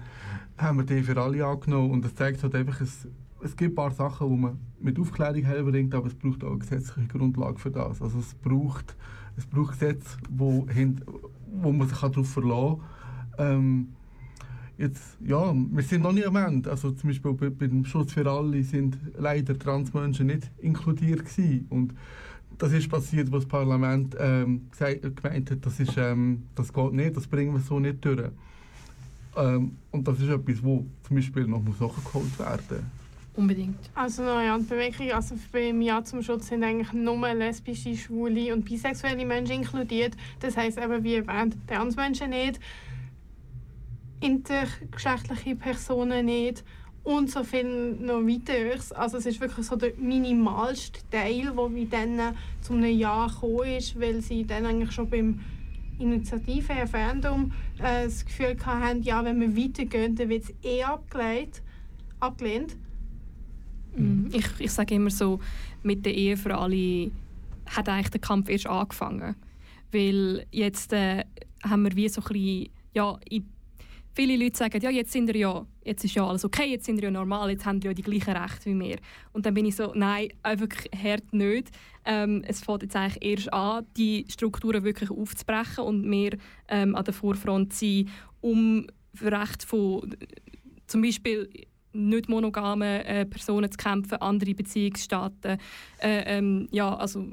[0.56, 1.92] haben wir die für alle angenommen.
[1.92, 3.06] Und das zeigt halt einfach, es,
[3.44, 6.59] es gibt ein paar Sachen, die man mit Aufklärung herbringt, aber es braucht auch eine
[6.59, 8.02] gesetzliche Grundlage für das.
[8.02, 8.96] Also es braucht,
[9.36, 11.00] es braucht Gesetze, wo, hin,
[11.46, 12.80] wo man sich darauf verlassen
[13.36, 13.52] kann.
[13.52, 13.88] Ähm,
[14.78, 16.70] Jetzt, ja, wir sind noch nicht am Ende.
[16.70, 21.66] Also zum Beispiel bei, bei dem Schutz für alle sind leider Transmenschen nicht inkludiert gewesen.
[21.68, 21.94] Und
[22.59, 26.92] das ist passiert, was das Parlament ähm, gesagt, gemeint hat, das, ist, ähm, das geht
[26.92, 28.30] nicht, das bringen wir so nicht durch.
[29.36, 32.86] Ähm, und das ist etwas, wo zum Beispiel noch muss nachgeholt werden
[33.34, 33.78] Unbedingt.
[33.94, 39.24] Also neue Handbewegung, also beim Ja zum Schutz sind eigentlich nur lesbische, schwule und bisexuelle
[39.24, 40.16] Menschen inkludiert.
[40.40, 42.59] Das heißt eben, wie erwähnt, Transmenschen nicht,
[44.20, 46.64] intergeschlechtliche Personen nicht
[47.04, 48.92] und so viel noch weiteres.
[48.92, 53.76] Also es ist wirklich so der minimalste Teil, wo wie dann zu einem Ja gekommen
[53.76, 55.40] ist, weil sie dann eigentlich schon beim
[55.98, 61.62] Initiative Referendum äh, das Gefühl hatten, ja, wenn wir weitergehen, dann wird es eh abgelehnt.
[62.20, 62.76] abgelehnt.
[63.96, 64.28] Mhm.
[64.32, 65.40] Ich, ich sage immer so,
[65.82, 67.10] mit der Ehe für alle
[67.66, 69.34] hat eigentlich der Kampf erst angefangen.
[69.90, 71.24] Weil jetzt äh,
[71.62, 73.42] haben wir wie so ein bisschen, ja, ich,
[74.18, 76.96] viele Leute sagen, ja, jetzt sind wir ja, jetzt ist ja alles okay, jetzt sind
[76.96, 78.96] wir ja normal, jetzt haben wir ja die gleichen Rechte wie wir.
[79.32, 81.68] Und dann bin ich so, nein, wirklich hart nicht.
[82.04, 86.32] Ähm, es fängt jetzt eigentlich erst an, die Strukturen wirklich aufzubrechen und mehr
[86.66, 90.16] ähm, an der Vorfront zu sein, um für Rechte von
[90.88, 91.48] zum Beispiel
[91.92, 95.58] nicht monogame äh, Personen zu kämpfen, andere Beziehungsstaaten,
[96.02, 97.24] äh, ähm, ja, also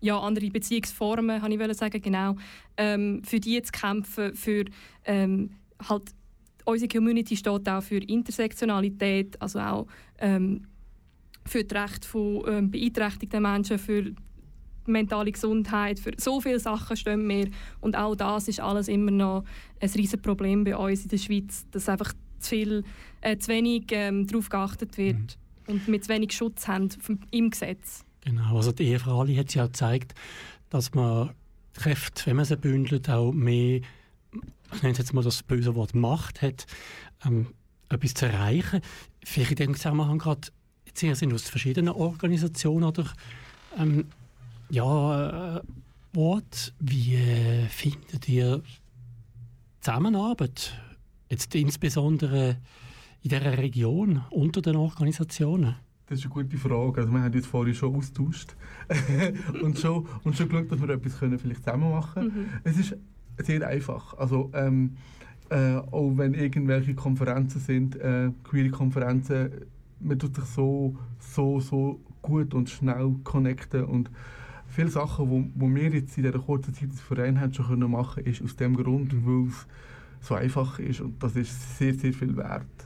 [0.00, 2.36] ja, andere Beziehungsformen, habe ich sagen, genau,
[2.78, 4.64] ähm, für die zu kämpfen, für
[5.04, 5.50] ähm,
[5.88, 6.14] halt
[6.64, 9.86] unsere Community steht auch für Intersektionalität, also auch
[10.18, 10.66] ähm,
[11.44, 14.12] für die Rechte von ähm, beeinträchtigten Menschen, für
[14.86, 17.48] mentale Gesundheit, für so viele Sachen stehen wir
[17.80, 19.44] und auch das ist alles immer noch
[19.80, 22.84] ein riesiges Problem bei uns in der Schweiz, dass einfach zu viel,
[23.20, 26.88] äh, zu wenig ähm, darauf geachtet wird und wir zu wenig Schutz haben
[27.30, 28.04] im Gesetz.
[28.24, 30.14] Genau, also die Ehe für alle hat ja gezeigt,
[30.70, 31.30] dass man
[31.74, 33.80] Kräfte, wenn man sie bündelt, auch mehr,
[34.74, 36.66] ich nenne es jetzt mal das böse Wort, Macht hat,
[37.24, 37.48] ähm,
[37.88, 38.80] etwas zu erreichen.
[39.24, 40.48] Vielleicht in dem Zusammenhang gerade,
[40.86, 43.06] jetzt ihr sind aus verschiedenen Organisationen oder
[43.78, 44.06] ähm,
[44.70, 45.60] ja, äh,
[46.16, 46.72] Ort.
[46.80, 48.62] Wie äh, findet ihr
[49.80, 50.72] Zusammenarbeit,
[51.28, 52.56] jetzt insbesondere
[53.22, 55.76] in dieser Region unter den Organisationen?
[56.06, 57.00] Das ist eine gute Frage.
[57.00, 58.54] Also wir haben jetzt vorhin schon austauscht
[59.62, 62.60] und, schon, und schon geschaut, dass wir etwas können vielleicht zusammen machen können.
[62.64, 62.96] Es ist
[63.42, 64.16] sehr einfach.
[64.18, 64.96] Also, ähm,
[65.50, 69.50] äh, auch wenn irgendwelche Konferenzen sind, äh, queere Konferenzen,
[70.00, 74.10] man tut sich so, so, so gut und schnell connecten und
[74.68, 77.90] viele Sachen, wo, wo wir jetzt in dieser kurzen Zeit als Verein haben schon können
[77.90, 79.66] machen, ist aus dem Grund, weil es
[80.20, 82.85] so einfach ist und das ist sehr, sehr viel wert.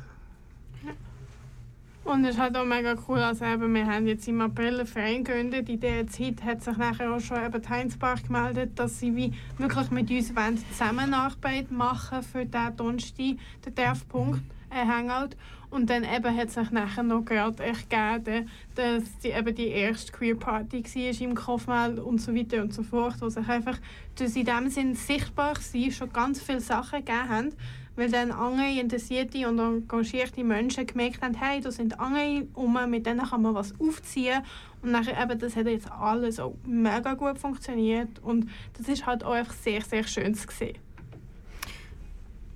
[2.11, 4.87] Und es ist halt auch mega cool, also eben, wir haben jetzt im April einen
[4.87, 5.69] Verein gegründet.
[5.69, 9.93] In dieser Zeit hat sich nachher auch schon eben Heinzbach gemeldet, dass sie wie wirklich
[9.93, 15.37] mit uns wollen Zusammenarbeit machen für diesen Donnerstag, den Treffpunkt, ein Hangout.
[15.71, 20.11] Und dann eben hat sich nachher noch gerade echt gegeben, dass die, eben die erste
[20.11, 23.79] Queer Party war im Kaufmel und so weiter und so fort, wo sich einfach
[24.17, 27.53] durch in dem Sinn sichtbar sein schon ganz viele Sachen gegeben haben,
[28.01, 33.05] weil dann andere interessierte und engagierte Menschen gemerkt haben, hey, da sind andere um, mit
[33.05, 34.41] denen kann man was aufziehen
[34.81, 38.49] und nachher eben, das hat jetzt alles auch mega gut funktioniert und
[38.79, 40.79] das ist halt auch einfach sehr, sehr schön zu sehen.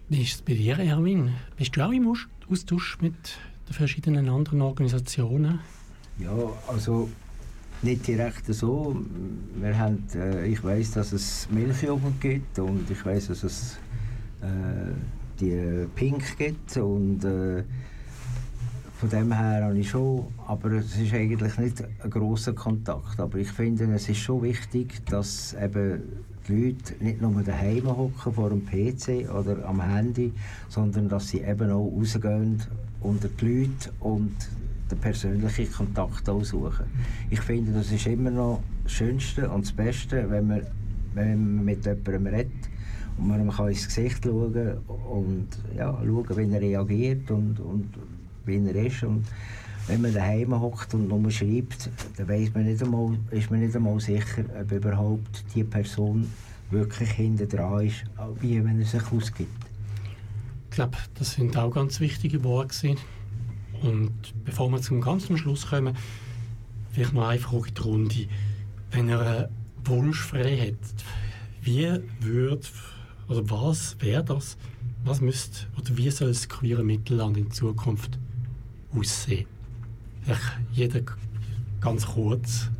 [0.08, 1.34] Wie ist es bei dir, Erwin?
[1.58, 3.12] Bist du auch im Aus- Austausch mit
[3.68, 5.60] den verschiedenen anderen Organisationen?
[6.18, 6.32] Ja,
[6.68, 7.10] also
[7.82, 8.96] nicht direkt so.
[9.56, 13.78] Wir haben, äh, ich weiß, dass es Milchjugend gibt und ich weiß, dass es
[14.40, 14.46] äh,
[15.40, 17.62] die Pink gibt und äh,
[19.04, 23.20] von dem her habe ich schon, aber es ist eigentlich nicht ein grosser Kontakt.
[23.20, 26.02] Aber ich finde, es ist schon wichtig, dass eben
[26.48, 30.32] die Leute nicht nur daheim hocken vor dem PC oder am Handy,
[30.68, 32.62] sondern dass sie eben auch rausgehen
[33.00, 34.34] unter die Leute und
[34.90, 36.86] den persönlichen Kontakt auch suchen.
[37.30, 40.62] Ich finde, das ist immer noch das Schönste und das Beste, wenn man,
[41.14, 42.73] wenn man mit jemandem redet
[43.18, 47.88] und man kann ins Gesicht schauen und ja, schauen, wie er reagiert und, und
[48.44, 49.02] wie er ist.
[49.02, 49.24] Und
[49.86, 53.76] wenn man daheim hockt und nur schreibt, dann weiss man nicht einmal, ist man nicht
[53.76, 56.28] einmal sicher, ob überhaupt die Person
[56.70, 58.04] wirklich hinter dran ist,
[58.40, 59.64] wie wenn er sich ausgibt.
[60.70, 62.96] Ich glaube, das sind auch ganz wichtige Worte.
[63.82, 64.12] Und
[64.44, 65.94] bevor wir zum ganzen Schluss kommen,
[66.90, 68.26] vielleicht noch eine Frage in die Runde.
[68.90, 69.48] Wenn ihr einen
[69.84, 71.04] Wunsch frei hättet,
[71.62, 71.88] wie
[72.20, 72.66] würde,
[73.28, 74.56] oder was wäre das,
[75.04, 78.18] was müsste, oder wie soll das queere Mittelland in Zukunft
[78.94, 79.46] aussehen?
[80.22, 81.00] Vielleicht jeder
[81.80, 82.70] ganz kurz.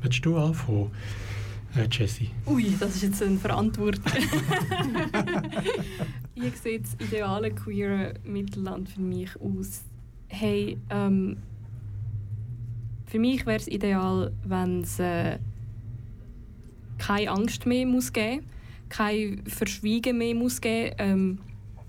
[0.00, 0.90] Willst du anfangen,
[1.76, 2.30] äh, Jessie?
[2.46, 4.02] Ui, das ist jetzt eine Verantwortung.
[6.34, 9.82] Wie sieht das ideale queere Mittelland für mich aus?
[10.28, 11.38] Hey, ähm,
[13.06, 15.38] für mich wäre es ideal, wenn es äh,
[16.98, 18.44] keine Angst mehr muss geben,
[18.88, 21.38] kein Verschweigen mehr muss geben, ähm,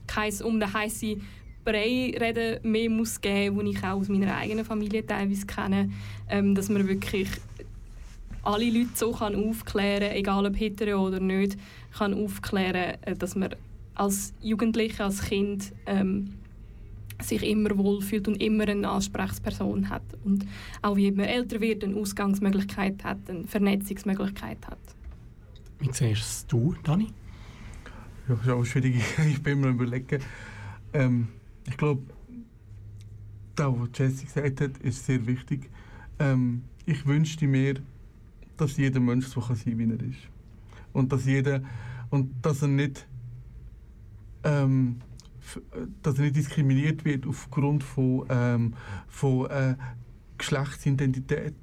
[0.08, 1.22] kein um den heißen
[1.70, 5.92] Spray-Reden mehr muss geben, wo ich auch aus meiner eigenen Familie teilweise kenne,
[6.30, 7.28] ähm, dass man wirklich
[8.44, 11.58] alle Leute so kann aufklären, egal ob hetero oder nicht,
[11.96, 13.56] kann aufklären, äh, dass man
[13.96, 16.34] als Jugendlicher, als Kind ähm,
[17.22, 20.46] sich immer wohlfühlt und immer eine Ansprechperson hat und
[20.82, 24.80] auch wie man älter wird, eine Ausgangsmöglichkeit hat, eine Vernetzungsmöglichkeit hat.
[25.80, 27.14] Wie siehst du, Dani?
[28.28, 29.02] Ja, das ist auch schwierig.
[29.30, 30.22] Ich bin mir überlegen.
[30.94, 31.30] Ähm,
[31.66, 32.04] ich glaube,
[33.56, 35.70] das, was Jesse gesagt hat, ist sehr wichtig.
[36.20, 37.76] Ähm, ich wünschte mir,
[38.58, 40.28] dass jeder Mensch so kann sein wie er ist.
[40.92, 41.62] Und dass jeder
[42.10, 43.08] und dass er nicht
[44.44, 45.02] ähm,
[45.56, 48.74] äh, dass er nicht diskriminiert wird aufgrund von, ähm,
[49.08, 49.76] von äh,
[50.38, 51.56] Geschlechtsidentität,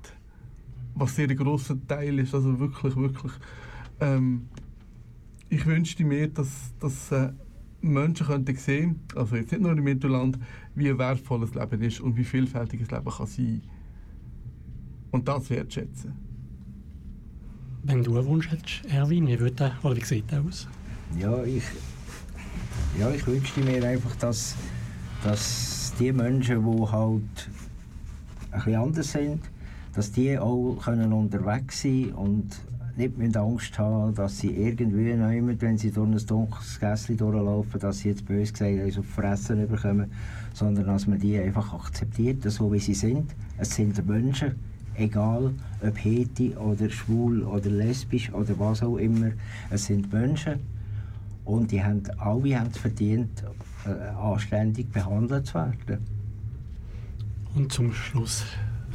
[0.95, 3.33] was sehr ein grosser Teil ist, also wirklich, wirklich.
[4.01, 4.48] Ähm,
[5.48, 7.32] ich wünschte mir, dass, dass äh,
[7.81, 10.39] Menschen könnten sehen, also jetzt nicht nur im Mittelland,
[10.74, 13.62] wie wertvoll das Leben ist und wie vielfältig das Leben kann sein.
[15.10, 16.12] Und das wertschätzen.
[17.85, 20.66] Wenn du einen Wunsch hättest, Erwin, wie, würde der, oder wie sieht der aus?
[21.16, 21.62] Ja, ich,
[22.98, 24.56] ja, ich wünschte mir einfach, dass,
[25.23, 27.51] dass die Menschen, die halt
[28.51, 29.40] ein bisschen anders sind,
[29.94, 32.60] dass die auch können unterwegs sein und
[32.97, 37.81] nicht mit Angst haben, dass sie irgendwie nehmen, wenn sie durch ein dunkles Gässchen durchlaufen,
[37.81, 40.10] dass sie jetzt bös gesagt eins auf die Fresse bekommen,
[40.55, 43.35] sondern dass man die einfach akzeptiert, so wie sie sind.
[43.59, 44.55] Es sind Menschen,
[44.94, 45.52] egal
[45.82, 49.31] ob heti oder schwul oder lesbisch oder was auch immer,
[49.70, 50.60] es sind Menschen
[51.44, 53.44] und die haben alle haben es verdient,
[53.85, 56.05] äh, anständig behandelt zu werden.
[57.55, 58.44] Und zum Schluss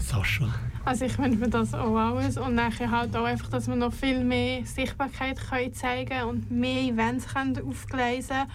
[0.01, 0.47] Sascha.
[0.83, 2.37] Also ich wünsche mir das auch alles.
[2.37, 6.81] Und nachher halt auch einfach, dass wir noch viel mehr Sichtbarkeit können zeigen und mehr
[6.81, 8.47] Events können aufgleisen.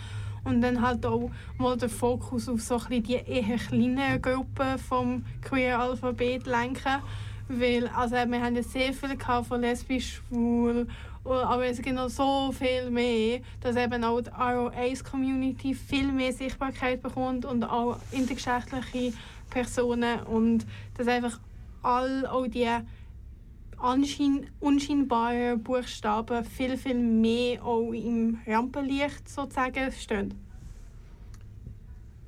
[0.44, 5.24] Und dann halt auch mal den Fokus auf so ein die eher kleinen Gruppen vom
[5.42, 7.02] Queer Alphabet lenken,
[7.48, 10.86] weil also wir haben ja sehr viel von lesbisch, schwul,
[11.24, 17.02] aber es gibt noch so viel mehr, dass eben auch die ROAs-Community viel mehr Sichtbarkeit
[17.02, 19.14] bekommt und auch intergeschlechtliche
[19.50, 21.40] Personen und dass einfach
[21.82, 22.68] all auch die
[24.60, 30.34] unscheinbaren Buchstaben viel, viel mehr auch im Rampenlicht sozusagen stehen.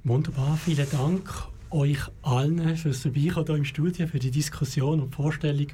[0.05, 5.69] Wunderbar, vielen Dank euch allen fürs Vorbeikommen hier im Studio, für die Diskussion und Vorstellung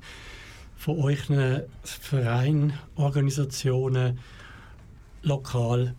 [0.76, 4.18] von euren Vereinen, Organisationen,
[5.22, 5.94] lokal.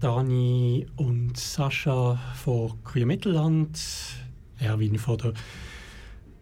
[0.00, 3.78] Dani und Sascha von Queer Mittelland,
[4.58, 5.34] Erwin von der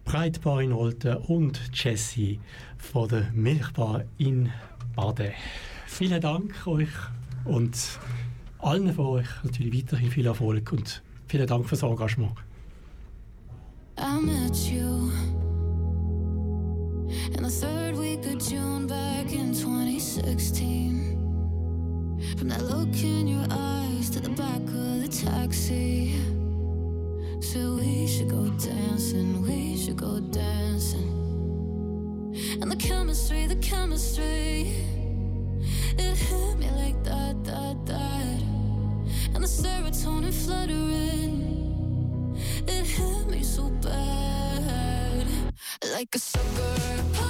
[0.05, 2.39] Breitbar in Olten und Jessie
[2.77, 4.49] von der Milchbar in
[4.95, 5.33] Baden.
[5.87, 6.87] Vielen Dank euch
[7.43, 7.77] und
[8.59, 12.31] allen von euch natürlich weiterhin viel Erfolg und vielen Dank fürs Engagement.
[13.97, 15.11] I met you
[17.35, 21.18] in the third week of June back in 2016.
[22.37, 26.15] From that look in your eyes to the back of the taxi.
[27.41, 31.07] So we should go dancing, we should go dancing.
[32.61, 34.73] And the chemistry, the chemistry,
[35.97, 38.41] it hit me like that, that, that.
[39.33, 42.37] And the serotonin fluttering,
[42.67, 45.27] it hit me so bad.
[45.93, 47.28] Like a sucker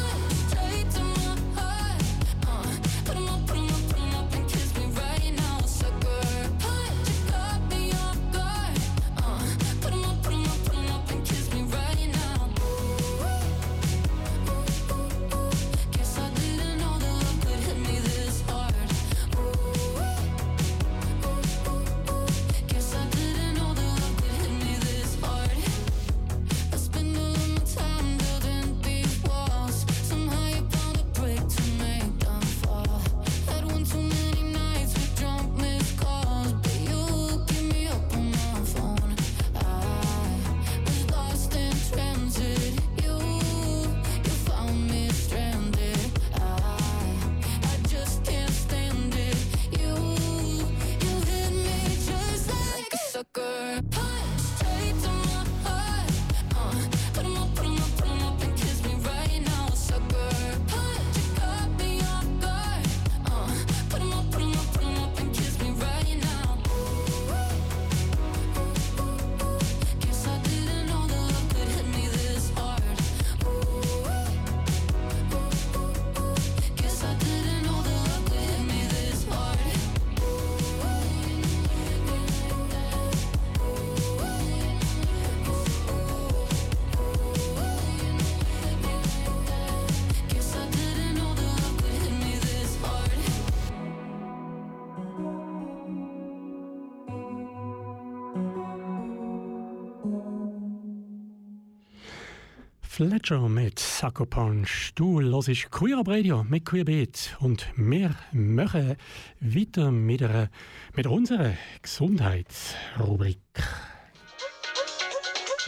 [103.00, 104.92] Fletcher mit Sucker Punch.
[104.96, 108.98] Du hörst Queer Radio mit Queerbeat und wir machen
[109.40, 110.50] weiter mit, einer,
[110.98, 113.40] mit unserer Gesundheitsrubrik.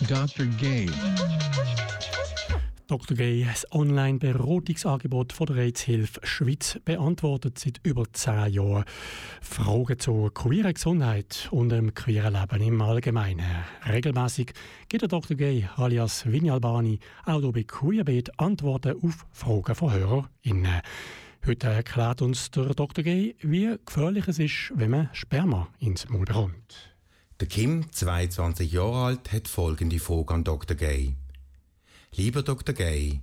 [0.09, 0.45] Dr.
[0.59, 0.89] Gay.
[2.91, 3.15] Dr.
[3.15, 8.83] Gay, das Online-Beratungsangebot von der AIDS-Hilfe Schweiz, beantwortet seit über zehn Jahren
[9.39, 13.45] Fragen zur queeren Gesundheit und dem queeren Leben im Allgemeinen.
[13.87, 14.51] Regelmäßig
[14.89, 15.37] gibt der Dr.
[15.37, 20.81] Gay alias Vini Albani auch bei Queerbeat Antworten auf Fragen von HörerInnen.
[21.47, 23.05] Heute erklärt uns der Dr.
[23.05, 26.93] Gay, wie gefährlich es ist, wenn man Sperma ins Maul bekommt.
[27.39, 30.75] Der Kim, 22 Jahre alt, hat folgende Frage an Dr.
[30.75, 31.15] Gay.
[32.15, 32.75] Lieber Dr.
[32.75, 33.21] Gay,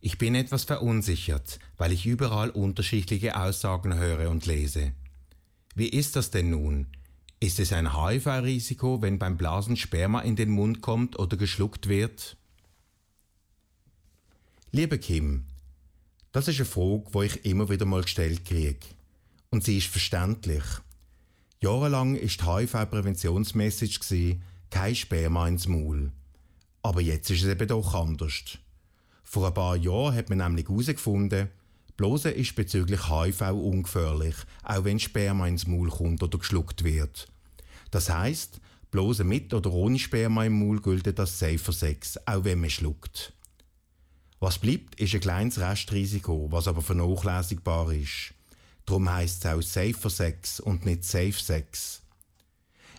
[0.00, 4.92] ich bin etwas verunsichert, weil ich überall unterschiedliche Aussagen höre und lese.
[5.76, 6.88] Wie ist das denn nun?
[7.38, 12.36] Ist es ein HIV-Risiko, wenn beim Blasen Sperma in den Mund kommt oder geschluckt wird?
[14.72, 15.44] Liebe Kim,
[16.32, 18.80] das ist eine Frage, die ich immer wieder mal gestellt kriege.
[19.50, 20.64] Und sie ist verständlich.
[21.60, 24.40] Jahrelang ist die HIV-Präventionsmessage
[24.70, 26.10] kein Sperma ins Maul.
[26.84, 28.58] Aber jetzt ist es eben doch anders.
[29.22, 31.48] Vor ein paar Jahren hat man nämlich herausgefunden,
[31.96, 37.26] Blose ist bezüglich HIV ungefährlich, auch wenn Sperma ins Maul kommt oder geschluckt wird.
[37.90, 42.60] Das heißt, Blose mit oder ohne Sperma im Maul gilt das safer Sex, auch wenn
[42.60, 43.32] man schluckt.
[44.38, 48.34] Was bleibt, ist ein kleines Restrisiko, was aber vernachlässigbar ist.
[48.84, 52.02] Darum heisst es auch safer Sex und nicht safe Sex.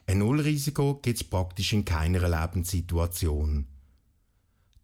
[0.07, 3.67] Ein Nullrisiko gibt es praktisch in keiner Lebenssituation.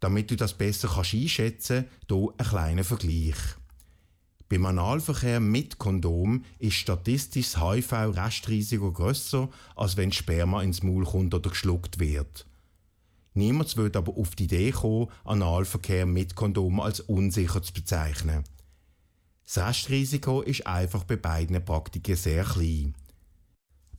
[0.02, 3.36] Damit du das besser kannst einschätzen kannst, hier ein kleiner Vergleich.
[4.48, 11.32] Beim Analverkehr mit Kondom ist statistisch das HIV-Restrisiko grösser, als wenn Sperma ins Maul kommt
[11.34, 12.46] oder geschluckt wird.
[13.34, 18.42] Niemand wird aber auf die Idee kommen, Analverkehr mit Kondom als unsicher zu bezeichnen.
[19.44, 22.96] Das Restrisiko ist einfach bei beiden Praktiken sehr klein.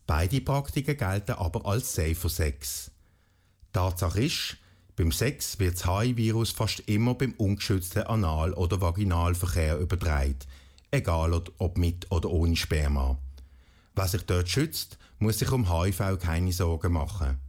[0.06, 2.92] Beide Praktiken gelten aber als safer Sex.
[3.72, 4.58] Tatsache ist,
[4.96, 10.38] beim Sex wird das HIV-Virus fast immer beim ungeschützten Anal- oder Vaginalverkehr übertragen,
[10.92, 13.18] egal ob mit oder ohne Sperma.
[13.96, 17.40] Wer sich dort schützt, muss sich um HIV keine Sorgen machen.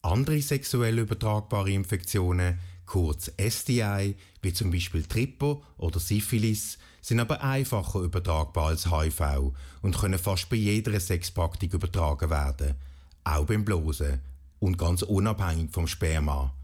[0.00, 8.00] Andere sexuell übertragbare Infektionen, kurz STI, wie zum Beispiel Tripo oder Syphilis, sind aber einfacher
[8.00, 12.76] übertragbar als HIV und können fast bei jeder Sexpraktik übertragen werden,
[13.24, 14.20] auch beim Blosen
[14.58, 16.54] und ganz unabhängig vom Sperma.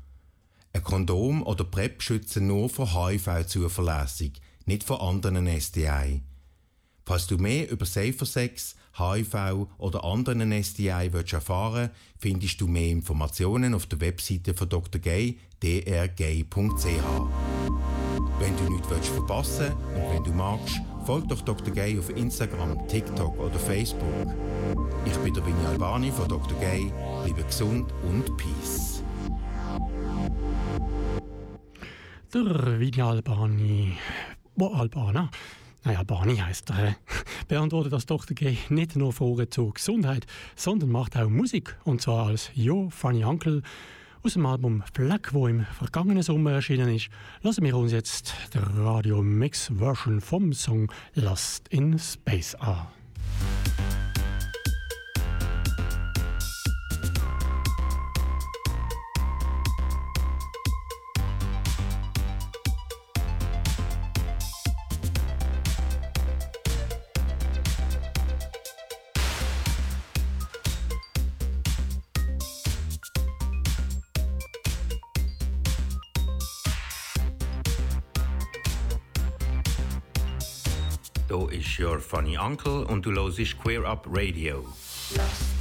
[0.72, 6.22] Ein Kondom oder PrEP schützen nur vor HIV zuverlässig, nicht vor anderen STI.
[7.04, 12.88] Falls du mehr über Safer Sex, HIV oder anderen STI willst erfahren findest du mehr
[12.88, 15.00] Informationen auf der Webseite von Dr.
[15.00, 16.84] Gay, drgay.ch.
[18.38, 21.72] Wenn du nichts willst verpassen und wenn du magst, folg doch Dr.
[21.72, 24.34] Gay auf Instagram, TikTok oder Facebook.
[25.06, 26.58] Ich bin der Vinny Albani von Dr.
[26.60, 26.92] Gay.
[27.24, 28.87] Bleibe gesund und Peace.
[32.34, 33.96] Der Vini Albani,
[34.54, 35.30] wo Albana,
[35.82, 36.92] nein, Albani heisst er, äh,
[37.48, 38.34] beantwortet das Dr.
[38.34, 41.78] Gay nicht nur Fragen zur Gesundheit, sondern macht auch Musik.
[41.84, 43.62] Und zwar als Yo Funny Uncle
[44.22, 47.08] aus dem Album Fleck, wo im vergangenen Sommer erschienen ist.
[47.40, 52.88] Lassen wir uns jetzt die Radio Mix Version vom Song Lost in Space an.
[81.28, 84.64] Hier ist Your Funny Uncle und du hörst Queer Up Radio.
[85.10, 85.57] in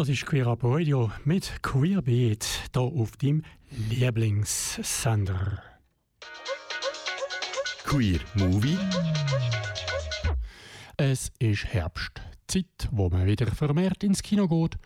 [0.00, 3.42] Du hörst Queer Up Radio mit Queerbeat hier auf deinem
[3.90, 5.62] Lieblingssender.
[7.84, 8.78] Queer Movie.
[10.96, 14.78] Es ist Herbst, Zeit, wo man wieder vermehrt ins Kino geht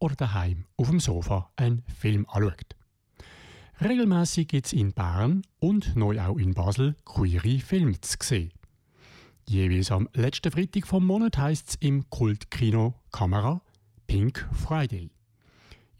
[0.00, 2.76] oder daheim auf dem Sofa einen Film anschaut.
[3.80, 8.52] Regelmäßig gibt es in Bern und neu auch in Basel queere Filme zu sehen.
[9.48, 13.62] Jeweils am letzten Freitag vom Monat heisst es im Kultkino Kamera
[14.08, 15.10] Pink Friday.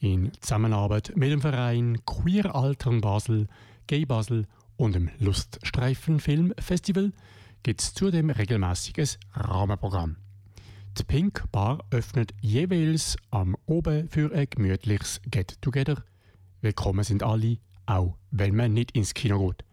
[0.01, 3.48] In Zusammenarbeit mit dem Verein Queer Altern Basel,
[3.86, 4.47] Gay Basel
[4.78, 7.12] und dem Luststreifen Film Festival
[7.62, 10.16] gibt es zudem regelmäßig ein Rahmenprogramm.
[10.97, 16.02] Die Pink Bar öffnet jeweils am Oben für ein gemütliches Get-Together.
[16.62, 19.66] Willkommen sind alle, auch wenn man nicht ins Kino geht.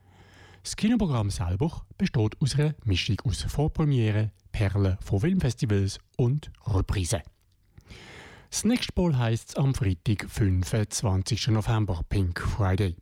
[0.61, 7.21] Das Kinoprogramm selber besteht aus einer Mischung aus Vorpremiere, Perlen von Filmfestivals und Reprisen.
[8.49, 11.49] Das nächste Mal heisst es am Freitag, 25.
[11.49, 12.95] November, Pink Friday.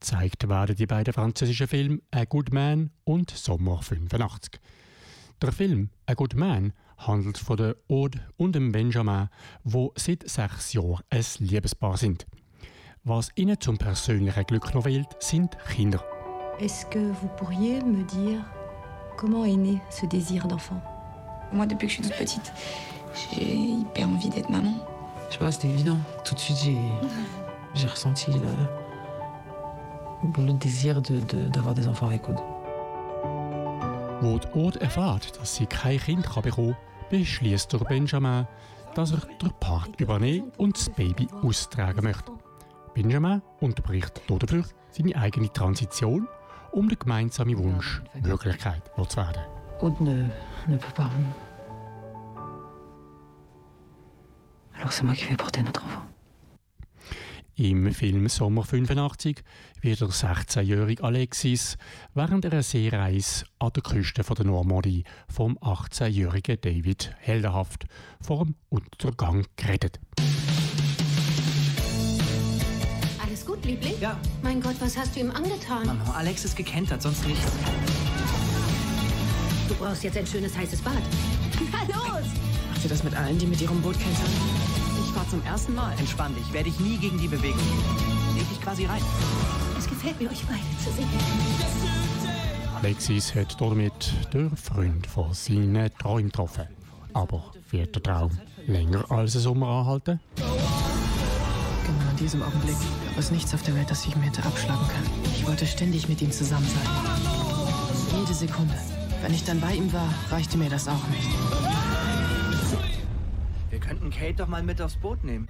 [0.00, 4.60] Zeigt werden die beiden französischen Filme A Good Man und Sommer 85.
[5.42, 9.28] Der Film A Good Man handelt von der Aude und dem Benjamin,
[9.64, 12.26] wo seit sechs Jahren ein Liebespaar sind.
[13.02, 16.02] Was ihnen zum persönlichen Glück noch fehlt, sind Kinder.
[16.60, 18.44] Est-ce que vous pourriez me dire
[19.16, 20.80] comment est né ce désir d'enfant
[21.52, 22.52] Moi, depuis que je suis toute petite,
[23.14, 24.74] j'ai hyper envie d'être maman.
[25.28, 25.98] Je sais pas, c'était évident.
[26.24, 26.58] Tout de suite,
[27.74, 28.40] j'ai, ressenti le,
[30.44, 32.40] le désir de, de- d'avoir des enfants avec Aude.
[34.20, 38.46] Wo die Aude erfährt, dass sie kein Kind kann bekommen kann, beschließt der Benjamin,
[38.94, 42.32] dass er den Part übernehmen und das Baby austragen möchte.
[42.94, 46.28] Benjamin unterbricht dafür seine eigene Transition,
[46.72, 49.42] um den gemeinsamen Wunsch Wirklichkeit zu werden.
[49.80, 50.30] Aude ne,
[50.68, 51.10] ne peut pas.
[54.76, 56.02] Alors c'est moi qui vais porter notre enfant.
[57.56, 59.44] Im Film Sommer 85
[59.80, 61.76] wird der 16-jährige Alexis
[62.12, 67.84] während einer Seereise an der Küste von der Normandie vom 18-jährigen David heldenhaft
[68.20, 70.00] vor dem Untergang gerettet.
[73.24, 74.00] Alles gut, Liebling?
[74.00, 74.18] Ja.
[74.42, 75.86] Mein Gott, was hast du ihm angetan?
[75.86, 77.52] Mama, Alex ist gekentert, sonst nichts.
[79.68, 80.94] Du brauchst jetzt ein schönes heißes Bad.
[81.72, 82.53] Na los!
[82.84, 84.26] Macht ihr das mit allen, die mit ihrem Boot kentern?
[85.02, 85.98] Ich fahr zum ersten Mal.
[85.98, 87.62] Entspann dich, werde ich nie gegen die Bewegung.
[88.36, 89.00] Leg dich quasi rein.
[89.78, 91.08] Es gefällt mir, euch beide zu sehen.
[92.82, 96.64] Alexis hat damit den Freund von seinen Träumen getroffen.
[97.14, 100.20] Aber wird der Traum länger als ein Sommer anhalten?
[100.36, 104.86] Genau in diesem Augenblick gab es nichts auf der Welt, das ich mir hätte abschlagen
[104.88, 105.10] können.
[105.34, 108.20] Ich wollte ständig mit ihm zusammen sein.
[108.20, 108.74] Jede Sekunde.
[109.22, 111.73] Wenn ich dann bei ihm war, reichte mir das auch nicht.
[113.86, 115.46] Könnten Kate doch mal mit aufs Boot nehmen.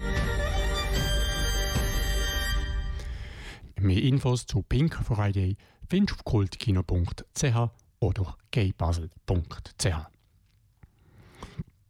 [3.78, 5.56] Mehr Infos zu Pink Friday
[5.89, 7.70] findest du auf kultkino.ch
[8.01, 9.86] oder gaybasel.ch.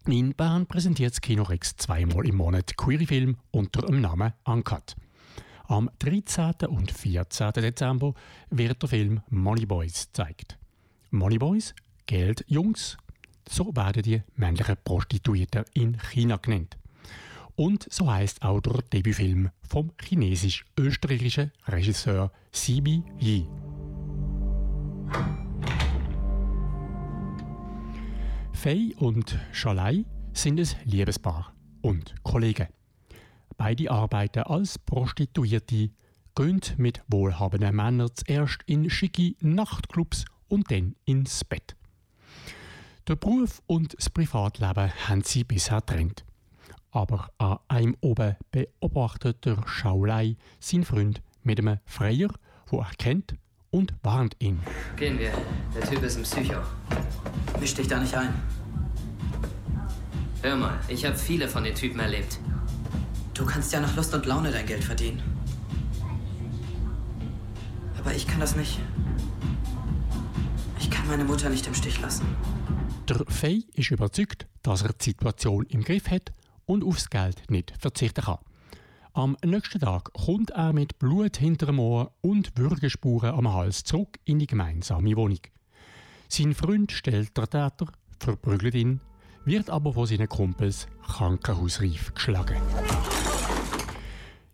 [0.07, 4.97] In Bern präsentiert das Kino Rex zweimal im Monat queere Film unter dem Namen Uncut.
[5.67, 6.53] Am 13.
[6.69, 7.53] und 14.
[7.53, 8.13] Dezember
[8.51, 10.59] wird der Film Money Boys gezeigt.
[11.11, 11.75] Money Boys,
[12.07, 12.99] Geld Jungs,
[13.49, 16.77] so werden die männlichen Prostituierten in China genannt.
[17.57, 23.47] Und so heißt auch der Debütfilm vom chinesisch-österreichischen Regisseur Sibi Yi.
[28.53, 32.69] Fei und Shalai sind ein Liebespaar und Kollegen.
[33.57, 35.91] Beide arbeiten als Prostituierte,
[36.35, 41.77] gehen mit wohlhabenden Männern zuerst in schicke Nachtclubs und dann ins Bett.
[43.07, 46.25] Der Beruf und das Privatleben haben sie bisher getrennt.
[46.91, 52.31] Aber an einem oben beobachtet der Schaulei seinen Freund mit einem Freier,
[52.69, 53.35] wo er kennt
[53.71, 54.59] und warnt ihn.
[54.97, 55.33] Gehen wir.
[55.75, 56.63] Der Typ ist ein Psycho.
[57.61, 58.33] Misch dich da nicht ein.
[60.41, 62.39] Hör mal, ich habe viele von den Typen erlebt.
[63.35, 65.23] Du kannst ja nach Lust und Laune dein Geld verdienen.
[67.99, 68.81] Aber ich kann das nicht.
[70.79, 72.25] Ich kann meine Mutter nicht im Stich lassen.
[73.09, 76.33] Der Fei ist überzeugt, dass er die Situation im Griff hat
[76.65, 78.39] und aufs Geld nicht verzichten kann.
[79.13, 84.19] Am nächsten Tag kommt er mit Blut hinter dem Ohr und Würgespuren am Hals zurück
[84.25, 85.41] in die gemeinsame Wohnung.
[86.29, 89.01] Sein Freund stellt der Täter, verprügelt ihn,
[89.45, 92.57] wird aber von seinen Kumpels krankenhausreif geschlagen.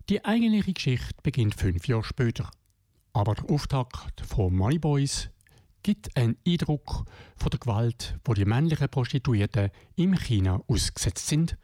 [0.09, 2.51] Die eigentliche Geschichte beginnt fünf Jahre später.
[3.13, 5.31] Aber der Auftakt von Money Boys
[5.83, 7.05] gibt einen Eindruck
[7.37, 11.57] von der Gewalt, wo die männlichen Prostituierten in China ausgesetzt sind.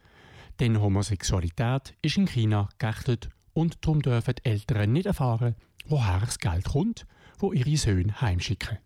[0.61, 5.55] Denn Homosexualität ist in China geächtet und darum dürfen die Eltern nicht erfahren,
[5.87, 7.07] woher das Geld kommt,
[7.39, 8.79] wo ihre Söhne heimschicken.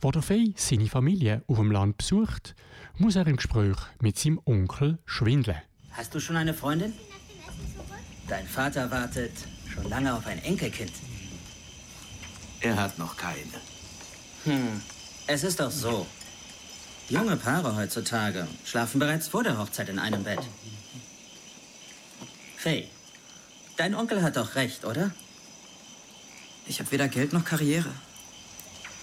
[0.00, 2.54] Wo der Fei seine Familie auf dem Land besucht,
[2.98, 5.58] muss er im Gespräch mit seinem Onkel schwindeln.
[5.92, 6.92] Hast du schon eine Freundin?
[8.28, 9.32] Dein Vater wartet
[9.68, 10.92] schon lange auf ein Enkelkind.
[12.60, 13.71] Er hat noch keine.
[14.44, 14.80] Hm,
[15.26, 16.06] es ist doch so.
[17.08, 20.40] Junge Paare heutzutage schlafen bereits vor der Hochzeit in einem Bett.
[22.56, 22.88] Faye,
[23.76, 25.12] dein Onkel hat doch recht, oder?
[26.66, 27.90] Ich habe weder Geld noch Karriere.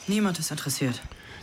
[0.08, 1.02] Niemand ist interessiert.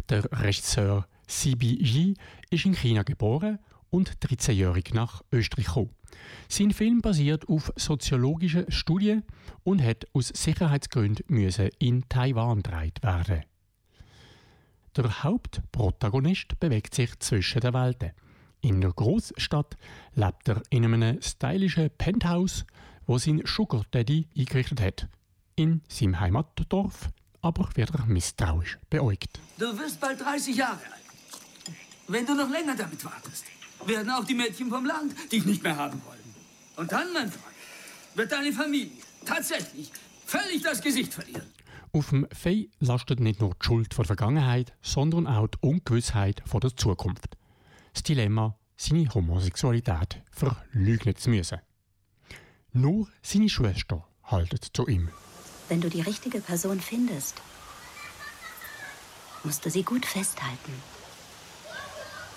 [0.08, 2.14] Der Regisseur Sibi Yi
[2.50, 3.58] ist in China geboren
[3.90, 5.90] und 13-jährig nach Österreich gekommen.
[6.48, 9.22] Sein Film basiert auf soziologischen Studien
[9.62, 13.44] und hat aus Sicherheitsgründen müssen in Taiwan gedreht werden.
[14.96, 18.12] Der Hauptprotagonist bewegt sich zwischen den Welten.
[18.62, 19.76] In der Großstadt
[20.14, 22.64] lebt er in einem stylischen Penthouse,
[23.06, 25.08] wo sein Sugar Daddy eingerichtet hat.
[25.54, 27.10] In seinem Heimatdorf
[27.42, 29.38] aber wird er misstrauisch beäugt.
[29.58, 31.76] Du wirst bald 30 Jahre alt.
[32.08, 33.44] Wenn du noch länger damit wartest,
[33.84, 36.34] werden auch die Mädchen vom Land dich nicht mehr haben wollen.
[36.76, 37.54] Und dann, mein Freund,
[38.14, 39.92] wird deine Familie tatsächlich
[40.24, 41.55] völlig das Gesicht verlieren.
[41.96, 46.42] Auf dem Fei lastet nicht nur die Schuld vor der Vergangenheit, sondern auch die Ungewissheit
[46.44, 47.38] vor der Zukunft.
[47.94, 51.58] Das Dilemma, seine Homosexualität verleugnen zu müssen.
[52.74, 55.08] Nur seine Schwester haltet zu ihm.
[55.70, 57.40] Wenn du die richtige Person findest,
[59.42, 60.74] musst du sie gut festhalten.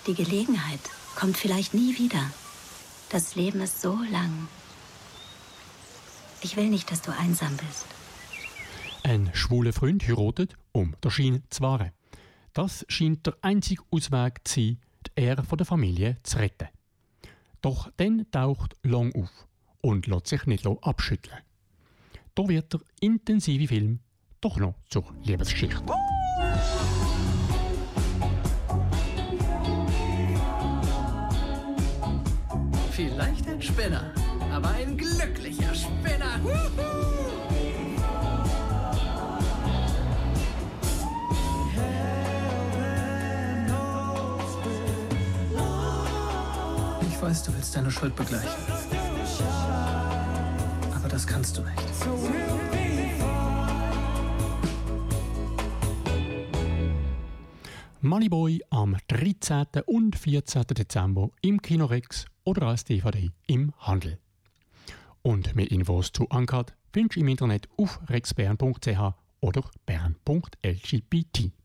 [0.06, 0.80] Die Gelegenheit
[1.16, 2.30] kommt vielleicht nie wieder.
[3.10, 4.48] Das Leben ist so lang.
[6.40, 7.99] Ich will nicht, dass du einsam bist.
[9.10, 11.90] Ein schwuler Freund heiratet, um der Schein zu wahren.
[12.52, 16.68] Das scheint der einzige Ausweg zu sein, die Ehre der Familie zu retten.
[17.60, 19.48] Doch dann taucht Long auf
[19.80, 21.38] und lässt sich nicht abschütteln.
[22.36, 23.98] Da wird der intensive Film
[24.40, 25.82] doch noch zur Liebesgeschichte.
[32.92, 34.14] Vielleicht ein Spinner,
[34.52, 36.38] aber ein glücklicher Spinner.
[47.20, 48.48] Ich weiß, du willst deine Schuld begleichen.
[50.94, 51.76] Aber das kannst du nicht.
[58.00, 59.66] Moneyboy am 13.
[59.84, 60.62] und 14.
[60.68, 64.18] Dezember im Kino Rex oder als DVD im Handel.
[65.20, 71.59] Und mehr Infos zu Uncut findest du im Internet auf rexbern.ch oder bern.lgbt.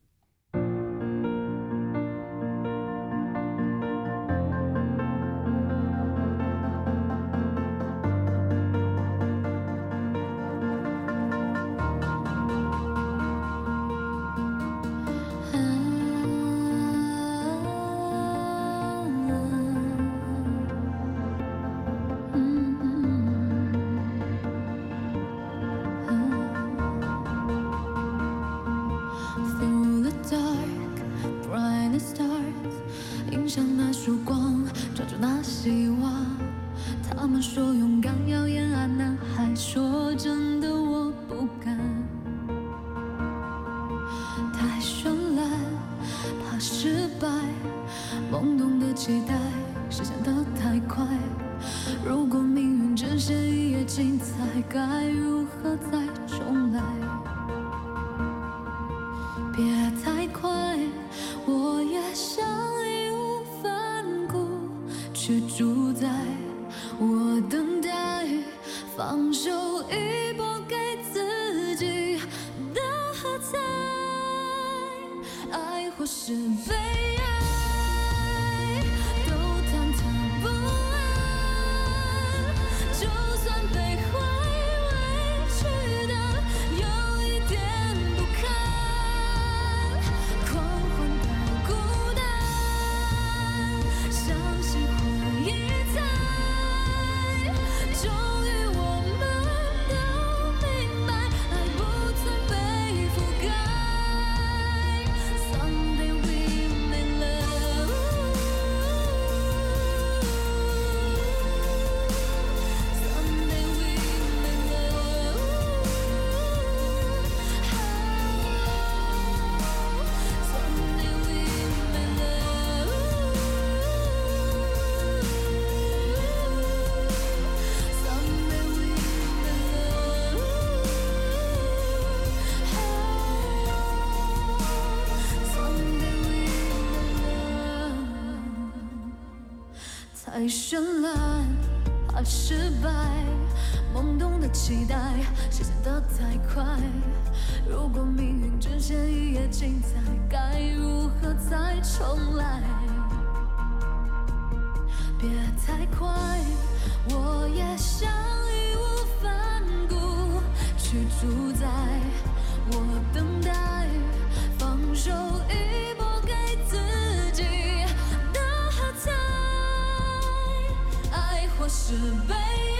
[171.86, 171.92] 是
[172.26, 172.75] 悲。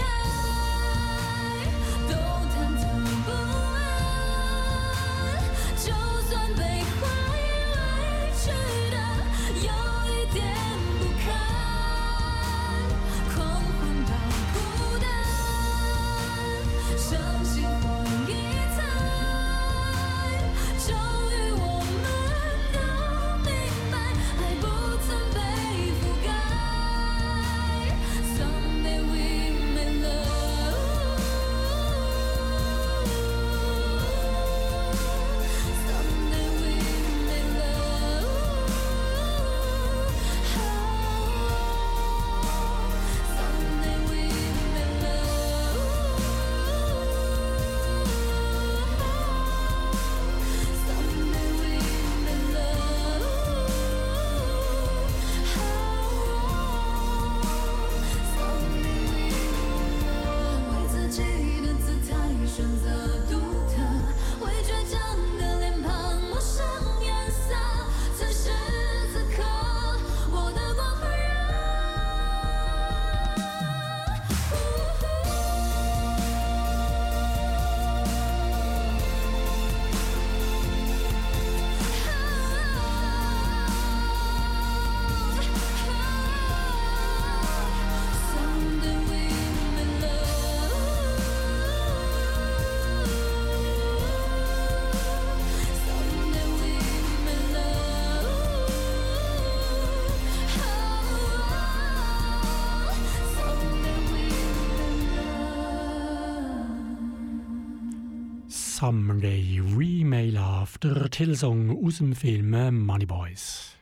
[110.67, 113.75] Love, der Titelsong aus dem Film Money Boys.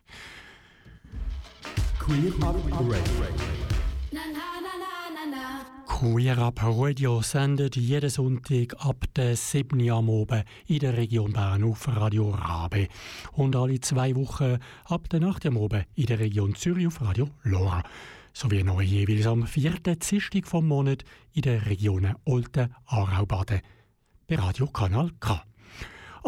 [2.00, 3.04] Queer Up Radio.
[5.88, 9.80] Queer Up Radio sendet jeden Sonntag ab der 7.
[9.80, 12.88] Uhr am Abend in der Region Bern auf Radio Rabe
[13.34, 15.46] und alle zwei Wochen ab der 8.
[15.46, 17.84] Uhr am Abend in der Region Zürich auf Radio Lora
[18.34, 19.72] sowie noch jeweils am 4.
[19.80, 21.04] Dienstag vom Monat
[21.34, 23.62] in der Region Olten, Aarau, Baden
[24.28, 25.44] bei Radio Kanal K.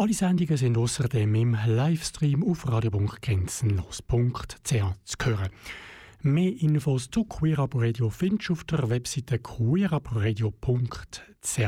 [0.00, 5.48] Alle Sendungen sind außerdem im Livestream auf radio.grenzenlos.ch zu hören.
[6.22, 11.58] Mehr Infos zu Queer Up Radio findest du auf der Webseite queerupradio.ch.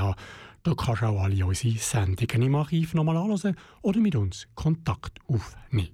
[0.62, 5.18] Da kannst du auch alle unsere Sendungen im Archiv nochmal anhören oder mit uns Kontakt
[5.26, 5.90] aufnehmen.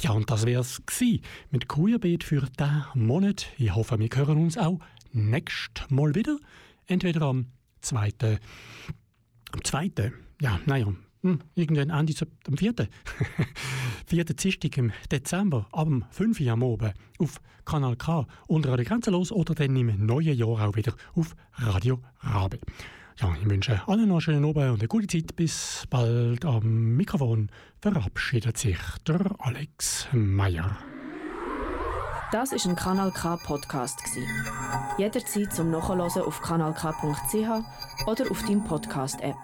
[0.00, 1.20] Ja, und das wär's gsi
[1.50, 3.48] mit Queerbeat für diesen Monat.
[3.58, 4.78] Ich hoffe, wir hören uns auch
[5.12, 6.38] nächstes Mal wieder.
[6.86, 7.48] Entweder am
[7.82, 8.38] 2.
[9.52, 10.12] Am 2.
[10.40, 10.86] Ja, naja,
[11.24, 12.14] hm, irgendwann Ende
[12.46, 12.74] am 4.
[14.06, 14.24] 4.
[14.24, 16.40] Dienstag im Dezember ab dem 5.
[16.40, 20.76] Uhr am Abend auf Kanal K unter Radio Grenzenlos oder dann im neuen Jahr auch
[20.76, 22.58] wieder auf Radio Rabe.
[23.20, 25.34] Ja, ich wünsche allen noch einen schönen Abend und eine gute Zeit.
[25.34, 27.48] Bis bald am Mikrofon
[27.80, 30.76] verabschiedet sich der Alex Meyer.
[32.32, 33.98] Das ist ein Kanal K Podcast.
[34.98, 39.36] Jederzeit zum Nachhören auf kanalk.ch oder auf deinem Podcast App.